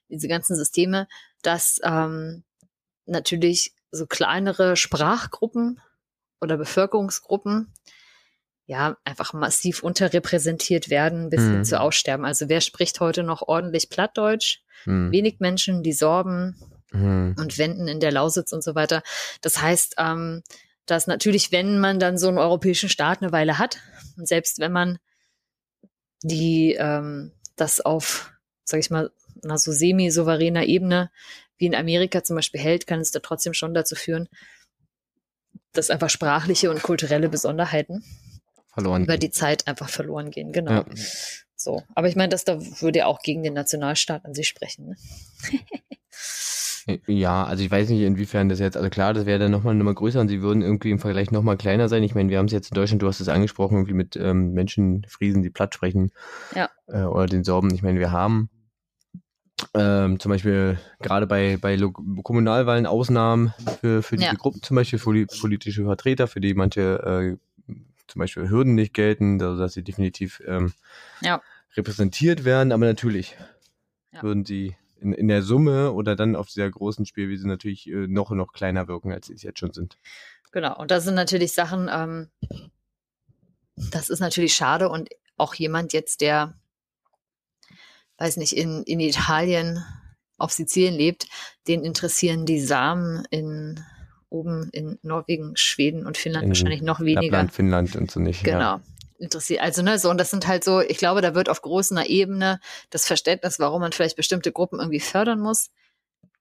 diese 0.09 0.27
ganzen 0.27 0.55
Systeme, 0.55 1.07
dass 1.41 1.79
ähm, 1.83 2.43
natürlich 3.05 3.73
so 3.91 4.07
kleinere 4.07 4.75
Sprachgruppen 4.75 5.79
oder 6.41 6.57
Bevölkerungsgruppen 6.57 7.73
ja 8.67 8.97
einfach 9.03 9.33
massiv 9.33 9.83
unterrepräsentiert 9.83 10.89
werden 10.89 11.29
bis 11.29 11.41
hin 11.41 11.59
mhm. 11.59 11.65
zu 11.65 11.79
Aussterben. 11.79 12.25
Also 12.25 12.49
wer 12.49 12.61
spricht 12.61 12.99
heute 12.99 13.23
noch 13.23 13.43
ordentlich 13.43 13.89
Plattdeutsch? 13.89 14.61
Mhm. 14.85 15.11
Wenig 15.11 15.39
Menschen, 15.39 15.83
die 15.83 15.93
Sorben 15.93 16.55
mhm. 16.91 17.35
und 17.37 17.57
Wenden 17.57 17.87
in 17.87 17.99
der 17.99 18.11
Lausitz 18.11 18.51
und 18.51 18.63
so 18.63 18.75
weiter. 18.75 19.03
Das 19.41 19.61
heißt, 19.61 19.95
ähm, 19.97 20.43
dass 20.85 21.07
natürlich, 21.07 21.51
wenn 21.51 21.79
man 21.79 21.99
dann 21.99 22.17
so 22.17 22.27
einen 22.27 22.37
europäischen 22.37 22.89
Staat 22.89 23.21
eine 23.21 23.31
Weile 23.31 23.57
hat, 23.57 23.79
und 24.17 24.27
selbst 24.27 24.59
wenn 24.59 24.71
man 24.71 24.99
die 26.21 26.75
ähm, 26.79 27.31
das 27.55 27.81
auf, 27.81 28.31
sag 28.63 28.79
ich 28.79 28.89
mal, 28.89 29.11
einer 29.43 29.57
so 29.57 29.71
semi-souveräner 29.71 30.65
Ebene 30.65 31.11
wie 31.57 31.67
in 31.67 31.75
Amerika 31.75 32.23
zum 32.23 32.35
Beispiel 32.35 32.61
hält, 32.61 32.87
kann 32.87 32.99
es 32.99 33.11
da 33.11 33.19
trotzdem 33.19 33.53
schon 33.53 33.73
dazu 33.73 33.95
führen, 33.95 34.27
dass 35.71 35.89
einfach 35.89 36.09
sprachliche 36.09 36.69
und 36.71 36.81
kulturelle 36.81 37.29
Besonderheiten 37.29 38.03
verloren 38.75 39.03
über 39.03 39.17
die 39.17 39.31
Zeit 39.31 39.67
einfach 39.67 39.89
verloren 39.89 40.29
gehen. 40.29 40.51
Genau. 40.51 40.71
Ja. 40.71 40.85
So, 41.55 41.81
aber 41.95 42.07
ich 42.07 42.15
meine, 42.15 42.29
das 42.29 42.43
da 42.43 42.59
würde 42.59 42.99
ja 42.99 43.05
auch 43.07 43.21
gegen 43.21 43.41
den 43.41 43.53
Nationalstaat 43.53 44.23
an 44.25 44.35
sich 44.35 44.47
sprechen. 44.47 44.89
Ne? 44.89 44.95
Ja, 47.07 47.45
also 47.45 47.63
ich 47.63 47.71
weiß 47.71 47.89
nicht, 47.89 48.01
inwiefern 48.01 48.47
das 48.47 48.59
jetzt, 48.59 48.77
also 48.77 48.89
klar, 48.91 49.15
das 49.15 49.25
wäre 49.25 49.39
dann 49.39 49.49
nochmal 49.49 49.71
eine 49.71 49.79
Nummer 49.79 49.95
größer 49.95 50.21
und 50.21 50.27
sie 50.27 50.43
würden 50.43 50.61
irgendwie 50.61 50.91
im 50.91 50.99
Vergleich 50.99 51.31
nochmal 51.31 51.57
kleiner 51.57 51.89
sein. 51.89 52.03
Ich 52.03 52.13
meine, 52.13 52.29
wir 52.29 52.37
haben 52.37 52.45
es 52.45 52.51
jetzt 52.51 52.69
in 52.69 52.75
Deutschland, 52.75 53.01
du 53.01 53.07
hast 53.07 53.19
es 53.19 53.27
angesprochen, 53.27 53.77
irgendwie 53.77 53.95
mit 53.95 54.15
ähm, 54.15 54.53
Menschen, 54.53 55.03
Friesen, 55.09 55.41
die 55.41 55.49
platt 55.49 55.73
sprechen. 55.73 56.11
Ja. 56.53 56.69
Äh, 56.85 57.01
oder 57.05 57.25
den 57.25 57.43
Sorben. 57.43 57.73
Ich 57.73 57.81
meine, 57.81 57.97
wir 57.97 58.11
haben 58.11 58.51
ähm, 59.73 60.19
zum 60.19 60.29
Beispiel 60.29 60.77
gerade 60.99 61.25
bei, 61.25 61.57
bei 61.59 61.75
Kommunalwahlen 62.23 62.85
Ausnahmen 62.85 63.53
für, 63.81 64.03
für 64.03 64.17
diese 64.17 64.29
ja. 64.29 64.33
Gruppen, 64.35 64.61
zum 64.61 64.75
Beispiel 64.75 64.99
für 64.99 65.25
politische 65.39 65.85
Vertreter, 65.85 66.27
für 66.27 66.39
die 66.39 66.53
manche 66.53 66.81
äh, 66.81 67.37
zum 68.15 68.21
Beispiel 68.21 68.49
Hürden 68.49 68.75
nicht 68.75 68.93
gelten, 68.93 69.41
also 69.41 69.61
dass 69.61 69.73
sie 69.73 69.83
definitiv 69.83 70.41
ähm, 70.47 70.71
ja. 71.19 71.41
repräsentiert 71.75 72.45
werden, 72.45 72.71
aber 72.71 72.85
natürlich 72.85 73.35
ja. 74.13 74.23
würden 74.23 74.45
sie 74.45 74.77
in, 75.01 75.11
in 75.11 75.27
der 75.27 75.41
Summe 75.41 75.91
oder 75.91 76.15
dann 76.15 76.37
auf 76.37 76.47
dieser 76.47 76.71
großen 76.71 77.05
Spielwiese 77.05 77.45
natürlich 77.45 77.89
äh, 77.89 78.07
noch 78.07 78.31
noch 78.31 78.53
kleiner 78.53 78.87
wirken, 78.87 79.11
als 79.11 79.27
sie 79.27 79.33
es 79.33 79.43
jetzt 79.43 79.59
schon 79.59 79.73
sind. 79.73 79.97
Genau, 80.53 80.79
und 80.79 80.91
das 80.91 81.03
sind 81.03 81.15
natürlich 81.15 81.51
Sachen, 81.51 81.89
ähm, 81.91 82.29
das 83.75 84.09
ist 84.09 84.21
natürlich 84.21 84.55
schade 84.55 84.87
und 84.87 85.09
auch 85.35 85.53
jemand 85.53 85.91
jetzt, 85.91 86.21
der, 86.21 86.53
weiß 88.17 88.37
nicht, 88.37 88.55
in, 88.55 88.83
in 88.83 89.01
Italien 89.01 89.83
auf 90.37 90.53
Sizilien 90.53 90.93
lebt, 90.93 91.27
den 91.67 91.83
interessieren 91.83 92.45
die 92.45 92.61
Samen 92.61 93.25
in 93.29 93.83
oben 94.29 94.69
in 94.71 94.99
Norwegen, 95.01 95.55
Schweden 95.55 96.05
und 96.05 96.17
Finnland 96.17 96.45
in 96.45 96.49
wahrscheinlich 96.49 96.81
noch 96.81 96.99
weniger. 96.99 97.21
Lappland, 97.21 97.53
Finnland 97.53 97.95
und 97.95 98.11
so 98.11 98.19
nicht. 98.19 98.43
Genau. 98.43 98.59
Ja. 98.59 98.81
Interessiert. 99.17 99.61
Also, 99.61 99.81
ne, 99.81 99.97
so, 99.97 100.09
und 100.09 100.17
das 100.17 100.29
sind 100.29 100.45
halt 100.45 100.65
so, 100.65 100.81
ich 100.81 100.97
glaube, 100.97 101.21
da 101.21 101.33
wird 101.35 101.47
auf 101.47 101.61
großer 101.61 102.09
Ebene 102.09 102.59
das 102.89 103.07
Verständnis, 103.07 103.59
warum 103.59 103.79
man 103.81 103.93
vielleicht 103.93 104.17
bestimmte 104.17 104.51
Gruppen 104.51 104.79
irgendwie 104.79 104.99
fördern 104.99 105.39
muss, 105.39 105.69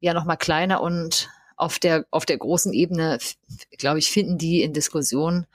ja 0.01 0.12
nochmal 0.12 0.37
kleiner 0.37 0.80
und 0.80 1.30
auf 1.57 1.78
der, 1.78 2.05
auf 2.11 2.26
der 2.26 2.37
großen 2.37 2.72
Ebene, 2.72 3.18
glaube 3.78 4.01
ich, 4.01 4.11
finden 4.11 4.39
die 4.39 4.62
in 4.62 4.72
Diskussionen 4.72 5.47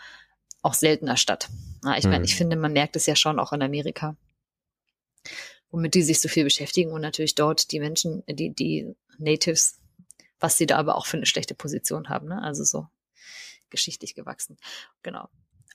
auch 0.61 0.73
seltener 0.73 1.17
statt. 1.17 1.49
Na, 1.83 1.97
ich 1.97 2.03
hm. 2.03 2.11
meine, 2.11 2.25
ich 2.25 2.35
finde, 2.35 2.55
man 2.55 2.73
merkt 2.73 2.95
es 2.95 3.05
ja 3.05 3.15
schon 3.15 3.39
auch 3.39 3.53
in 3.53 3.61
Amerika, 3.61 4.15
womit 5.71 5.93
die 5.93 6.03
sich 6.03 6.21
so 6.21 6.29
viel 6.29 6.45
beschäftigen 6.45 6.91
und 6.91 7.01
natürlich 7.01 7.35
dort 7.35 7.71
die 7.71 7.79
Menschen, 7.79 8.23
die, 8.27 8.51
die 8.51 8.95
Natives 9.17 9.78
was 10.39 10.57
sie 10.57 10.65
da 10.65 10.77
aber 10.77 10.95
auch 10.95 11.05
für 11.05 11.17
eine 11.17 11.25
schlechte 11.25 11.55
Position 11.55 12.09
haben. 12.09 12.27
Ne? 12.27 12.41
Also 12.41 12.63
so 12.63 12.87
geschichtlich 13.69 14.15
gewachsen. 14.15 14.57
Genau. 15.03 15.29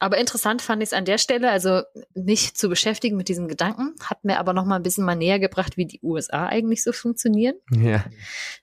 Aber 0.04 0.18
interessant 0.18 0.60
fand 0.60 0.82
ich 0.82 0.90
es 0.90 0.92
an 0.92 1.06
der 1.06 1.16
Stelle, 1.16 1.50
also 1.50 1.80
mich 2.14 2.54
zu 2.54 2.68
beschäftigen 2.68 3.16
mit 3.16 3.30
diesem 3.30 3.48
Gedanken, 3.48 3.94
hat 4.02 4.22
mir 4.22 4.38
aber 4.38 4.52
noch 4.52 4.66
mal 4.66 4.76
ein 4.76 4.82
bisschen 4.82 5.06
mal 5.06 5.14
näher 5.14 5.38
gebracht, 5.38 5.78
wie 5.78 5.86
die 5.86 6.00
USA 6.02 6.44
eigentlich 6.44 6.84
so 6.84 6.92
funktionieren. 6.92 7.54
Ja. 7.70 8.04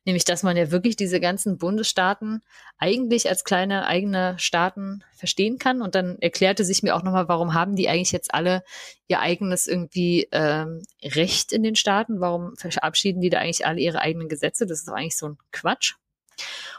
Nämlich, 0.05 0.23
dass 0.23 0.43
man 0.43 0.55
ja 0.55 0.69
wirklich 0.69 0.97
diese 0.97 1.19
ganzen 1.19 1.57
Bundesstaaten 1.57 2.43
eigentlich 2.77 3.27
als 3.27 3.43
kleine 3.43 3.87
eigene 3.87 4.35
Staaten 4.37 5.03
verstehen 5.15 5.57
kann. 5.57 5.81
Und 5.81 5.95
dann 5.95 6.19
erklärte 6.19 6.63
sich 6.63 6.83
mir 6.83 6.95
auch 6.95 7.01
noch 7.01 7.11
mal, 7.11 7.27
warum 7.27 7.55
haben 7.55 7.75
die 7.75 7.89
eigentlich 7.89 8.11
jetzt 8.11 8.35
alle 8.35 8.63
ihr 9.07 9.19
eigenes 9.19 9.65
irgendwie 9.65 10.27
ähm, 10.31 10.83
Recht 11.03 11.53
in 11.53 11.63
den 11.63 11.75
Staaten? 11.75 12.21
Warum 12.21 12.55
verabschieden 12.55 13.19
die 13.19 13.31
da 13.31 13.39
eigentlich 13.39 13.65
alle 13.65 13.79
ihre 13.79 14.01
eigenen 14.01 14.29
Gesetze? 14.29 14.67
Das 14.67 14.77
ist 14.77 14.87
doch 14.87 14.93
eigentlich 14.93 15.17
so 15.17 15.29
ein 15.29 15.37
Quatsch. 15.51 15.95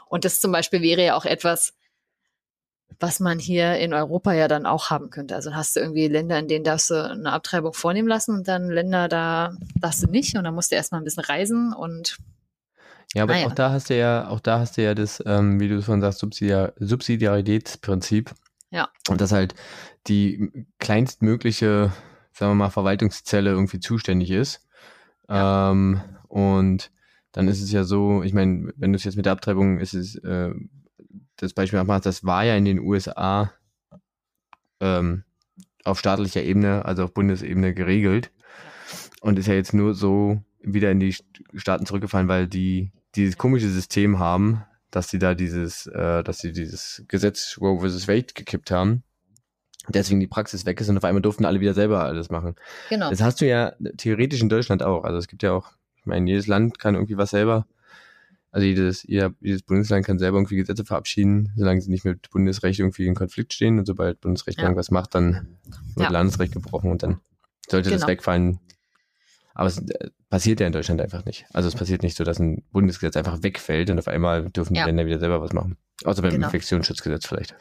Und 0.07 0.23
das 0.23 0.39
zum 0.39 0.53
Beispiel 0.53 0.81
wäre 0.81 1.03
ja 1.03 1.17
auch 1.17 1.25
etwas, 1.25 1.73
was 2.99 3.19
man 3.19 3.39
hier 3.39 3.77
in 3.77 3.93
Europa 3.93 4.33
ja 4.33 4.47
dann 4.47 4.65
auch 4.65 4.89
haben 4.89 5.09
könnte. 5.09 5.35
Also 5.35 5.53
hast 5.55 5.75
du 5.75 5.79
irgendwie 5.79 6.07
Länder, 6.07 6.39
in 6.39 6.47
denen 6.47 6.63
darfst 6.63 6.89
du 6.89 7.11
eine 7.11 7.31
Abtreibung 7.31 7.73
vornehmen 7.73 8.07
lassen 8.07 8.35
und 8.35 8.47
dann 8.47 8.69
Länder, 8.69 9.07
da 9.07 9.53
darfst 9.79 10.03
du 10.03 10.07
nicht 10.07 10.37
und 10.37 10.43
dann 10.43 10.55
musst 10.55 10.71
du 10.71 10.75
erstmal 10.75 11.01
ein 11.01 11.03
bisschen 11.03 11.23
reisen 11.23 11.73
und 11.73 12.17
ja, 13.13 13.23
aber 13.23 13.33
naja. 13.33 13.47
auch 13.47 13.53
da 13.53 13.71
hast 13.71 13.89
du 13.89 13.97
ja, 13.97 14.27
auch 14.27 14.39
da 14.39 14.59
hast 14.59 14.77
du 14.77 14.83
ja 14.83 14.95
das, 14.95 15.21
ähm, 15.25 15.59
wie 15.59 15.67
du 15.67 15.81
schon 15.81 16.01
sagst, 16.01 16.19
Subsidiar 16.19 16.73
Subsidiaritätsprinzip. 16.77 18.31
Ja. 18.71 18.89
Und 19.07 19.21
dass 19.21 19.31
halt 19.31 19.53
die 20.07 20.65
kleinstmögliche, 20.79 21.91
sagen 22.31 22.51
wir 22.51 22.55
mal, 22.55 22.69
Verwaltungszelle 22.71 23.51
irgendwie 23.51 23.79
zuständig 23.79 24.31
ist. 24.31 24.65
Ja. 25.29 25.69
Ähm, 25.71 26.01
und 26.27 26.91
dann 27.33 27.47
ist 27.47 27.61
es 27.61 27.71
ja 27.71 27.83
so, 27.83 28.23
ich 28.23 28.33
meine, 28.33 28.73
wenn 28.77 28.93
du 28.93 28.95
es 28.95 29.03
jetzt 29.03 29.15
mit 29.15 29.25
der 29.25 29.33
Abtreibung 29.33 29.79
ist 29.79 29.93
es 29.93 30.15
äh, 30.15 30.51
das 31.43 31.53
Beispiel 31.53 31.83
machst, 31.83 32.05
das 32.05 32.23
war 32.23 32.43
ja 32.43 32.55
in 32.55 32.65
den 32.65 32.79
USA 32.79 33.51
ähm, 34.79 35.23
auf 35.83 35.99
staatlicher 35.99 36.43
Ebene, 36.43 36.85
also 36.85 37.03
auf 37.03 37.13
Bundesebene 37.13 37.73
geregelt 37.73 38.31
und 39.21 39.39
ist 39.39 39.47
ja 39.47 39.53
jetzt 39.53 39.73
nur 39.73 39.93
so 39.93 40.41
wieder 40.61 40.91
in 40.91 40.99
die 40.99 41.15
Staaten 41.55 41.85
zurückgefallen, 41.85 42.27
weil 42.27 42.47
die 42.47 42.91
dieses 43.15 43.37
komische 43.37 43.69
System 43.69 44.19
haben, 44.19 44.63
dass 44.91 45.09
sie 45.09 45.19
da 45.19 45.33
dieses, 45.33 45.87
äh, 45.87 46.23
dass 46.23 46.39
sie 46.39 46.51
dieses 46.51 47.03
Gesetz 47.07 47.57
Roe 47.59 47.79
vs. 47.79 48.07
Wade 48.07 48.33
gekippt 48.33 48.71
haben. 48.71 49.03
Deswegen 49.89 50.21
die 50.21 50.27
Praxis 50.27 50.65
weg 50.65 50.79
ist 50.79 50.89
und 50.89 50.97
auf 50.97 51.03
einmal 51.03 51.21
durften 51.21 51.45
alle 51.45 51.59
wieder 51.59 51.73
selber 51.73 52.03
alles 52.03 52.29
machen. 52.29 52.55
Genau. 52.89 53.09
Das 53.09 53.21
hast 53.21 53.41
du 53.41 53.47
ja 53.47 53.73
theoretisch 53.97 54.41
in 54.41 54.47
Deutschland 54.47 54.81
auch. 54.81 55.03
Also 55.03 55.17
es 55.17 55.27
gibt 55.27 55.43
ja 55.43 55.51
auch, 55.51 55.71
ich 55.97 56.05
meine, 56.05 56.29
jedes 56.29 56.47
Land 56.47 56.79
kann 56.79 56.95
irgendwie 56.95 57.17
was 57.17 57.31
selber 57.31 57.65
also 58.53 58.67
jedes, 58.67 59.01
jeder, 59.01 59.33
jedes 59.41 59.63
Bundesland 59.63 60.05
kann 60.05 60.19
selber 60.19 60.37
irgendwie 60.37 60.57
Gesetze 60.57 60.85
verabschieden, 60.85 61.51
solange 61.57 61.81
sie 61.81 61.89
nicht 61.89 62.05
mit 62.05 62.29
Bundesrecht 62.29 62.79
irgendwie 62.79 63.07
in 63.07 63.15
Konflikt 63.15 63.51
stehen. 63.51 63.79
Und 63.79 63.87
sobald 63.87 64.21
Bundesrecht 64.21 64.59
ja. 64.59 64.65
irgendwas 64.65 64.91
macht, 64.91 65.15
dann 65.15 65.57
wird 65.95 66.05
ja. 66.05 66.09
Landesrecht 66.11 66.53
gebrochen 66.53 66.91
und 66.91 67.01
dann 67.01 67.19
sollte 67.67 67.89
genau. 67.89 67.99
das 67.99 68.07
wegfallen. 68.07 68.59
Aber 69.55 69.69
es 69.69 69.79
äh, 69.79 70.11
passiert 70.29 70.59
ja 70.59 70.67
in 70.67 70.71
Deutschland 70.71 71.01
einfach 71.01 71.25
nicht. 71.25 71.47
Also 71.51 71.67
es 71.67 71.73
passiert 71.73 72.03
nicht 72.03 72.15
so, 72.15 72.23
dass 72.23 72.37
ein 72.37 72.63
Bundesgesetz 72.71 73.17
einfach 73.17 73.41
wegfällt 73.41 73.89
und 73.89 73.97
auf 73.97 74.07
einmal 74.07 74.47
dürfen 74.51 74.75
die 74.75 74.81
ja. 74.81 74.85
Länder 74.85 75.07
wieder 75.07 75.17
selber 75.17 75.41
was 75.41 75.51
machen. 75.51 75.75
Außer 76.03 76.21
beim 76.21 76.31
genau. 76.31 76.45
Infektionsschutzgesetz 76.45 77.25
vielleicht. 77.25 77.55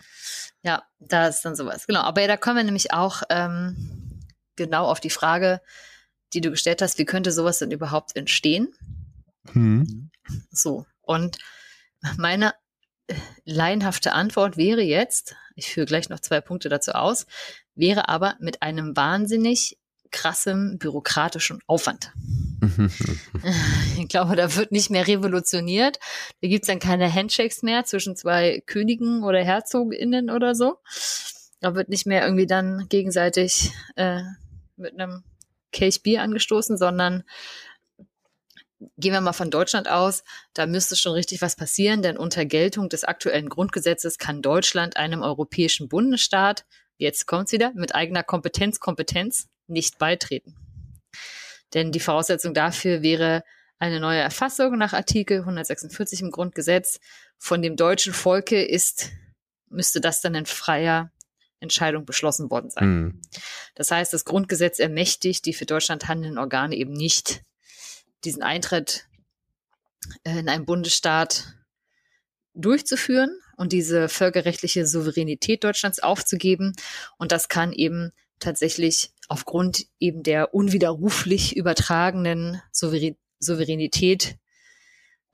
Ja, 0.62 0.82
da 1.00 1.26
ist 1.26 1.42
dann 1.42 1.56
sowas. 1.56 1.86
Genau. 1.86 2.00
Aber 2.00 2.20
ja, 2.20 2.26
da 2.26 2.36
kommen 2.36 2.58
wir 2.58 2.64
nämlich 2.64 2.92
auch 2.92 3.22
ähm, 3.30 4.20
genau 4.56 4.84
auf 4.84 5.00
die 5.00 5.08
Frage, 5.08 5.62
die 6.34 6.42
du 6.42 6.50
gestellt 6.50 6.82
hast, 6.82 6.98
wie 6.98 7.06
könnte 7.06 7.32
sowas 7.32 7.60
denn 7.60 7.70
überhaupt 7.70 8.14
entstehen? 8.14 8.74
Hm. 9.50 10.10
So. 10.50 10.86
Und 11.00 11.38
meine 12.16 12.54
äh, 13.06 13.14
laienhafte 13.44 14.12
Antwort 14.12 14.56
wäre 14.56 14.82
jetzt, 14.82 15.34
ich 15.56 15.72
führe 15.72 15.86
gleich 15.86 16.08
noch 16.08 16.20
zwei 16.20 16.40
Punkte 16.40 16.68
dazu 16.68 16.92
aus, 16.92 17.26
wäre 17.74 18.08
aber 18.08 18.36
mit 18.40 18.62
einem 18.62 18.96
wahnsinnig 18.96 19.78
krassem 20.10 20.78
bürokratischen 20.78 21.60
Aufwand. 21.66 22.12
ich 23.98 24.08
glaube, 24.08 24.36
da 24.36 24.54
wird 24.54 24.70
nicht 24.70 24.90
mehr 24.90 25.08
revolutioniert. 25.08 25.98
Da 26.42 26.48
gibt's 26.48 26.68
dann 26.68 26.78
keine 26.78 27.12
Handshakes 27.12 27.62
mehr 27.62 27.84
zwischen 27.84 28.14
zwei 28.14 28.62
Königen 28.66 29.24
oder 29.24 29.42
Herzoginnen 29.42 30.30
oder 30.30 30.54
so. 30.54 30.76
Da 31.60 31.74
wird 31.74 31.88
nicht 31.88 32.06
mehr 32.06 32.22
irgendwie 32.22 32.46
dann 32.46 32.86
gegenseitig 32.88 33.72
äh, 33.96 34.22
mit 34.76 34.92
einem 34.94 35.24
Kelch 35.72 36.02
Bier 36.02 36.22
angestoßen, 36.22 36.76
sondern 36.76 37.24
gehen 38.96 39.12
wir 39.12 39.20
mal 39.20 39.32
von 39.32 39.50
Deutschland 39.50 39.88
aus, 39.88 40.24
da 40.54 40.66
müsste 40.66 40.96
schon 40.96 41.12
richtig 41.12 41.42
was 41.42 41.56
passieren, 41.56 42.02
denn 42.02 42.16
unter 42.16 42.44
Geltung 42.44 42.88
des 42.88 43.04
aktuellen 43.04 43.48
Grundgesetzes 43.48 44.18
kann 44.18 44.42
Deutschland 44.42 44.96
einem 44.96 45.22
europäischen 45.22 45.88
Bundesstaat, 45.88 46.64
jetzt 46.96 47.26
kommt's 47.26 47.52
wieder, 47.52 47.72
mit 47.74 47.94
eigener 47.94 48.22
Kompetenz, 48.22 48.80
Kompetenz 48.80 49.48
nicht 49.66 49.98
beitreten. 49.98 50.56
Denn 51.74 51.92
die 51.92 52.00
Voraussetzung 52.00 52.54
dafür 52.54 53.02
wäre 53.02 53.44
eine 53.78 53.98
neue 53.98 54.20
Erfassung 54.20 54.78
nach 54.78 54.92
Artikel 54.92 55.40
146 55.40 56.20
im 56.20 56.30
Grundgesetz. 56.30 57.00
Von 57.36 57.62
dem 57.62 57.76
deutschen 57.76 58.12
Volke 58.12 58.62
ist, 58.62 59.10
müsste 59.68 60.00
das 60.00 60.20
dann 60.20 60.34
in 60.34 60.46
freier 60.46 61.10
Entscheidung 61.58 62.04
beschlossen 62.04 62.50
worden 62.50 62.70
sein. 62.70 62.88
Mhm. 62.88 63.22
Das 63.74 63.90
heißt, 63.90 64.12
das 64.12 64.24
Grundgesetz 64.24 64.78
ermächtigt 64.78 65.46
die 65.46 65.54
für 65.54 65.66
Deutschland 65.66 66.08
handelnden 66.08 66.38
Organe 66.38 66.76
eben 66.76 66.92
nicht, 66.92 67.42
diesen 68.24 68.42
Eintritt 68.42 69.06
äh, 70.24 70.38
in 70.38 70.48
einen 70.48 70.64
Bundesstaat 70.64 71.54
durchzuführen 72.54 73.38
und 73.56 73.72
diese 73.72 74.08
völkerrechtliche 74.08 74.86
Souveränität 74.86 75.64
Deutschlands 75.64 76.00
aufzugeben. 76.00 76.74
Und 77.16 77.32
das 77.32 77.48
kann 77.48 77.72
eben 77.72 78.12
tatsächlich 78.38 79.10
aufgrund 79.28 79.86
eben 79.98 80.22
der 80.22 80.52
unwiderruflich 80.52 81.56
übertragenen 81.56 82.60
Souveränität 82.72 84.36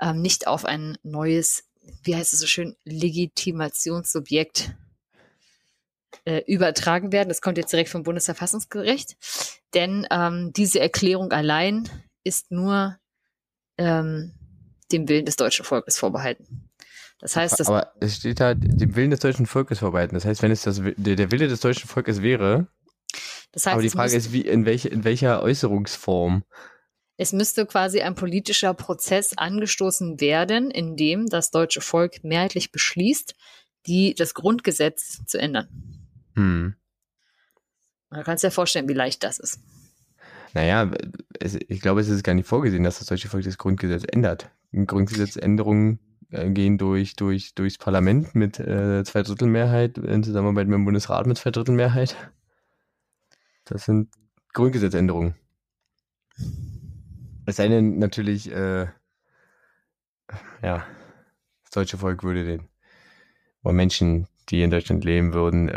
ähm, 0.01 0.21
nicht 0.23 0.47
auf 0.47 0.65
ein 0.65 0.99
neues, 1.03 1.65
wie 2.05 2.15
heißt 2.15 2.33
es 2.33 2.41
so 2.41 2.47
schön, 2.47 2.77
Legitimationssubjekt 2.85 4.73
äh, 6.25 6.43
übertragen 6.47 7.13
werden. 7.13 7.29
Das 7.29 7.41
kommt 7.41 7.59
jetzt 7.59 7.73
direkt 7.73 7.91
vom 7.91 8.03
Bundesverfassungsgericht. 8.03 9.17
Denn 9.75 10.07
ähm, 10.11 10.53
diese 10.55 10.81
Erklärung 10.81 11.33
allein 11.33 11.89
ist 12.29 12.51
nur 12.51 12.99
ähm, 13.79 14.35
dem 14.93 15.09
Willen 15.09 15.25
des 15.25 15.37
deutschen 15.37 15.65
Volkes 15.65 15.99
vorbehalten. 15.99 16.71
Das 17.21 17.35
heißt, 17.35 17.59
dass 17.59 17.69
aber 17.69 17.93
es 18.01 18.17
steht 18.17 18.41
halt 18.41 18.59
dem 18.61 18.95
Willen 18.95 19.11
des 19.11 19.21
deutschen 19.21 19.47
Volkes 19.47 19.81
vorbehalten. 19.81 20.15
Das 20.15 20.25
heißt, 20.25 20.43
wenn 20.43 20.53
es 20.53 20.63
das, 20.63 20.81
der, 20.81 21.31
Wille 21.33 21.49
des 21.49 21.61
deutschen 21.61 21.89
Volkes 21.89 22.23
wäre, 22.23 22.69
das 23.51 23.67
heißt, 23.67 23.73
aber 23.73 23.83
die 23.83 23.91
Frage 23.91 24.15
ist, 24.15 24.33
wie 24.33 24.43
in, 24.43 24.67
welche, 24.67 24.89
in 24.89 25.03
welcher 25.03 25.43
Äußerungsform? 25.43 26.45
Es 27.17 27.33
müsste 27.33 27.67
quasi 27.67 28.01
ein 28.03 28.15
politischer 28.15 28.75
Prozess 28.75 29.37
angestoßen 29.37 30.21
werden, 30.21 30.71
in 30.71 30.97
dem 30.97 31.27
das 31.27 31.51
deutsche 31.51 31.81
Volk 31.81 32.23
mehrheitlich 32.23 32.71
beschließt, 32.71 33.35
die, 33.87 34.15
das 34.15 34.35
Grundgesetz 34.35 35.25
zu 35.27 35.39
ändern. 35.39 35.69
Hm. 36.37 36.77
Man 38.11 38.23
kann 38.23 38.39
sich 38.39 38.45
ja 38.45 38.51
vorstellen, 38.51 38.89
wie 38.89 38.95
leicht 38.95 39.25
das 39.25 39.41
ist. 39.41 39.61
Naja, 40.59 40.91
es, 41.39 41.55
ich 41.55 41.81
glaube, 41.81 42.01
es 42.01 42.09
ist 42.09 42.25
gar 42.25 42.35
nicht 42.35 42.49
vorgesehen, 42.49 42.83
dass 42.83 42.99
das 42.99 43.07
deutsche 43.07 43.29
Volk 43.29 43.45
das 43.45 43.59
Grundgesetz 43.59 44.03
ändert. 44.11 44.51
Grundgesetzänderungen 44.73 46.01
äh, 46.31 46.51
gehen 46.51 46.79
durch, 46.79 47.15
durch, 47.15 47.55
durchs 47.55 47.79
Parlament 47.79 48.35
mit 48.35 48.59
äh, 48.59 49.05
Zweidrittelmehrheit 49.05 49.99
in 49.99 50.25
Zusammenarbeit 50.25 50.67
mit 50.67 50.75
dem 50.75 50.85
Bundesrat 50.85 51.29
mit 51.29 51.39
Zweidrittelmehrheit. 51.39 52.17
Das 53.67 53.85
sind 53.85 54.09
Grundgesetzänderungen. 54.53 55.37
Es 57.47 57.55
sei 57.55 57.69
denn 57.69 58.01
natürlich, 58.01 58.51
äh, 58.51 58.89
ja, 60.61 60.85
das 61.63 61.71
deutsche 61.71 61.99
Volk 61.99 62.25
würde 62.25 62.45
den, 62.45 62.69
Menschen 63.63 64.27
die 64.51 64.63
in 64.63 64.71
Deutschland 64.71 65.05
leben 65.05 65.35
würden. 65.35 65.69
Äh 65.69 65.75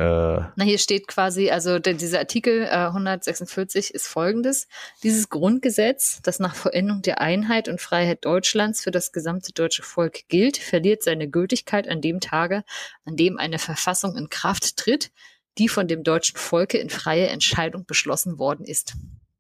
Na, 0.55 0.63
hier 0.63 0.77
steht 0.77 1.07
quasi, 1.07 1.49
also 1.49 1.79
der, 1.79 1.93
dieser 1.93 2.19
Artikel 2.19 2.63
äh, 2.63 2.87
146 2.87 3.93
ist 3.93 4.07
folgendes. 4.07 4.67
Dieses 5.03 5.29
Grundgesetz, 5.29 6.21
das 6.23 6.39
nach 6.39 6.55
Vollendung 6.55 7.01
der 7.01 7.19
Einheit 7.19 7.67
und 7.67 7.81
Freiheit 7.81 8.23
Deutschlands 8.23 8.81
für 8.81 8.91
das 8.91 9.11
gesamte 9.11 9.51
deutsche 9.51 9.83
Volk 9.83 10.27
gilt, 10.29 10.57
verliert 10.57 11.03
seine 11.03 11.29
Gültigkeit 11.29 11.87
an 11.87 12.01
dem 12.01 12.19
Tage, 12.19 12.63
an 13.05 13.17
dem 13.17 13.37
eine 13.37 13.59
Verfassung 13.59 14.15
in 14.15 14.29
Kraft 14.29 14.77
tritt, 14.77 15.11
die 15.57 15.67
von 15.67 15.87
dem 15.87 16.03
deutschen 16.03 16.37
Volke 16.37 16.77
in 16.77 16.89
freier 16.89 17.29
Entscheidung 17.29 17.85
beschlossen 17.85 18.39
worden 18.39 18.65
ist. 18.65 18.93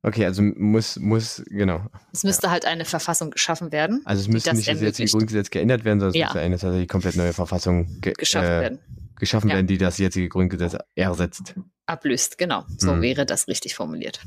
Okay, 0.03 0.25
also 0.25 0.41
muss, 0.41 0.97
muss, 0.97 1.43
genau. 1.45 1.85
Es 2.11 2.23
müsste 2.23 2.47
ja. 2.47 2.51
halt 2.51 2.65
eine 2.65 2.85
Verfassung 2.85 3.29
geschaffen 3.29 3.71
werden. 3.71 4.01
Also 4.03 4.21
es 4.21 4.27
müsste 4.27 4.53
nicht 4.55 4.67
das 4.67 4.81
jetzige 4.81 5.11
Grundgesetz 5.11 5.51
geändert 5.51 5.85
werden, 5.85 5.99
sondern 5.99 6.15
es 6.15 6.19
ja. 6.19 6.25
müsste 6.25 6.39
eine 6.39 6.57
tatsächlich 6.57 6.89
komplett 6.89 7.15
neue 7.15 7.33
Verfassung 7.33 8.01
ge 8.01 8.13
geschaffen 8.17 8.49
äh, 8.49 8.61
werden 8.61 8.79
geschaffen 9.21 9.49
ja. 9.49 9.55
werden, 9.55 9.67
die 9.67 9.77
das 9.77 9.97
jetzige 9.99 10.27
Grundgesetz 10.27 10.75
ersetzt. 10.95 11.55
Ablöst, 11.85 12.37
genau. 12.37 12.65
So 12.77 12.95
mhm. 12.95 13.01
wäre 13.01 13.25
das 13.25 13.47
richtig 13.47 13.75
formuliert. 13.75 14.19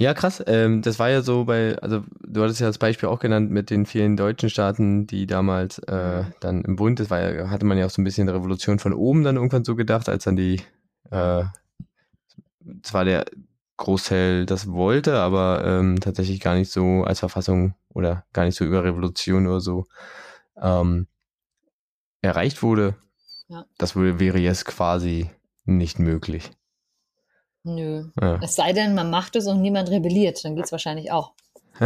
Ja, 0.00 0.14
krass. 0.14 0.42
Ähm, 0.46 0.82
das 0.82 0.98
war 0.98 1.08
ja 1.08 1.22
so 1.22 1.44
bei, 1.44 1.76
also 1.78 2.04
du 2.20 2.42
hattest 2.42 2.60
ja 2.60 2.66
das 2.66 2.78
Beispiel 2.78 3.08
auch 3.08 3.18
genannt 3.18 3.50
mit 3.50 3.70
den 3.70 3.86
vielen 3.86 4.16
deutschen 4.16 4.50
Staaten, 4.50 5.06
die 5.06 5.26
damals 5.26 5.78
äh, 5.80 6.24
dann 6.40 6.62
im 6.62 6.76
Bund, 6.76 7.00
das 7.00 7.10
war 7.10 7.20
ja, 7.20 7.50
hatte 7.50 7.66
man 7.66 7.78
ja 7.78 7.86
auch 7.86 7.90
so 7.90 8.02
ein 8.02 8.04
bisschen 8.04 8.28
Revolution 8.28 8.78
von 8.78 8.92
oben 8.92 9.24
dann 9.24 9.36
irgendwann 9.36 9.64
so 9.64 9.74
gedacht, 9.74 10.08
als 10.08 10.24
dann 10.24 10.36
die, 10.36 10.60
äh, 11.10 11.44
zwar 12.82 13.04
der 13.04 13.24
Großteil 13.76 14.44
das 14.46 14.68
wollte, 14.68 15.18
aber 15.18 15.64
ähm, 15.64 16.00
tatsächlich 16.00 16.40
gar 16.40 16.54
nicht 16.54 16.70
so 16.70 17.04
als 17.04 17.20
Verfassung 17.20 17.74
oder 17.88 18.24
gar 18.32 18.44
nicht 18.44 18.56
so 18.56 18.64
über 18.64 18.84
Revolution 18.84 19.46
oder 19.46 19.60
so 19.60 19.86
ähm, 20.60 21.06
erreicht 22.28 22.62
wurde, 22.62 22.96
ja. 23.48 23.64
das 23.78 23.96
wäre 23.96 24.38
jetzt 24.38 24.64
quasi 24.64 25.30
nicht 25.64 25.98
möglich. 25.98 26.50
Nö. 27.64 28.04
Ja. 28.20 28.38
Es 28.42 28.54
sei 28.54 28.72
denn, 28.72 28.94
man 28.94 29.10
macht 29.10 29.36
es 29.36 29.46
und 29.46 29.60
niemand 29.60 29.90
rebelliert, 29.90 30.44
dann 30.44 30.54
geht 30.54 30.66
es 30.66 30.72
wahrscheinlich 30.72 31.10
auch. 31.10 31.32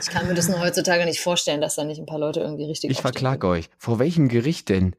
ich 0.00 0.06
kann 0.08 0.26
mir 0.26 0.34
das 0.34 0.48
nur 0.48 0.60
heutzutage 0.60 1.04
nicht 1.04 1.20
vorstellen, 1.20 1.60
dass 1.60 1.76
da 1.76 1.84
nicht 1.84 1.98
ein 1.98 2.06
paar 2.06 2.18
Leute 2.18 2.40
irgendwie 2.40 2.64
richtig. 2.64 2.90
Ich 2.90 3.00
verklage 3.00 3.46
euch. 3.46 3.70
Vor 3.78 3.98
welchem 3.98 4.28
Gericht 4.28 4.68
denn? 4.68 4.94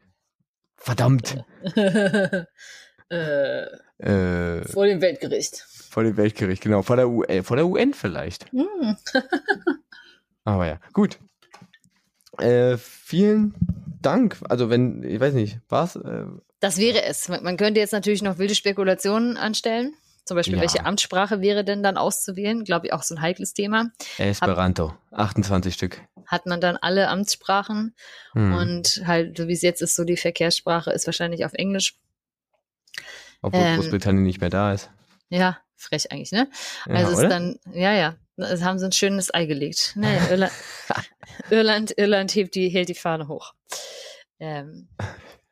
Verdammt. 0.76 1.44
äh, 1.76 3.66
äh, 4.00 4.64
vor 4.68 4.86
dem 4.86 5.02
Weltgericht. 5.02 5.66
Vor 5.90 6.04
dem 6.04 6.18
Weltgericht, 6.18 6.64
genau. 6.64 6.82
Vor 6.82 6.96
der, 6.96 7.10
UN, 7.10 7.44
vor 7.44 7.58
der 7.58 7.68
UN 7.68 7.94
vielleicht. 7.94 8.52
Mm. 8.54 8.96
Aber 10.46 10.68
ja, 10.68 10.80
gut. 10.94 11.20
Äh, 12.42 12.78
vielen 12.78 13.54
Dank. 14.02 14.38
Also 14.48 14.70
wenn, 14.70 15.04
ich 15.04 15.20
weiß 15.20 15.34
nicht, 15.34 15.60
was? 15.70 15.96
Äh, 15.96 16.26
das 16.60 16.78
wäre 16.78 17.04
es. 17.04 17.30
Man 17.30 17.58
könnte 17.58 17.80
jetzt 17.80 17.94
natürlich 17.94 18.22
noch 18.22 18.38
wilde 18.38 18.56
Spekulationen 18.56 19.38
anstellen. 19.38 19.94
Zum 20.26 20.36
Beispiel, 20.36 20.56
ja. 20.56 20.62
welche 20.62 20.86
Amtssprache 20.86 21.42
wäre 21.42 21.64
denn 21.64 21.82
dann 21.82 21.98
auszuwählen? 21.98 22.64
Glaube 22.64 22.88
ich 22.88 22.94
auch 22.94 23.02
so 23.02 23.16
ein 23.16 23.22
heikles 23.22 23.54
Thema. 23.54 23.90
Esperanto, 24.20 24.94
Hab, 25.12 25.20
28 25.20 25.74
Stück. 25.74 26.02
Hat 26.28 26.46
man 26.46 26.62
dann 26.62 26.78
alle 26.78 27.08
Amtssprachen 27.08 27.96
hm. 28.34 28.54
und 28.54 29.02
halt, 29.08 29.38
so 29.38 29.48
wie 29.48 29.54
es 29.54 29.64
jetzt 29.64 29.82
ist, 29.82 29.96
so 29.96 30.04
die 30.04 30.18
Verkehrssprache 30.18 30.92
ist 30.92 31.08
wahrscheinlich 31.08 31.46
auf 31.46 31.54
Englisch. 31.54 31.96
Obwohl 33.42 33.62
ähm, 33.62 33.78
Großbritannien 33.78 34.24
nicht 34.24 34.40
mehr 34.40 34.52
da 34.52 34.74
ist. 34.74 34.92
Ja, 35.30 35.58
frech 35.76 36.12
eigentlich, 36.12 36.32
ne? 36.32 36.48
Also 36.86 37.14
ja, 37.14 37.24
ist 37.24 37.32
dann, 37.32 37.60
ja, 37.74 37.94
ja, 37.94 38.16
es 38.42 38.64
haben 38.64 38.80
sie 38.80 38.86
ein 38.86 38.92
schönes 38.92 39.34
Ei 39.34 39.46
gelegt. 39.46 39.94
Naja, 40.00 40.28
Irland, 40.30 40.52
Irland, 41.50 41.94
Irland 41.98 42.36
hebt 42.36 42.56
die, 42.56 42.70
hält 42.70 42.90
die 42.90 42.96
Fahne 42.96 43.28
hoch. 43.28 43.54
Ähm, 44.40 44.88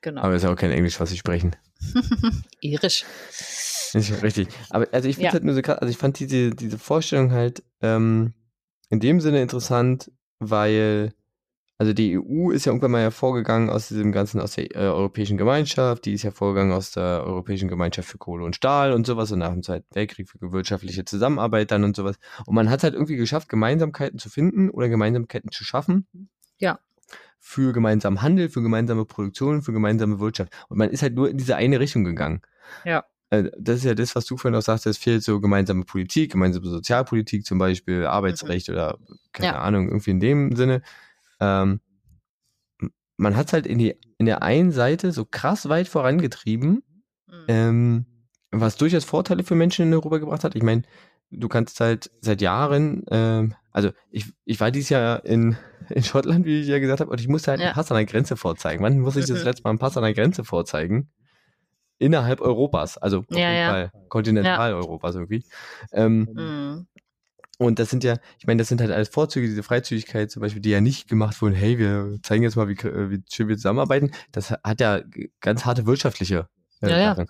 genau. 0.02 0.22
Aber 0.22 0.34
es 0.34 0.44
ist 0.44 0.50
auch 0.50 0.56
kein 0.56 0.72
Englisch, 0.72 1.00
was 1.00 1.10
sie 1.10 1.18
sprechen. 1.18 1.56
Irisch. 2.62 3.06
Ist 3.94 4.24
richtig. 4.24 4.50
Aber 4.70 4.88
also 4.92 5.08
ich 5.08 5.16
finde 5.16 5.28
ja. 5.28 5.34
halt 5.34 5.44
nur 5.44 5.54
so 5.54 5.62
krass, 5.62 5.80
also 5.80 5.92
ich 5.92 5.98
fand 5.98 6.20
diese, 6.20 6.52
diese 6.52 6.78
Vorstellung 6.78 7.32
halt 7.32 7.64
ähm, 7.82 8.34
in 8.90 9.00
dem 9.00 9.22
Sinne 9.22 9.42
interessant, 9.42 10.12
weil 10.40 11.14
also 11.80 11.94
die 11.94 12.18
EU 12.18 12.50
ist 12.52 12.66
ja 12.66 12.72
irgendwann 12.72 12.92
mal 12.92 13.02
hervorgegangen 13.02 13.70
aus 13.70 13.90
diesem 13.90 14.12
ganzen, 14.12 14.42
aus 14.42 14.56
der 14.56 14.76
äh, 14.76 14.80
Europäischen 14.80 15.38
Gemeinschaft, 15.38 16.06
die 16.06 16.14
ist 16.14 16.24
hervorgegangen 16.24 16.74
aus 16.74 16.92
der 16.92 17.24
Europäischen 17.24 17.68
Gemeinschaft 17.68 18.10
für 18.10 18.18
Kohle 18.18 18.44
und 18.46 18.56
Stahl 18.56 18.94
und 18.94 19.06
sowas 19.06 19.32
und 19.32 19.40
nach 19.40 19.52
dem 19.52 19.62
Zweiten 19.62 19.86
Weltkrieg 19.94 20.28
für 20.28 20.52
wirtschaftliche 20.52 21.06
Zusammenarbeit 21.06 21.70
dann 21.70 21.84
und 21.84 21.96
sowas. 21.96 22.18
Und 22.48 22.56
man 22.56 22.70
hat 22.70 22.82
halt 22.82 22.96
irgendwie 22.96 23.16
geschafft, 23.16 23.48
Gemeinsamkeiten 23.48 24.18
zu 24.18 24.30
finden 24.30 24.72
oder 24.72 24.90
Gemeinsamkeiten 24.90 25.52
zu 25.52 25.64
schaffen. 25.64 26.08
Ja. 26.58 26.80
Für 27.40 27.74
gemeinsamen 27.74 28.24
Handel, 28.24 28.50
für 28.50 28.64
gemeinsame 28.64 29.06
Produktion, 29.06 29.62
für 29.62 29.72
gemeinsame 29.72 30.20
Wirtschaft. 30.20 30.52
Und 30.70 30.80
man 30.80 30.90
ist 30.90 31.04
halt 31.04 31.14
nur 31.14 31.30
in 31.30 31.38
diese 31.38 31.58
eine 31.58 31.80
Richtung 31.80 32.04
gegangen. 32.04 32.42
Ja. 32.86 33.06
Äh, 33.30 33.52
das 33.60 33.78
ist 33.78 33.84
ja 33.84 33.94
das, 33.94 34.16
was 34.16 34.26
du 34.26 34.36
vorhin 34.36 34.58
auch 34.58 34.64
sagst, 34.64 34.88
es 34.88 34.98
fehlt 34.98 35.22
so 35.22 35.40
gemeinsame 35.40 35.84
Politik, 35.84 36.32
gemeinsame 36.32 36.68
Sozialpolitik 36.68 37.46
zum 37.46 37.60
Beispiel, 37.60 38.08
Arbeitsrecht 38.08 38.70
mhm. 38.70 38.74
oder 38.74 38.98
keine 39.32 39.54
ja. 39.54 39.60
Ahnung, 39.60 39.90
irgendwie 39.90 40.12
in 40.12 40.20
dem 40.20 40.56
Sinne. 40.56 40.82
Ähm, 41.40 41.80
man 43.18 43.36
hat 43.36 43.48
es 43.48 43.54
halt 43.54 43.66
in, 43.68 43.80
die, 43.80 43.96
in 44.18 44.26
der 44.26 44.44
einen 44.44 44.72
Seite 44.72 45.12
so 45.12 45.26
krass 45.26 45.70
weit 45.70 45.88
vorangetrieben, 45.88 46.84
mhm. 47.28 47.46
ähm, 47.48 48.06
was 48.52 48.78
durchaus 48.78 49.06
Vorteile 49.06 49.44
für 49.44 49.56
Menschen 49.56 49.88
in 49.88 49.94
Europa 49.94 50.18
gebracht 50.20 50.44
hat. 50.44 50.56
Ich 50.56 50.64
meine, 50.64 50.84
du 51.32 51.48
kannst 51.48 51.80
halt 51.80 52.12
seit 52.22 52.42
Jahren, 52.42 53.04
ähm, 53.10 53.56
also 53.72 53.92
ich, 54.12 54.26
ich 54.46 54.60
war 54.60 54.72
dieses 54.72 54.90
Jahr 54.90 55.26
in, 55.26 55.58
in 55.90 56.04
Schottland, 56.04 56.46
wie 56.46 56.62
ich 56.62 56.68
ja 56.68 56.80
gesagt 56.80 57.02
habe, 57.02 57.12
und 57.12 57.20
ich 57.20 57.28
musste 57.28 57.52
halt 57.52 57.60
Ja. 57.60 57.68
einen 57.68 57.76
Pass 57.76 57.92
an 57.92 57.98
der 57.98 58.06
Grenze 58.06 58.38
vorzeigen. 58.38 58.84
Wann 58.84 59.00
muss 59.00 59.16
ich 59.16 59.26
das 59.26 59.44
letzte 59.44 59.64
Mal 59.64 59.72
einen 59.72 59.80
Pass 59.80 59.98
an 59.98 60.04
der 60.04 60.14
Grenze 60.14 60.44
vorzeigen? 60.44 61.10
Innerhalb 62.00 62.42
Europas, 62.42 63.00
also 63.00 63.20
auf 63.20 63.26
Ja, 63.32 63.38
jeden 63.50 63.58
ja. 63.58 63.70
Fall 63.70 63.92
Kontinentaleuropas 64.10 65.16
irgendwie. 65.16 65.44
Ähm, 65.92 66.30
Mhm. 66.32 66.88
Und 67.58 67.80
das 67.80 67.90
sind 67.90 68.04
ja, 68.04 68.18
ich 68.40 68.48
meine, 68.48 68.60
das 68.60 68.68
sind 68.70 68.82
halt 68.82 68.92
alles 68.92 69.10
Vorzüge, 69.10 69.48
diese 69.48 69.64
Freizügigkeit 69.64 70.30
zum 70.32 70.42
Beispiel, 70.42 70.62
die 70.62 70.70
ja 70.70 70.82
nicht 70.82 71.08
gemacht 71.08 71.42
wurden, 71.42 71.56
hey, 71.56 71.78
wir 71.80 72.20
zeigen 72.22 72.44
jetzt 72.44 72.56
mal, 72.56 72.68
wie, 72.70 72.78
wie 72.78 73.24
schön 73.32 73.48
wir 73.48 73.56
zusammenarbeiten. 73.58 74.12
Das 74.32 74.52
hat 74.52 74.80
ja 74.80 75.02
ganz 75.42 75.66
harte 75.66 75.86
wirtschaftliche 75.88 76.48
äh, 76.82 76.90
Ja, 76.90 76.98
ja. 76.98 77.16
Sachen. 77.16 77.28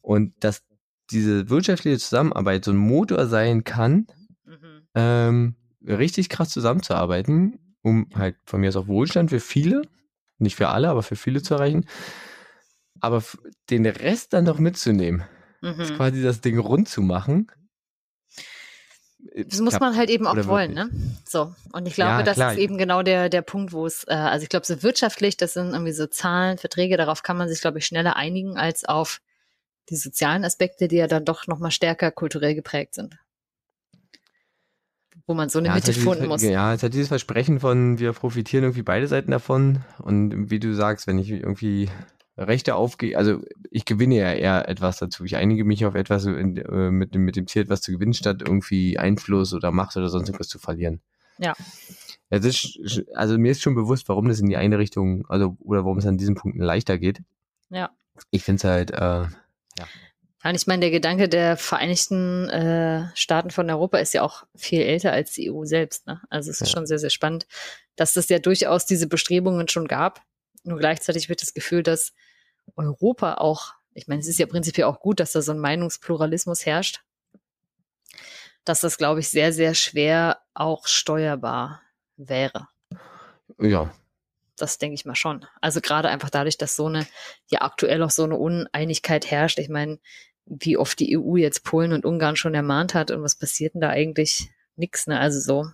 Und 0.00 0.34
dass 0.40 0.62
diese 1.10 1.48
wirtschaftliche 1.50 1.98
Zusammenarbeit 1.98 2.64
so 2.64 2.72
ein 2.72 2.76
Motor 2.76 3.26
sein 3.26 3.64
kann, 3.64 4.06
Mhm. 4.44 4.82
ähm, 4.96 5.54
richtig 5.86 6.28
krass 6.28 6.50
zusammenzuarbeiten, 6.50 7.58
um 7.82 8.08
halt 8.16 8.36
von 8.44 8.60
mir 8.60 8.68
aus 8.68 8.76
auch 8.76 8.88
Wohlstand 8.88 9.30
für 9.30 9.40
viele, 9.40 9.82
nicht 10.38 10.56
für 10.56 10.68
alle, 10.68 10.88
aber 10.88 11.02
für 11.04 11.16
viele 11.16 11.42
zu 11.42 11.54
erreichen. 11.54 11.86
Aber 13.00 13.22
den 13.70 13.86
Rest 13.86 14.32
dann 14.32 14.44
noch 14.44 14.58
mitzunehmen, 14.58 15.22
ist 15.62 15.92
Mhm. 15.92 15.96
quasi 15.96 16.22
das 16.22 16.40
Ding 16.40 16.58
rund 16.58 16.88
zu 16.88 17.02
machen. 17.02 17.46
Das 19.46 19.60
muss 19.60 19.78
man 19.78 19.96
halt 19.96 20.10
eben 20.10 20.26
auch 20.26 20.46
wollen, 20.46 20.72
ne? 20.74 20.90
So. 21.24 21.54
Und 21.72 21.86
ich 21.86 21.94
glaube, 21.94 22.10
Ja, 22.10 22.22
das 22.22 22.38
ist 22.38 22.58
eben 22.58 22.78
genau 22.78 23.02
der, 23.02 23.28
der 23.28 23.42
Punkt, 23.42 23.72
wo 23.72 23.86
es, 23.86 24.04
äh, 24.04 24.14
also 24.14 24.42
ich 24.42 24.48
glaube, 24.48 24.66
so 24.66 24.82
wirtschaftlich, 24.82 25.36
das 25.36 25.52
sind 25.54 25.72
irgendwie 25.72 25.92
so 25.92 26.06
Zahlen, 26.06 26.58
Verträge, 26.58 26.96
darauf 26.96 27.22
kann 27.22 27.36
man 27.36 27.48
sich, 27.48 27.60
glaube 27.60 27.78
ich, 27.78 27.86
schneller 27.86 28.16
einigen 28.16 28.56
als 28.56 28.84
auf 28.84 29.20
die 29.88 29.96
sozialen 29.96 30.44
Aspekte, 30.44 30.88
die 30.88 30.96
ja 30.96 31.06
dann 31.06 31.24
doch 31.24 31.46
nochmal 31.46 31.70
stärker 31.70 32.10
kulturell 32.10 32.54
geprägt 32.54 32.94
sind. 32.94 33.18
Wo 35.26 35.34
man 35.34 35.48
so 35.48 35.58
eine 35.58 35.68
Ja, 35.68 35.74
Mitte 35.74 35.92
finden 35.92 36.26
muss. 36.26 36.42
ja, 36.42 36.74
es 36.74 36.82
hat 36.82 36.92
dieses 36.92 37.08
Versprechen 37.08 37.60
von, 37.60 37.98
wir 37.98 38.12
profitieren 38.12 38.64
irgendwie 38.64 38.82
beide 38.82 39.06
Seiten 39.06 39.30
davon. 39.30 39.84
Und 39.98 40.50
wie 40.50 40.58
du 40.58 40.74
sagst, 40.74 41.06
wenn 41.06 41.18
ich 41.18 41.30
irgendwie 41.30 41.88
Rechte 42.46 42.74
aufgehe, 42.74 43.16
also 43.18 43.42
ich 43.70 43.84
gewinne 43.84 44.16
ja 44.16 44.32
eher 44.32 44.68
etwas 44.68 44.98
dazu. 44.98 45.24
Ich 45.24 45.36
einige 45.36 45.64
mich 45.64 45.84
auf 45.86 45.94
etwas 45.94 46.24
in, 46.24 46.56
äh, 46.56 46.90
mit, 46.90 47.14
dem- 47.14 47.24
mit 47.24 47.36
dem 47.36 47.46
Ziel, 47.46 47.62
etwas 47.62 47.82
zu 47.82 47.92
gewinnen, 47.92 48.14
statt 48.14 48.42
irgendwie 48.42 48.98
Einfluss 48.98 49.52
oder 49.52 49.70
Macht 49.70 49.96
oder 49.96 50.08
sonst 50.08 50.28
irgendwas 50.28 50.48
zu 50.48 50.58
verlieren. 50.58 51.00
Ja. 51.38 51.54
Ja, 52.30 52.38
Das 52.38 52.44
ist, 52.46 53.04
also 53.14 53.38
mir 53.38 53.50
ist 53.52 53.62
schon 53.62 53.74
bewusst, 53.74 54.08
warum 54.08 54.28
das 54.28 54.40
in 54.40 54.48
die 54.48 54.56
eine 54.56 54.78
Richtung, 54.78 55.26
also 55.28 55.56
oder 55.60 55.84
warum 55.84 55.98
es 55.98 56.06
an 56.06 56.16
diesen 56.18 56.34
Punkten 56.34 56.62
leichter 56.62 56.96
geht. 56.98 57.20
Ja. 57.70 57.90
Ich 58.30 58.42
finde 58.44 58.58
es 58.58 58.64
halt, 58.64 58.90
äh, 58.92 59.26
Und 60.42 60.54
ich 60.54 60.66
meine, 60.66 60.80
der 60.80 60.90
Gedanke 60.90 61.28
der 61.28 61.56
Vereinigten 61.56 62.48
äh, 62.48 63.06
Staaten 63.14 63.50
von 63.50 63.68
Europa 63.68 63.98
ist 63.98 64.14
ja 64.14 64.22
auch 64.22 64.44
viel 64.54 64.80
älter 64.82 65.12
als 65.12 65.32
die 65.32 65.50
EU 65.50 65.64
selbst. 65.64 66.06
Ne? 66.06 66.20
Also 66.30 66.50
es 66.50 66.60
ist 66.60 66.68
Ja. 66.68 66.74
schon 66.76 66.86
sehr, 66.86 66.98
sehr 66.98 67.10
spannend, 67.10 67.46
dass 67.96 68.16
es 68.16 68.28
ja 68.28 68.38
durchaus 68.38 68.86
diese 68.86 69.06
Bestrebungen 69.06 69.68
schon 69.68 69.86
gab. 69.88 70.22
Nur 70.64 70.78
gleichzeitig 70.78 71.28
wird 71.28 71.42
das 71.42 71.54
Gefühl, 71.54 71.82
dass 71.82 72.12
Europa 72.76 73.34
auch, 73.34 73.74
ich 73.94 74.08
meine, 74.08 74.20
es 74.20 74.28
ist 74.28 74.38
ja 74.38 74.46
prinzipiell 74.46 74.86
auch 74.86 75.00
gut, 75.00 75.20
dass 75.20 75.32
da 75.32 75.42
so 75.42 75.52
ein 75.52 75.58
Meinungspluralismus 75.58 76.66
herrscht, 76.66 77.02
dass 78.64 78.80
das, 78.80 78.98
glaube 78.98 79.20
ich, 79.20 79.28
sehr, 79.28 79.52
sehr 79.52 79.74
schwer 79.74 80.40
auch 80.54 80.86
steuerbar 80.86 81.82
wäre. 82.16 82.68
ja, 83.58 83.90
Das 84.56 84.78
denke 84.78 84.94
ich 84.94 85.04
mal 85.04 85.14
schon. 85.14 85.46
Also 85.60 85.80
gerade 85.80 86.08
einfach 86.08 86.30
dadurch, 86.30 86.58
dass 86.58 86.76
so 86.76 86.86
eine, 86.86 87.06
ja 87.48 87.62
aktuell 87.62 88.02
auch 88.02 88.10
so 88.10 88.24
eine 88.24 88.36
Uneinigkeit 88.36 89.30
herrscht. 89.30 89.58
Ich 89.58 89.68
meine, 89.68 89.98
wie 90.46 90.76
oft 90.76 90.98
die 90.98 91.16
EU 91.16 91.36
jetzt 91.36 91.64
Polen 91.64 91.92
und 91.92 92.04
Ungarn 92.04 92.36
schon 92.36 92.54
ermahnt 92.54 92.94
hat 92.94 93.10
und 93.10 93.22
was 93.22 93.36
passiert 93.36 93.74
denn 93.74 93.80
da 93.80 93.88
eigentlich? 93.88 94.50
Nix, 94.76 95.06
ne? 95.06 95.18
Also 95.18 95.40
so. 95.40 95.70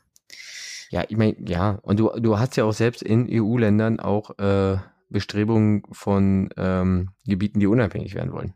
Ja, 0.90 1.04
ich 1.08 1.16
meine, 1.16 1.36
ja, 1.48 1.78
und 1.82 1.98
du, 1.98 2.10
du 2.20 2.38
hast 2.38 2.56
ja 2.56 2.64
auch 2.64 2.72
selbst 2.72 3.02
in 3.02 3.26
EU-Ländern 3.28 3.98
auch 3.98 4.38
äh, 4.38 4.78
Bestrebungen 5.08 5.82
von 5.92 6.48
ähm, 6.56 7.10
Gebieten, 7.26 7.60
die 7.60 7.66
unabhängig 7.66 8.14
werden 8.14 8.32
wollen. 8.32 8.54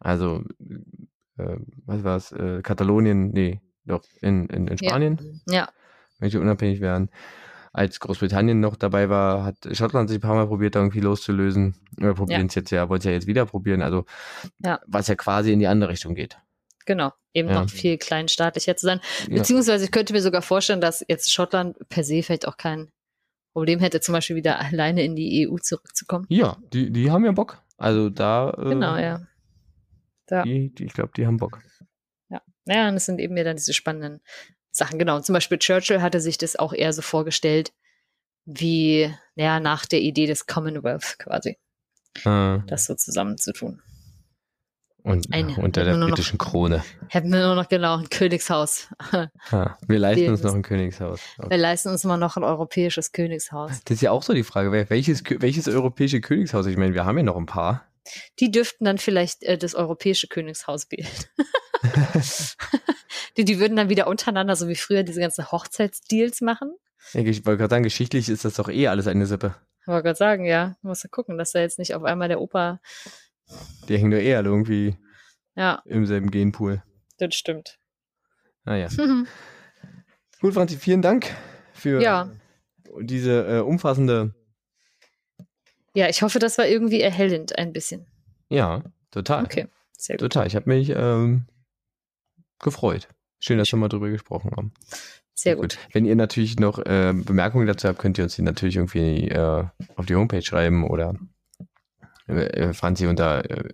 Also, 0.00 0.44
äh, 1.38 1.56
was 1.86 2.04
war's, 2.04 2.32
äh, 2.32 2.62
Katalonien, 2.62 3.30
nee, 3.30 3.60
doch, 3.84 4.02
in, 4.20 4.46
in, 4.48 4.66
in 4.68 4.76
Ja. 4.80 4.88
Spanien, 4.90 5.40
Ja, 5.48 5.68
welche 6.18 6.40
unabhängig 6.40 6.80
werden. 6.80 7.10
Als 7.72 8.00
Großbritannien 8.00 8.58
noch 8.60 8.76
dabei 8.76 9.08
war, 9.08 9.44
hat 9.44 9.56
Schottland 9.72 10.08
sich 10.08 10.18
ein 10.18 10.22
paar 10.22 10.34
Mal 10.34 10.46
probiert, 10.48 10.74
da 10.74 10.80
irgendwie 10.80 11.00
loszulösen. 11.00 11.74
Oder 11.98 12.14
probieren 12.14 12.46
es 12.46 12.54
jetzt 12.54 12.70
ja, 12.70 12.88
wollen 12.88 12.98
es 12.98 13.04
ja 13.04 13.12
jetzt 13.12 13.26
wieder 13.26 13.46
probieren. 13.46 13.82
Also, 13.82 14.04
Ja. 14.64 14.80
was 14.86 15.06
ja 15.08 15.14
quasi 15.14 15.52
in 15.52 15.58
die 15.60 15.66
andere 15.68 15.90
Richtung 15.90 16.14
geht. 16.14 16.38
genau. 16.86 17.12
Eben 17.34 17.50
Ja. 17.50 17.60
noch 17.60 17.68
viel 17.70 17.98
kleinstaatlicher 17.98 18.74
zu 18.76 18.86
sein. 18.86 19.00
Ja. 19.28 19.36
Beziehungsweise 19.36 19.84
ich 19.84 19.90
könnte 19.92 20.14
mir 20.14 20.22
sogar 20.22 20.40
vorstellen, 20.42 20.80
dass 20.80 21.04
jetzt 21.06 21.30
Schottland 21.30 21.76
per 21.90 22.02
se 22.02 22.22
vielleicht 22.22 22.48
auch 22.48 22.56
kein 22.56 22.90
Problem 23.58 23.80
hätte, 23.80 24.00
zum 24.00 24.12
Beispiel 24.12 24.36
wieder 24.36 24.60
alleine 24.60 25.02
in 25.02 25.16
die 25.16 25.48
EU 25.48 25.56
zurückzukommen. 25.58 26.26
ja, 26.28 26.56
die, 26.72 26.90
die 26.90 27.10
haben 27.10 27.24
ja 27.24 27.32
Bock. 27.32 27.62
Also 27.76 28.08
da, 28.08 28.50
äh, 28.50 28.68
Genau, 28.70 28.96
ja. 28.96 29.26
Ja. 30.30 30.42
Die, 30.42 30.72
die, 30.74 30.84
ich 30.84 30.92
glaube, 30.92 31.10
die 31.16 31.26
haben 31.26 31.38
Bock. 31.38 31.60
Ja, 32.70 32.88
und 32.90 32.96
es 32.96 33.06
sind 33.06 33.18
eben 33.18 33.34
ja 33.36 33.44
dann 33.44 33.56
diese 33.56 33.72
spannenden 33.72 34.20
Sachen. 34.70 34.98
Genau. 34.98 35.16
Und 35.16 35.24
zum 35.24 35.32
Beispiel 35.32 35.58
Churchill 35.58 36.02
hatte 36.02 36.20
sich 36.20 36.36
das 36.36 36.54
auch 36.54 36.74
eher 36.74 36.92
so 36.92 37.00
vorgestellt, 37.00 37.72
wie, 38.44 39.10
ja, 39.36 39.58
nach 39.58 39.86
der 39.86 40.00
Idee 40.00 40.26
des 40.26 40.46
Commonwealth 40.46 41.18
quasi, 41.18 41.56
Äh, 42.24 42.58
das 42.66 42.84
so 42.84 42.94
zusammenzutun. 42.94 43.80
Und 45.08 45.32
Eine. 45.32 45.56
unter 45.56 45.84
der 45.84 45.94
Nur 45.96 46.00
noch- 46.08 46.08
britischen 46.14 46.38
Krone. 46.38 46.84
Hätten 47.08 47.32
wir 47.32 47.44
nur 47.46 47.54
noch 47.54 47.68
genau 47.68 47.96
ein 47.96 48.08
Königshaus. 48.10 48.88
Ja, 49.50 49.78
wir 49.88 49.98
leisten 49.98 50.22
Die- 50.24 50.28
uns 50.28 50.42
noch 50.42 50.54
ein 50.54 50.62
Königshaus. 50.62 51.20
Wir 51.48 51.56
leisten 51.56 51.88
uns 51.88 52.04
mal 52.04 52.16
noch 52.18 52.36
ein 52.36 52.44
europäisches 52.44 53.12
Königshaus. 53.12 53.70
Das 53.84 53.96
ist 53.96 54.02
ja 54.02 54.10
auch 54.10 54.22
so 54.22 54.34
die 54.34 54.42
Frage, 54.44 54.70
welches, 54.90 55.22
welches 55.40 55.66
europäische 55.68 56.20
Königshaus? 56.20 56.66
Ich 56.66 56.76
meine, 56.76 56.94
wir 56.94 57.04
haben 57.04 57.16
ja 57.16 57.24
noch 57.24 57.36
ein 57.36 57.46
paar. 57.46 57.84
Die 58.40 58.50
dürften 58.50 58.84
dann 58.84 58.98
vielleicht 58.98 59.42
äh, 59.44 59.58
das 59.58 59.74
europäische 59.74 60.28
Königshaus 60.28 60.86
wählen. 60.90 61.08
die, 63.36 63.44
die 63.44 63.58
würden 63.60 63.76
dann 63.76 63.88
wieder 63.88 64.06
untereinander, 64.06 64.56
so 64.56 64.68
wie 64.68 64.76
früher, 64.76 65.02
diese 65.02 65.20
ganzen 65.20 65.50
Hochzeitsdeals 65.50 66.40
machen. 66.40 66.72
Ja, 67.12 67.20
Ich 67.22 67.46
wollte 67.46 67.58
gerade 67.58 67.70
sagen, 67.70 67.84
geschichtlich 67.84 68.28
ist 68.28 68.44
das 68.44 68.54
doch 68.54 68.68
eh 68.68 68.88
alles 68.88 69.06
eine 69.06 69.26
Sippe. 69.26 69.54
Ich 69.82 69.86
wollte 69.88 70.04
gerade 70.04 70.16
sagen, 70.18 70.44
ja, 70.44 70.76
muss 70.82 71.02
ja 71.02 71.08
gucken, 71.08 71.38
dass 71.38 71.52
da 71.52 71.60
jetzt 71.60 71.78
nicht 71.78 71.94
auf 71.94 72.04
einmal 72.04 72.28
der 72.28 72.40
Opa, 72.40 72.80
Die 73.88 73.96
hängen 73.96 74.10
doch 74.10 74.18
eh 74.18 74.34
alle 74.36 74.48
irgendwie 74.48 74.96
ja, 75.56 75.82
im 75.86 76.06
selben 76.06 76.30
Genpool. 76.30 76.82
das 77.18 77.34
stimmt. 77.34 77.78
Naja. 78.64 78.88
Gut, 80.40 80.54
Franzi, 80.54 80.76
vielen 80.76 81.02
Dank 81.02 81.34
für 81.72 82.00
Ja. 82.02 82.30
diese 83.00 83.46
äh, 83.46 83.60
umfassende, 83.60 84.34
Ja, 85.94 86.08
ich 86.08 86.22
hoffe, 86.22 86.38
das 86.38 86.58
war 86.58 86.66
irgendwie 86.66 87.00
erhellend 87.00 87.58
ein 87.58 87.72
bisschen. 87.72 88.06
ja, 88.50 88.82
total. 89.10 89.44
Okay, 89.44 89.66
sehr 89.96 90.16
gut. 90.16 90.20
Total. 90.32 90.46
Ich 90.46 90.54
habe 90.54 90.68
mich 90.68 90.90
ähm, 90.90 91.46
gefreut. 92.60 93.08
Schön, 93.40 93.58
dass 93.58 93.72
wir 93.72 93.78
mal 93.78 93.88
drüber 93.88 94.10
gesprochen 94.10 94.50
haben. 94.56 94.72
Sehr 95.34 95.54
gut. 95.56 95.78
Wenn 95.92 96.04
ihr 96.04 96.16
natürlich 96.16 96.58
noch 96.58 96.78
äh, 96.80 97.12
Bemerkungen 97.14 97.66
dazu 97.66 97.88
habt, 97.88 97.98
könnt 98.00 98.18
ihr 98.18 98.24
uns 98.24 98.34
die 98.36 98.42
natürlich 98.42 98.76
irgendwie 98.76 99.28
äh, 99.28 99.64
auf 99.96 100.06
die 100.06 100.16
Homepage 100.16 100.42
schreiben 100.42 100.84
oder 100.88 101.14
äh, 102.28 102.72
Franzi 102.74 103.06
unter 103.06 103.48
äh, 103.50 103.68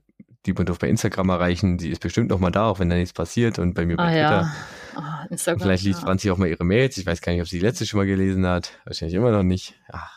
Dieb 0.47 0.59
und 0.59 0.69
Doof 0.69 0.79
bei 0.79 0.89
Instagram 0.89 1.31
erreichen. 1.31 1.79
Sie 1.79 1.91
ist 1.91 2.01
bestimmt 2.01 2.31
noch 2.31 2.39
mal 2.39 2.51
da, 2.51 2.67
auch 2.67 2.79
wenn 2.79 2.91
da 2.91 2.97
nichts 2.97 3.13
passiert 3.15 3.59
und 3.59 3.75
bei 3.75 3.87
mir 3.87 3.97
bei 3.97 4.05
Ah 4.05 4.11
Twitter. 4.11 4.53
ja. 5.01 5.27
Instagram. 5.31 5.61
Vielleicht 5.61 5.85
liest 5.85 6.01
ja. 6.01 6.07
Franzi 6.07 6.31
auch 6.31 6.37
mal 6.37 6.49
ihre 6.49 6.65
Mails. 6.65 6.97
Ich 6.99 7.07
weiß 7.07 7.21
gar 7.23 7.33
nicht, 7.33 7.41
ob 7.41 7.49
sie 7.49 7.59
die 7.59 7.65
letzte 7.65 7.87
schon 7.87 7.99
mal 7.99 8.07
gelesen 8.07 8.47
hat. 8.47 8.73
Wahrscheinlich 8.85 9.17
immer 9.17 9.31
noch 9.31 9.43
nicht. 9.43 9.75
Ach, 9.91 10.13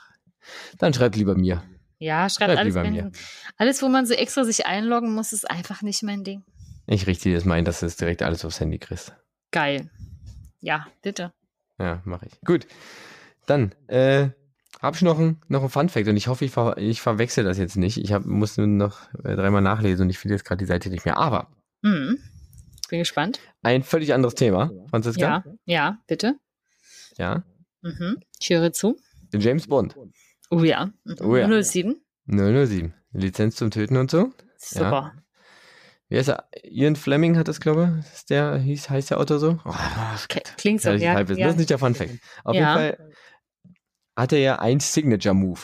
dann 0.77 0.93
schreibt 0.93 1.15
lieber 1.15 1.35
mir. 1.35 1.63
Ja, 1.99 2.29
schreibt 2.29 2.51
Schreibt 2.51 2.59
alles, 2.59 2.75
lieber 2.75 2.83
wenn, 2.85 2.93
mir. 2.93 3.11
alles, 3.57 3.81
wo 3.81 3.87
man 3.87 4.05
so 4.05 4.13
extra 4.13 4.43
sich 4.43 4.65
einloggen 4.65 5.15
muss, 5.15 5.33
ist 5.33 5.49
einfach 5.49 5.81
nicht 5.81 6.03
mein 6.03 6.23
Ding. 6.23 6.43
Ich 6.85 7.07
richte 7.07 7.29
dir 7.29 7.35
das 7.35 7.45
mal 7.45 7.55
ein, 7.55 7.65
dass 7.65 7.79
du 7.79 7.85
es 7.85 7.95
direkt 7.95 8.21
alles 8.21 8.45
aufs 8.45 8.59
Handy 8.59 8.77
kriegst. 8.79 9.15
Geil. 9.51 9.89
Ja, 10.59 10.87
bitte. 11.01 11.31
Ja, 11.79 12.01
mache 12.05 12.27
ich. 12.27 12.39
Gut. 12.41 12.67
Dann 13.45 13.73
äh, 13.87 14.29
habe 14.81 14.95
ich 14.95 15.01
noch 15.01 15.17
ein, 15.19 15.41
noch 15.47 15.63
ein 15.63 15.69
Fun-Fact 15.69 16.07
und 16.07 16.17
ich 16.17 16.27
hoffe, 16.27 16.45
ich, 16.45 16.51
ver 16.51 16.77
ich 16.77 17.01
verwechsel 17.01 17.43
das 17.43 17.57
jetzt 17.57 17.77
nicht. 17.77 17.97
Ich 17.97 18.13
hab, 18.13 18.25
muss 18.25 18.57
nur 18.57 18.67
noch 18.67 18.99
äh, 19.23 19.35
dreimal 19.35 19.61
nachlesen 19.61 20.03
und 20.03 20.09
ich 20.09 20.17
finde 20.19 20.35
jetzt 20.35 20.43
gerade 20.45 20.59
die 20.59 20.65
Seite 20.65 20.89
nicht 20.89 21.05
mehr. 21.05 21.17
Aber 21.17 21.49
Hm. 21.83 22.17
Bin 22.89 22.99
gespannt. 22.99 23.39
ein 23.63 23.83
völlig 23.83 24.13
anderes 24.13 24.35
Thema, 24.35 24.71
Franziska. 24.89 25.21
Ja, 25.21 25.43
ja, 25.65 25.97
bitte. 26.07 26.35
Ja. 27.17 27.43
Mhm. 27.81 28.17
Ich 28.39 28.49
höre 28.49 28.71
zu. 28.71 28.97
James 29.33 29.67
Bond. 29.67 29.95
Oh 30.49 30.63
ja. 30.63 30.85
Mhm. 31.03 31.15
Oh 31.21 31.35
ja. 31.35 31.63
07. 31.63 31.95
007. 32.27 32.93
Lizenz 33.11 33.55
zum 33.55 33.71
Töten 33.71 33.97
und 33.97 34.09
so. 34.11 34.31
Super. 34.57 35.13
Wie 36.09 36.17
heißt 36.17 36.29
er? 36.29 36.45
Ian 36.63 36.95
Fleming 36.95 37.37
hat 37.37 37.47
das, 37.49 37.59
glaube 37.59 37.99
ich. 38.05 38.13
Ist 38.13 38.29
der, 38.29 38.57
hieß, 38.57 38.89
heißt 38.89 39.11
der 39.11 39.19
Autor 39.19 39.39
so? 39.39 39.59
Oh, 39.65 39.73
Klingt 40.57 40.81
so, 40.81 40.91
das, 40.93 41.01
ja. 41.01 41.21
Das 41.23 41.37
ja. 41.37 41.49
ist 41.49 41.57
nicht 41.57 41.69
der 41.69 41.77
Fun-Fact. 41.79 42.11
Auf 42.45 42.55
Ja. 42.55 42.79
jeden 42.79 42.97
Fall 42.97 43.11
hat 44.17 44.33
er 44.33 44.39
ja 44.39 44.59
ein 44.59 44.79
Signature-Move. 44.79 45.61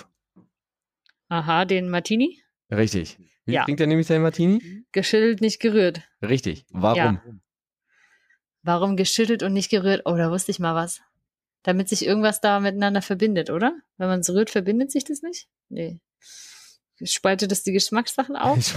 Aha, 1.29 1.65
den 1.65 1.89
Martini. 1.89 2.41
Richtig. 2.71 3.17
Wie 3.45 3.53
Ja. 3.53 3.65
trinkt 3.65 3.81
er 3.81 3.87
nämlich 3.87 4.07
sein 4.07 4.21
Martini? 4.21 4.85
Geschüttelt, 4.91 5.41
nicht 5.41 5.59
gerührt. 5.59 6.01
Richtig. 6.21 6.65
Warum? 6.69 7.41
Warum 8.61 8.95
geschüttelt 8.95 9.43
und 9.43 9.51
nicht 9.53 9.69
gerührt? 9.69 10.03
Oh, 10.05 10.15
da 10.15 10.31
wusste 10.31 10.51
ich 10.51 10.59
mal 10.59 10.75
was. 10.75 11.01
Damit 11.63 11.89
sich 11.89 12.05
irgendwas 12.05 12.39
da 12.39 12.59
miteinander 12.59 13.01
verbindet, 13.01 13.49
oder? 13.49 13.75
Wenn 13.97 14.07
man 14.07 14.19
es 14.21 14.29
rührt, 14.29 14.49
verbindet 14.49 14.91
sich 14.91 15.03
das 15.03 15.21
nicht? 15.21 15.47
Nee. 15.69 15.99
Spaltet 17.03 17.51
das 17.51 17.63
die 17.63 17.73
Geschmackssachen 17.73 18.35
auf? 18.37 18.75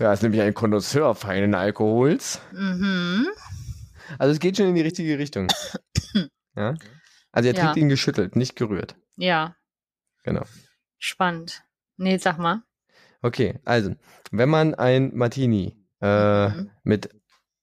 Er 0.00 0.12
ist 0.12 0.22
nämlich 0.22 0.40
ein 0.40 0.54
Konnoisseur 0.54 1.14
feinen 1.14 1.54
Alkohols. 1.54 2.40
Mhm. 2.52 3.26
Also 4.18 4.32
es 4.32 4.40
geht 4.40 4.56
schon 4.56 4.66
in 4.68 4.74
die 4.74 4.80
richtige 4.80 5.18
Richtung. 5.18 5.48
ja? 6.56 6.74
Also 7.34 7.48
er 7.48 7.54
Ja. 7.54 7.60
trinkt 7.62 7.76
ihn 7.76 7.88
geschüttelt, 7.88 8.36
nicht 8.36 8.56
gerührt. 8.56 8.96
Ja, 9.16 9.56
Genau. 10.22 10.44
spannend. 10.98 11.62
Nee, 11.96 12.16
sag 12.18 12.38
mal. 12.38 12.62
Okay, 13.22 13.58
also, 13.64 13.94
wenn 14.30 14.48
man 14.48 14.74
ein 14.74 15.14
Martini 15.14 15.76
äh, 16.00 16.48
Mhm. 16.48 16.70
mit 16.82 17.08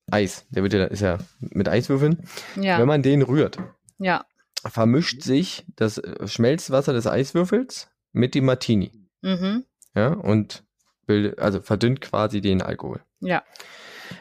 Eis, 0.10 0.46
der 0.50 0.64
wird 0.64 0.74
ja, 0.74 0.86
ist 0.86 1.02
ja 1.02 1.20
mit 1.40 1.70
Eiswürfeln, 1.70 2.24
Ja, 2.56 2.80
wenn 2.80 2.88
man 2.88 3.04
den 3.04 3.22
rührt, 3.22 3.60
ja. 4.00 4.26
vermischt 4.66 5.22
sich 5.22 5.66
das 5.76 5.98
äh, 6.00 6.28
Schmelzwasser 6.28 6.94
des 6.94 7.06
Eiswürfels 7.08 7.90
mit 8.12 8.34
dem 8.36 8.46
Martini. 8.46 9.08
Mhm. 9.22 9.66
Ja, 9.96 10.08
und 10.14 10.64
bildet, 11.06 11.40
also 11.40 11.62
verdünnt 11.62 12.02
quasi 12.02 12.42
den 12.42 12.62
Alkohol. 12.62 13.02
Ja. 13.20 13.44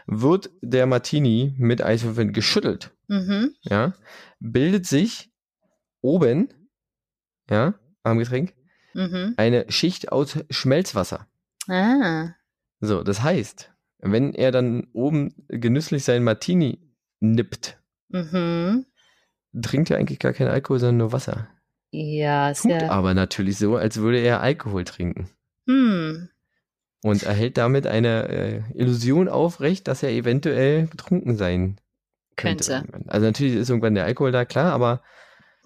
Wird 0.07 0.51
der 0.61 0.87
Martini 0.87 1.55
mit 1.57 1.83
Eiswürfeln 1.83 2.33
geschüttelt, 2.33 2.93
Mhm. 3.09 3.55
ja, 3.63 3.95
bildet 4.39 4.87
sich 4.87 5.30
oben, 6.01 6.49
ja, 7.49 7.75
am 8.03 8.19
Getränk, 8.19 8.55
Mhm. 8.95 9.35
eine 9.37 9.71
Schicht 9.71 10.11
aus 10.11 10.39
Schmelzwasser. 10.51 11.27
Ah. 11.69 12.31
So, 12.81 13.03
das 13.05 13.23
heißt, 13.23 13.73
wenn 13.99 14.35
er 14.35 14.51
dann 14.51 14.89
oben 14.93 15.35
genüsslich 15.49 16.05
seinen 16.05 16.25
Martini 16.25 16.81
nippt, 17.21 17.79
Mhm. 18.09 18.87
trinkt 19.63 19.91
er 19.91 19.99
eigentlich 19.99 20.19
gar 20.19 20.33
keinen 20.33 20.49
Alkohol, 20.51 20.81
sondern 20.81 20.97
nur 20.97 21.13
Wasser. 21.13 21.49
Ja, 21.93 22.51
ist 22.51 22.63
Tut 22.63 22.71
ja. 22.73 22.91
aber 22.91 23.15
natürlich 23.15 23.59
so, 23.59 23.77
als 23.77 23.97
würde 23.99 24.19
er 24.19 24.41
Alkohol 24.41 24.85
trinken. 24.85 25.29
Hm. 25.69 26.29
Und 27.03 27.23
erhält 27.23 27.57
damit 27.57 27.87
eine 27.87 28.29
äh, 28.29 28.63
Illusion 28.75 29.29
aufrecht, 29.29 29.89
dass 29.89 30.03
er 30.03 30.11
eventuell 30.11 30.87
betrunken 30.87 31.37
sein 31.37 31.81
könnte. 32.37 32.83
Könnte. 32.91 33.11
Also 33.11 33.27
natürlich 33.27 33.55
ist 33.55 33.71
irgendwann 33.71 33.95
der 33.95 34.05
Alkohol 34.05 34.33
da, 34.33 34.45
klar, 34.45 34.73
aber 34.73 35.03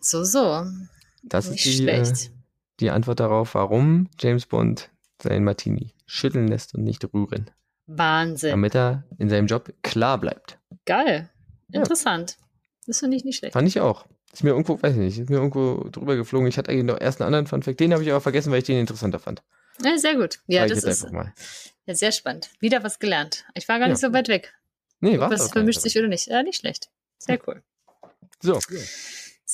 So, 0.04 0.22
so. 0.22 0.66
das 1.22 1.48
Nicht 1.50 1.64
ist 1.64 1.78
die, 1.78 1.88
äh, 1.88 2.04
schlecht. 2.04 2.30
die 2.80 2.90
Antwort 2.90 3.20
darauf, 3.20 3.54
warum 3.54 4.10
James 4.20 4.44
Bond 4.44 4.90
seinen 5.22 5.44
Martini 5.44 5.94
schütteln 6.04 6.46
lässt 6.46 6.74
und 6.74 6.84
nicht 6.84 7.02
rühren. 7.14 7.50
Wahnsinn. 7.86 8.50
Damit 8.50 8.74
er 8.74 9.04
in 9.18 9.30
seinem 9.30 9.46
Job 9.46 9.72
klar 9.82 10.18
bleibt. 10.18 10.58
Geil. 10.84 11.30
Ja. 11.68 11.80
Interessant. 11.80 12.36
Das 12.86 12.98
finde 12.98 13.16
ich 13.16 13.24
nicht 13.24 13.38
schlecht. 13.38 13.54
Fand 13.54 13.66
ich 13.66 13.80
auch. 13.80 14.06
Ist 14.30 14.44
mir 14.44 14.50
irgendwo, 14.50 14.82
weiß 14.82 14.92
ich 14.92 14.98
nicht, 14.98 15.18
ist 15.18 15.30
mir 15.30 15.36
irgendwo 15.36 15.88
drüber 15.90 16.16
geflogen. 16.16 16.48
Ich 16.48 16.58
hatte 16.58 16.70
eigentlich 16.70 16.84
noch 16.84 17.00
erst 17.00 17.20
einen 17.22 17.28
anderen 17.28 17.46
Funfact, 17.46 17.80
den 17.80 17.94
habe 17.94 18.02
ich 18.02 18.10
aber 18.10 18.20
vergessen, 18.20 18.50
weil 18.52 18.58
ich 18.58 18.64
den 18.64 18.78
interessanter 18.80 19.18
fand. 19.20 19.42
Ja, 19.82 19.96
sehr 19.96 20.16
gut. 20.16 20.40
Ja, 20.46 20.66
ich 20.66 20.72
das 20.72 20.84
ist 20.84 21.06
ja, 21.86 21.94
sehr 21.94 22.12
spannend. 22.12 22.50
Wieder 22.60 22.82
was 22.84 22.98
gelernt. 22.98 23.44
Ich 23.54 23.68
war 23.68 23.78
gar 23.78 23.86
Ja. 23.88 23.92
nicht 23.92 24.00
so 24.00 24.12
weit 24.12 24.28
weg. 24.28 24.52
Nee, 25.00 25.18
war 25.18 25.30
Was 25.30 25.50
vermischt 25.50 25.80
sich 25.80 25.96
oder 25.98 26.08
nicht? 26.08 26.26
Ja, 26.26 26.42
nicht 26.42 26.58
schlecht. 26.58 26.90
Sehr 27.18 27.38
cool. 27.46 27.62
So, 28.40 28.58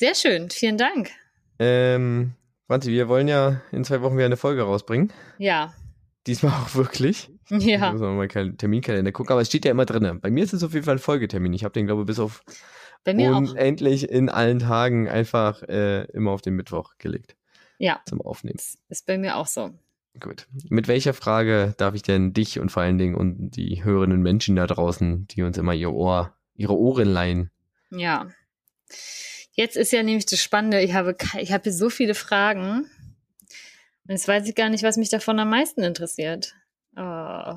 Sehr 0.01 0.14
schön. 0.14 0.48
Vielen 0.48 0.78
Dank. 0.78 1.11
ähm, 1.59 2.32
Franzi, 2.66 2.90
wir 2.90 3.07
wollen 3.09 3.28
ja 3.28 3.61
in 3.70 3.84
zwei 3.84 4.01
Wochen 4.01 4.14
wieder 4.16 4.24
eine 4.24 4.38
Folge 4.38 4.62
rausbringen. 4.62 5.12
Ja. 5.36 5.74
Diesmal 6.26 6.53
auch 6.53 6.74
wirklich. 6.74 7.28
Ja. 7.51 7.80
Da 7.80 7.92
müssen 7.92 8.05
wir 8.05 8.12
mal 8.12 8.26
keinen 8.26 8.57
Terminkalender 8.57 9.12
gucken, 9.12 9.32
aber 9.32 9.42
es 9.42 9.48
steht 9.48 9.66
ja 9.66 9.72
immer 9.72 9.84
drin. 9.84 10.20
Bei 10.22 10.30
mir 10.30 10.42
ist 10.42 10.55
es 10.55 10.64
auf 10.64 10.72
jeden 10.72 10.86
Fall 10.86 10.94
ein 10.94 11.01
Folgetermin. 11.01 11.53
Ich 11.53 11.64
habe 11.64 11.72
den, 11.74 11.84
glaube 11.84 12.01
ich, 12.03 12.07
bis 12.07 12.18
auf 12.18 12.42
Bei 13.05 13.12
mir 13.12 13.34
auch. 13.34 13.38
unendlich 13.40 14.09
in 14.09 14.30
allen 14.30 14.61
Tagen 14.61 15.07
einfach 15.07 15.62
äh, 15.64 16.05
immer 16.12 16.30
auf 16.30 16.40
den 16.40 16.55
Mittwoch 16.55 16.92
gelegt 16.96 17.36
Ja. 17.76 18.01
zum 18.09 18.22
Aufnehmen. 18.22 18.59
Ist 18.88 19.05
bei 19.05 19.18
mir 19.18 19.36
auch 19.36 19.48
so. 19.48 19.70
Gut. 20.18 20.46
Mit 20.70 20.88
welcher 20.88 21.12
Frage 21.12 21.74
darf 21.76 21.94
ich 21.94 22.03
denn 22.03 22.32
dich 22.32 22.59
und 22.59 22.70
vor 22.72 22.82
allen 22.84 22.96
Dingen 22.96 23.16
und 23.16 23.51
die 23.51 23.84
hörenden 23.84 24.22
Menschen 24.22 24.57
da 24.57 24.66
draußen, 24.66 25.26
die 25.26 25.42
uns 25.42 25.59
immer 25.59 25.74
ihr 25.74 25.92
Ohr, 25.92 26.32
ihre 26.55 26.74
Ohren 26.78 27.09
leihen? 27.12 27.51
Ja. 27.90 28.28
Jetzt 29.53 29.76
ist 29.76 29.92
ja 29.92 30.03
nämlich 30.03 30.26
das 30.26 30.40
Spannende, 30.40 30.80
ich 30.80 30.94
habe, 30.94 31.16
ich 31.38 31.53
habe 31.53 31.64
hier 31.64 31.72
so 31.72 31.90
viele 31.90 32.14
Fragen. 32.14 32.82
Und 34.05 34.14
jetzt 34.16 34.26
weiß 34.28 34.48
ich 34.48 34.55
gar 34.55 34.68
nicht, 34.70 34.82
was 34.82 34.96
mich 34.96 35.11
davon 35.11 35.38
am 35.38 35.51
meisten 35.51 35.82
interessiert. 35.82 36.55
Oh. 36.96 37.55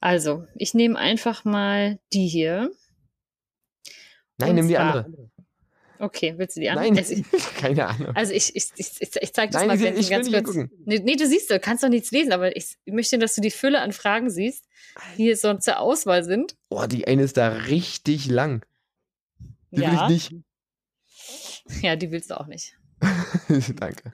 Also, 0.00 0.46
ich 0.54 0.72
nehme 0.74 0.98
einfach 0.98 1.44
mal 1.44 1.98
die 2.12 2.26
hier. 2.26 2.70
Nein, 4.38 4.50
Und 4.50 4.54
nimm 4.56 4.68
die 4.68 4.74
zwar- 4.74 5.04
andere. 5.04 5.30
Okay, 5.98 6.32
willst 6.38 6.56
du 6.56 6.60
die 6.60 6.70
an? 6.70 6.76
Nein, 6.76 6.96
Also 6.96 7.12
ich, 7.12 7.24
keine 7.58 7.86
Ahnung. 7.86 8.16
also 8.16 8.32
ich, 8.32 8.56
ich, 8.56 8.70
ich, 8.76 8.90
ich, 9.00 9.32
zeige 9.34 9.52
das 9.52 9.60
Nein, 9.60 9.68
mal 9.68 9.76
ich, 9.76 9.82
ganz, 9.82 9.98
ich 9.98 10.32
ganz 10.32 10.44
kurz. 10.54 10.70
Nee, 10.86 10.98
nee, 11.04 11.16
du 11.16 11.26
siehst, 11.26 11.50
du 11.50 11.60
kannst 11.60 11.84
doch 11.84 11.90
nichts 11.90 12.10
lesen, 12.10 12.32
aber 12.32 12.56
ich 12.56 12.78
möchte, 12.86 13.18
dass 13.18 13.34
du 13.34 13.42
die 13.42 13.50
Fülle 13.50 13.82
an 13.82 13.92
Fragen 13.92 14.30
siehst, 14.30 14.64
die 15.18 15.24
hier 15.24 15.36
so 15.36 15.52
zur 15.58 15.78
Auswahl 15.78 16.24
sind. 16.24 16.56
Oh, 16.70 16.86
die 16.86 17.06
eine 17.06 17.24
ist 17.24 17.36
da 17.36 17.48
richtig 17.50 18.28
lang. 18.28 18.64
Die 19.70 19.80
ja. 19.80 20.08
will 20.08 20.16
ich 20.16 20.30
nicht. 20.30 20.44
ja, 21.82 21.96
die 21.96 22.10
willst 22.10 22.30
du 22.30 22.40
auch 22.40 22.46
nicht. 22.46 22.76
Danke. 23.76 24.12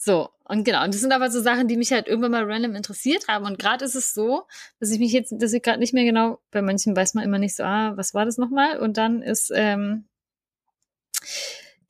So, 0.00 0.28
und 0.44 0.64
genau, 0.64 0.84
und 0.84 0.94
das 0.94 1.00
sind 1.00 1.12
aber 1.12 1.28
so 1.30 1.42
Sachen, 1.42 1.66
die 1.66 1.76
mich 1.76 1.90
halt 1.90 2.06
irgendwann 2.06 2.30
mal 2.30 2.44
random 2.44 2.76
interessiert 2.76 3.26
haben. 3.26 3.44
Und 3.44 3.58
gerade 3.58 3.84
ist 3.84 3.96
es 3.96 4.14
so, 4.14 4.46
dass 4.78 4.90
ich 4.92 5.00
mich 5.00 5.12
jetzt, 5.12 5.34
dass 5.38 5.52
ich 5.52 5.62
gerade 5.62 5.80
nicht 5.80 5.92
mehr 5.92 6.04
genau, 6.04 6.38
bei 6.52 6.62
manchen 6.62 6.94
weiß 6.94 7.14
man 7.14 7.24
immer 7.24 7.38
nicht 7.40 7.56
so, 7.56 7.64
ah, 7.64 7.96
was 7.96 8.14
war 8.14 8.24
das 8.24 8.38
nochmal? 8.38 8.78
Und 8.78 8.96
dann 8.96 9.22
ist, 9.22 9.50
ähm, 9.52 10.06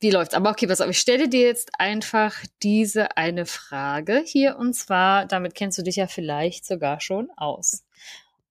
wie 0.01 0.11
läuft's? 0.11 0.35
Aber 0.35 0.51
okay, 0.51 0.67
pass 0.67 0.81
auf, 0.81 0.89
ich 0.89 0.99
stelle 0.99 1.29
dir 1.29 1.43
jetzt 1.43 1.71
einfach 1.79 2.35
diese 2.63 3.17
eine 3.19 3.45
Frage 3.45 4.23
hier. 4.25 4.57
Und 4.57 4.75
zwar, 4.75 5.27
damit 5.27 5.55
kennst 5.55 5.77
du 5.77 5.83
dich 5.83 5.97
ja 5.97 6.07
vielleicht 6.07 6.65
sogar 6.65 7.01
schon 7.01 7.31
aus. 7.37 7.85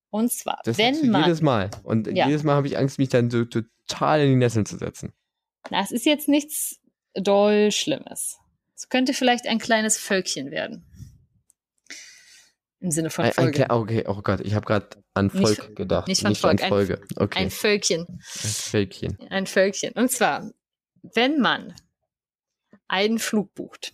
Und 0.09 0.31
zwar, 0.31 0.61
Das 0.63 0.77
wenn 0.77 1.09
man, 1.11 1.23
jedes 1.23 1.41
Mal. 1.41 1.69
Und 1.83 2.07
Ja. 2.07 2.27
jedes 2.27 2.43
Mal 2.43 2.55
habe 2.55 2.67
ich 2.67 2.77
Angst, 2.77 2.97
mich 2.97 3.09
dann 3.09 3.29
so 3.29 3.43
total 3.45 4.21
in 4.21 4.29
die 4.29 4.35
Nesseln 4.35 4.65
zu 4.65 4.77
setzen. 4.77 5.13
na, 5.69 5.81
es 5.81 5.91
ist 5.91 6.05
jetzt 6.05 6.27
nichts 6.29 6.79
doll 7.13 7.71
Schlimmes. 7.71 8.37
Es 8.75 8.89
könnte 8.89 9.13
vielleicht 9.13 9.47
ein 9.47 9.59
kleines 9.59 9.97
Völkchen 9.97 10.51
werden. 10.51 10.85
Im 12.79 12.91
Sinne 12.91 13.09
von 13.09 13.25
Ein, 13.25 13.29
ein, 13.31 13.33
Folge. 13.33 13.65
Kle- 13.65 13.71
okay, 13.71 14.03
oh 14.07 14.21
Gott, 14.21 14.39
ich 14.41 14.53
habe 14.53 14.65
gerade 14.65 14.87
an 15.15 15.27
Nicht- 15.33 15.37
Volk 15.57 15.75
gedacht. 15.75 16.07
nicht 16.07 16.21
von 16.21 16.29
an 16.29 16.35
Volk, 16.35 16.61
ein- 16.61 16.69
Folge. 16.69 17.01
Okay, 17.15 17.39
Ein 17.39 17.49
Völkchen. 17.49 18.05
ein 18.07 18.19
Völkchen. 18.21 19.17
Ein 19.31 19.47
Völkchen. 19.47 19.93
Und 19.93 20.11
zwar, 20.11 20.51
wenn 21.01 21.39
man 21.39 21.73
einen 22.87 23.17
Flug 23.17 23.53
bucht, 23.55 23.93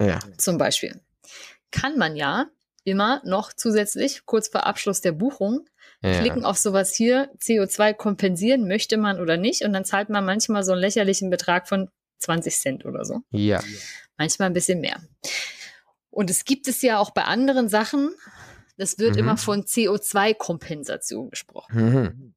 Ja. 0.00 0.18
zum 0.36 0.58
Beispiel, 0.58 1.00
kann 1.70 1.96
man 1.96 2.16
ja 2.16 2.46
immer 2.90 3.22
noch 3.24 3.52
zusätzlich, 3.52 4.26
kurz 4.26 4.48
vor 4.48 4.66
Abschluss 4.66 5.00
der 5.00 5.12
Buchung, 5.12 5.68
ja. 6.02 6.20
klicken 6.20 6.44
auf 6.44 6.58
sowas 6.58 6.94
hier, 6.94 7.30
CO2 7.38 7.94
kompensieren 7.94 8.66
möchte 8.68 8.96
man 8.96 9.20
oder 9.20 9.36
nicht. 9.36 9.62
Und 9.62 9.72
dann 9.72 9.84
zahlt 9.84 10.08
man 10.10 10.24
manchmal 10.24 10.62
so 10.64 10.72
einen 10.72 10.80
lächerlichen 10.80 11.30
Betrag 11.30 11.68
von 11.68 11.88
20 12.18 12.54
Cent 12.56 12.84
oder 12.84 13.04
so. 13.04 13.20
Ja. 13.30 13.62
Manchmal 14.18 14.50
ein 14.50 14.54
bisschen 14.54 14.80
mehr. 14.80 15.00
Und 16.10 16.28
es 16.30 16.44
gibt 16.44 16.68
es 16.68 16.82
ja 16.82 16.98
auch 16.98 17.10
bei 17.10 17.24
anderen 17.24 17.68
Sachen. 17.68 18.10
Das 18.76 18.98
wird 18.98 19.12
Mhm. 19.12 19.18
immer 19.18 19.36
von 19.36 19.64
CO2-Kompensation 19.64 21.30
gesprochen. 21.30 21.74
Mhm. 21.76 22.34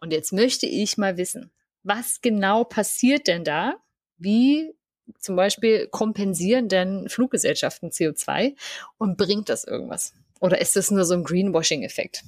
Und 0.00 0.12
jetzt 0.12 0.32
möchte 0.32 0.66
ich 0.66 0.96
mal 0.98 1.16
wissen, 1.16 1.52
was 1.82 2.20
genau 2.20 2.64
passiert 2.64 3.26
denn 3.26 3.44
da? 3.44 3.74
Wie 4.16 4.72
zum 5.18 5.36
Beispiel 5.36 5.86
kompensieren 5.88 6.68
denn 6.68 7.08
Fluggesellschaften 7.08 7.90
CO2 7.90 8.54
und 8.98 9.16
bringt 9.16 9.48
das 9.48 9.64
irgendwas? 9.64 10.14
Oder 10.40 10.60
ist 10.60 10.76
das 10.76 10.90
nur 10.90 11.04
so 11.04 11.14
ein 11.14 11.24
Greenwashing-Effekt? 11.24 12.22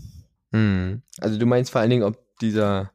Mhm. 0.52 1.02
Also 1.20 1.38
du 1.38 1.46
meinst 1.46 1.70
vor 1.70 1.80
allen 1.80 1.90
Dingen, 1.90 2.02
ob 2.02 2.18
dieser, 2.40 2.92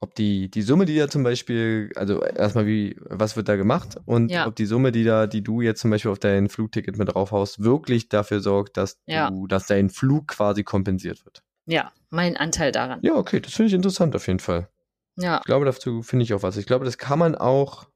ob 0.00 0.14
die, 0.14 0.50
die 0.50 0.62
Summe, 0.62 0.84
die 0.86 0.96
da 0.96 1.08
zum 1.08 1.22
Beispiel, 1.22 1.90
also 1.96 2.22
erstmal 2.22 2.66
wie, 2.66 2.96
was 3.00 3.36
wird 3.36 3.48
da 3.48 3.56
gemacht 3.56 3.98
und 4.06 4.30
Ja. 4.30 4.46
ob 4.46 4.56
die 4.56 4.66
Summe, 4.66 4.92
die 4.92 5.04
da, 5.04 5.26
die 5.26 5.42
du 5.42 5.60
jetzt 5.60 5.80
zum 5.80 5.90
Beispiel 5.90 6.10
auf 6.10 6.18
dein 6.18 6.48
Flugticket 6.48 6.96
mit 6.96 7.12
draufhaust, 7.12 7.62
wirklich 7.62 8.08
dafür 8.08 8.40
sorgt, 8.40 8.76
dass 8.76 8.98
Ja. 9.06 9.28
du, 9.30 9.46
dass 9.46 9.66
dein 9.66 9.90
Flug 9.90 10.28
quasi 10.28 10.62
kompensiert 10.64 11.24
wird. 11.24 11.42
Ja, 11.66 11.92
mein 12.10 12.36
Anteil 12.36 12.72
daran. 12.72 13.00
Ja, 13.02 13.14
okay, 13.14 13.40
das 13.40 13.52
finde 13.54 13.68
ich 13.68 13.74
interessant 13.74 14.14
auf 14.16 14.26
jeden 14.26 14.40
Fall. 14.40 14.68
Ja, 15.16 15.38
Ich 15.38 15.44
glaube, 15.44 15.64
dazu 15.66 16.02
finde 16.02 16.22
ich 16.22 16.32
auch 16.34 16.42
was. 16.42 16.56
Ich 16.56 16.66
glaube, 16.66 16.84
das 16.84 16.98
kann 16.98 17.18
man 17.18 17.34
auch 17.34 17.86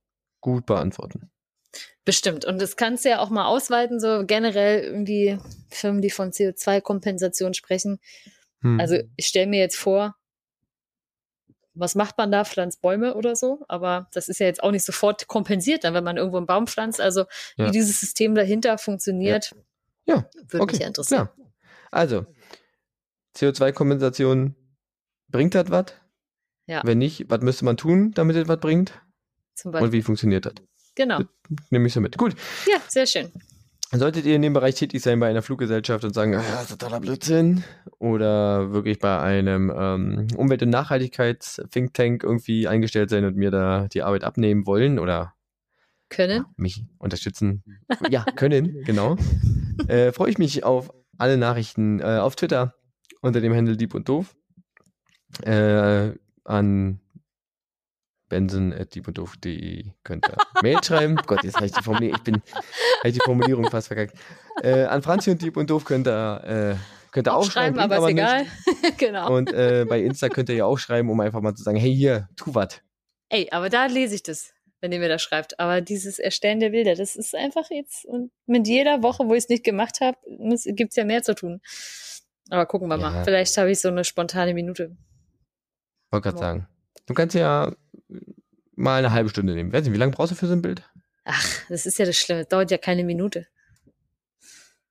gut 0.45 0.66
beantworten. 0.66 1.30
bestimmt. 2.05 2.45
Und 2.45 2.61
das 2.61 2.76
kannst 2.76 3.05
du 3.05 3.09
ja 3.09 3.18
auch 3.20 3.30
mal 3.30 3.47
ausweiten, 3.47 3.99
so 3.99 4.24
generell 4.26 4.82
irgendwie 4.84 5.38
Firmen, 5.70 6.03
die 6.03 6.11
von 6.11 6.30
CO2-Kompensation 6.32 7.55
sprechen. 7.55 7.99
Hm. 8.61 8.78
Also 8.78 8.99
ich 9.16 9.26
stelle 9.26 9.47
mir 9.47 9.59
jetzt 9.61 9.76
vor, 9.76 10.14
was 11.72 11.95
macht 11.95 12.18
man 12.18 12.30
da? 12.30 12.45
Pflanzt 12.45 12.82
Bäume 12.82 13.14
oder 13.14 13.34
so? 13.34 13.64
Aber 13.68 14.09
das 14.12 14.28
ist 14.28 14.38
ja 14.38 14.47
jetzt 14.47 14.62
auch 14.62 14.70
nicht 14.70 14.84
sofort 14.84 15.26
kompensiert, 15.26 15.82
dann, 15.82 15.95
wenn 15.95 16.05
man 16.05 16.18
irgendwo 16.18 16.36
einen 16.36 16.47
Baum 16.47 16.66
pflanzt. 16.66 17.01
Also 17.01 17.24
Ja. 17.57 17.66
wie 17.68 17.70
dieses 17.72 17.99
System 17.99 18.34
dahinter 18.34 18.76
funktioniert, 18.78 19.55
Ja, 20.05 20.28
würde 20.51 20.62
okay, 20.62 20.72
mich 20.74 20.80
ja 20.82 20.86
interessieren. 20.86 21.28
klar. 21.34 21.49
Also, 21.90 22.26
CO2-Kompensation, 23.36 24.55
bringt 25.28 25.55
das 25.55 25.70
was? 25.70 25.86
Ja. 26.66 26.82
Wenn 26.84 26.99
nicht, 26.99 27.28
was 27.30 27.40
müsste 27.40 27.64
man 27.64 27.76
tun, 27.78 28.12
damit 28.12 28.36
es 28.36 28.47
was 28.47 28.61
bringt? 28.61 29.01
Zum 29.55 29.72
Beispiel. 29.72 29.86
Und 29.86 29.92
wie 29.92 30.02
funktioniert 30.02 30.46
das? 30.46 30.55
Genau. 30.94 31.20
Nehme 31.70 31.86
ich 31.86 31.92
so 31.92 32.00
mit. 32.00 32.16
Gut. 32.16 32.34
Ja, 32.66 32.78
sehr 32.88 33.07
schön. 33.07 33.32
Solltet 33.92 34.26
ihr 34.26 34.34
in 34.34 34.42
dem 34.42 34.52
Bereich 34.52 34.74
tätig 34.74 35.02
sein 35.02 35.20
bei 35.20 35.28
einer 35.28 35.42
Fluggesellschaft 35.42 36.05
und 36.05 36.14
sagen, 36.14 36.34
ah, 36.34 36.42
das 36.42 36.62
ist 36.62 36.70
totaler 36.70 36.98
Blödsinn, 36.98 37.62
oder 37.98 38.72
wirklich 38.72 38.98
bei 38.98 39.20
einem 39.20 39.72
ähm, 39.74 40.26
Umwelt- 40.36 40.62
und 40.62 40.70
Nachhaltigkeits-Think 40.70 41.94
Tank 41.94 42.24
irgendwie 42.24 42.66
eingestellt 42.66 43.11
sein 43.11 43.24
und 43.24 43.36
mir 43.36 43.52
da 43.52 43.86
die 43.86 44.02
Arbeit 44.02 44.24
abnehmen 44.24 44.66
wollen 44.66 44.98
oder 44.98 45.34
Können. 46.09 46.38
ja, 46.38 46.46
mich 46.57 46.84
unterstützen, 46.98 47.62
ja, 48.11 48.24
können, 48.34 48.82
genau, 48.84 49.16
äh, 49.86 50.11
freue 50.11 50.30
ich 50.30 50.38
mich 50.38 50.64
auf 50.64 50.92
alle 51.18 51.36
Nachrichten 51.36 52.00
äh, 52.00 52.18
auf 52.18 52.34
Twitter 52.34 52.74
unter 53.20 53.40
dem 53.40 53.55
Handel 53.55 53.76
Dieb 53.76 53.94
und 53.94 54.09
Doof 54.09 54.34
äh, 55.42 56.12
an 56.44 57.00
benson.diepunddoof.de 58.35 59.85
könnt 60.03 60.26
ihr 60.28 60.37
Mail 60.62 60.82
schreiben. 60.82 61.16
Gott, 61.26 61.45
jetzt 61.45 61.55
habe 61.57 61.66
ich 61.66 61.72
die 61.72 61.82
Formulierung, 61.82 62.16
ich 62.16 62.22
bin, 62.24 62.43
habe 63.01 63.12
die 63.12 63.20
Formulierung 63.20 63.70
fast 63.70 63.87
verkackt. 63.89 64.16
Äh, 64.62 64.85
an 64.85 65.03
Franzi 65.03 65.30
und 65.30 65.41
Dieb 65.41 65.57
und 65.57 65.70
Doof 65.70 65.85
könnt 65.85 66.09
ihr, 66.09 66.76
äh, 66.76 67.12
könnt 67.12 67.28
ihr 67.28 67.35
auch, 67.35 67.49
schreiben, 67.49 67.78
aber 67.78 67.97
ist 67.99 68.03
bringt 68.03 68.18
egal. 68.18 68.47
genau. 68.99 69.32
Und 69.37 69.53
äh, 69.53 69.87
bei 69.89 70.01
Insta 70.01 70.28
könnt 70.28 70.49
ihr 70.49 70.57
ja 70.57 70.64
auch 70.64 70.78
schreiben, 70.78 71.11
um 71.11 71.20
einfach 71.20 71.41
mal 71.41 71.55
zu 71.55 71.62
sagen, 71.62 71.76
hey 71.76 71.95
hier, 71.95 72.28
tu 72.37 72.55
was. 72.55 72.80
Ey, 73.28 73.49
aber 73.53 73.68
da 73.68 73.87
lese 73.87 74.16
ich 74.16 74.24
das, 74.24 74.53
wenn 74.80 74.91
ihr 74.91 74.99
mir 74.99 75.09
das 75.09 75.22
schreibt. 75.22 75.61
Aber 75.61 75.80
dieses 75.80 76.18
Erstellen 76.18 76.59
der 76.59 76.70
Bilder, 76.70 76.97
das 76.97 77.14
ist 77.14 77.37
einfach 77.37 77.70
jetzt, 77.70 78.05
und 78.05 78.32
mit 78.47 78.66
jeder 78.66 79.03
Woche, 79.05 79.28
wo 79.28 79.35
ich 79.35 79.45
es 79.45 79.49
nicht 79.49 79.64
gemacht 79.64 80.01
habe, 80.01 80.18
gibt 80.74 80.91
es 80.91 80.97
ja 80.97 81.05
mehr 81.05 81.22
zu 81.22 81.35
tun. 81.37 81.61
Aber 82.51 82.66
gucken 82.66 82.89
wir 82.89 82.99
Ja. 82.99 83.11
mal. 83.11 83.24
Vielleicht 83.24 83.57
habe 83.59 83.70
ich 83.70 83.80
so 83.80 83.89
eine 83.89 84.05
spontane 84.05 84.55
Minute. 84.55 84.97
Wollte 86.11 86.30
gerade 86.30 86.39
sagen. 86.39 86.68
Du 87.07 87.14
kannst 87.14 87.35
ja 87.35 87.72
mal 88.75 88.99
eine 88.99 89.12
halbe 89.12 89.29
Stunde 89.29 89.55
nehmen. 89.55 89.73
Weiß 89.73 89.85
nicht, 89.85 89.93
wie 89.93 89.99
lange 89.99 90.12
brauchst 90.12 90.33
du 90.33 90.37
für 90.37 90.47
so 90.47 90.53
ein 90.53 90.62
Bild? 90.62 90.83
Ach, 91.25 91.47
das 91.69 91.87
ist 91.87 91.99
ja 91.99 92.05
das 92.05 92.17
Schlimme. 92.17 92.43
Das 92.43 92.49
dauert 92.49 92.71
ja 92.71 92.79
keine 92.79 93.05
Minute. 93.05 93.47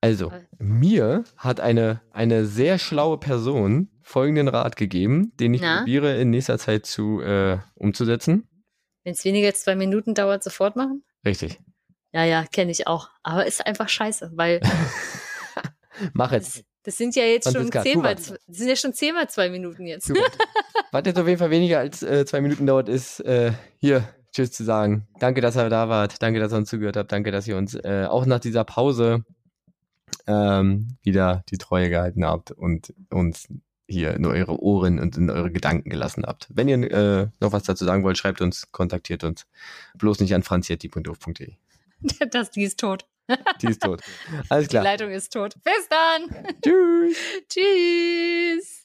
Also, 0.01 0.33
mir 0.57 1.23
hat 1.37 1.59
eine, 1.59 2.01
eine 2.11 2.45
sehr 2.45 2.77
schlaue 2.77 3.17
Person 3.17 3.89
folgenden 4.01 4.49
Rat 4.49 4.75
gegeben, 4.75 5.31
den 5.39 5.53
ich 5.53 5.61
Na? 5.61 5.79
probiere 5.79 6.19
in 6.19 6.29
nächster 6.29 6.57
Zeit 6.57 6.85
zu 6.85 7.21
äh, 7.21 7.59
umzusetzen. 7.75 8.49
Wenn 9.03 9.13
es 9.13 9.23
weniger 9.23 9.47
als 9.47 9.61
zwei 9.61 9.75
Minuten 9.75 10.13
dauert, 10.13 10.43
sofort 10.43 10.75
machen? 10.75 11.03
Richtig. 11.25 11.59
Ja, 12.11 12.25
ja, 12.25 12.43
kenne 12.45 12.71
ich 12.71 12.85
auch. 12.85 13.09
Aber 13.21 13.45
ist 13.45 13.65
einfach 13.65 13.87
scheiße, 13.87 14.31
weil 14.35 14.59
Mach 16.13 16.31
jetzt. 16.31 16.63
Das, 16.83 16.97
sind 16.97 17.15
ja 17.15 17.23
jetzt 17.23 17.51
schon 17.51 17.71
zehnmal, 17.71 18.15
das 18.15 18.33
sind 18.47 18.67
ja 18.67 18.75
schon 18.75 18.93
zehnmal 18.93 19.29
zwei 19.29 19.49
Minuten 19.49 19.85
jetzt. 19.85 20.11
Was 20.91 21.01
jetzt 21.05 21.19
auf 21.19 21.27
jeden 21.27 21.39
Fall 21.39 21.49
weniger 21.49 21.79
als 21.79 22.03
äh, 22.03 22.25
zwei 22.25 22.41
Minuten 22.41 22.65
dauert, 22.65 22.89
ist 22.89 23.19
äh, 23.21 23.53
hier 23.77 24.07
Tschüss 24.31 24.51
zu 24.51 24.63
sagen. 24.63 25.07
Danke, 25.19 25.41
dass 25.41 25.55
ihr 25.55 25.69
da 25.69 25.89
wart. 25.89 26.21
Danke, 26.21 26.39
dass 26.39 26.51
ihr 26.51 26.57
uns 26.57 26.69
zugehört 26.69 26.97
habt. 26.97 27.11
Danke, 27.11 27.31
dass 27.31 27.47
ihr 27.47 27.55
uns 27.55 27.75
äh, 27.75 28.07
auch 28.09 28.25
nach 28.25 28.39
dieser 28.39 28.63
Pause 28.63 29.23
ähm, 30.27 30.97
wieder 31.01 31.43
die 31.49 31.57
Treue 31.57 31.89
gehalten 31.89 32.25
habt 32.25 32.51
und 32.51 32.93
uns 33.09 33.47
hier 33.87 34.13
in 34.13 34.25
eure 34.25 34.61
Ohren 34.61 34.99
und 34.99 35.17
in 35.17 35.29
eure 35.29 35.51
Gedanken 35.51 35.89
gelassen 35.89 36.25
habt. 36.25 36.47
Wenn 36.49 36.67
ihr 36.67 36.91
äh, 36.91 37.27
noch 37.39 37.51
was 37.51 37.63
dazu 37.63 37.85
sagen 37.85 38.03
wollt, 38.03 38.17
schreibt 38.17 38.41
uns, 38.41 38.71
kontaktiert 38.71 39.23
uns. 39.23 39.45
Bloß 39.97 40.19
nicht 40.19 40.33
an 40.33 40.43
franzi.doof.de. 40.43 41.53
Das, 42.31 42.51
die 42.51 42.63
ist 42.63 42.81
tot. 42.81 43.05
Die 43.61 43.67
ist 43.67 43.81
tot. 43.81 44.01
Alles 44.49 44.67
Die 44.67 44.69
klar. 44.69 44.83
Leitung 44.83 45.11
ist 45.11 45.31
tot. 45.33 45.53
Bis 45.63 45.87
dann. 45.89 46.29
Tschüss. 46.63 47.17
Tschüss. 47.49 48.82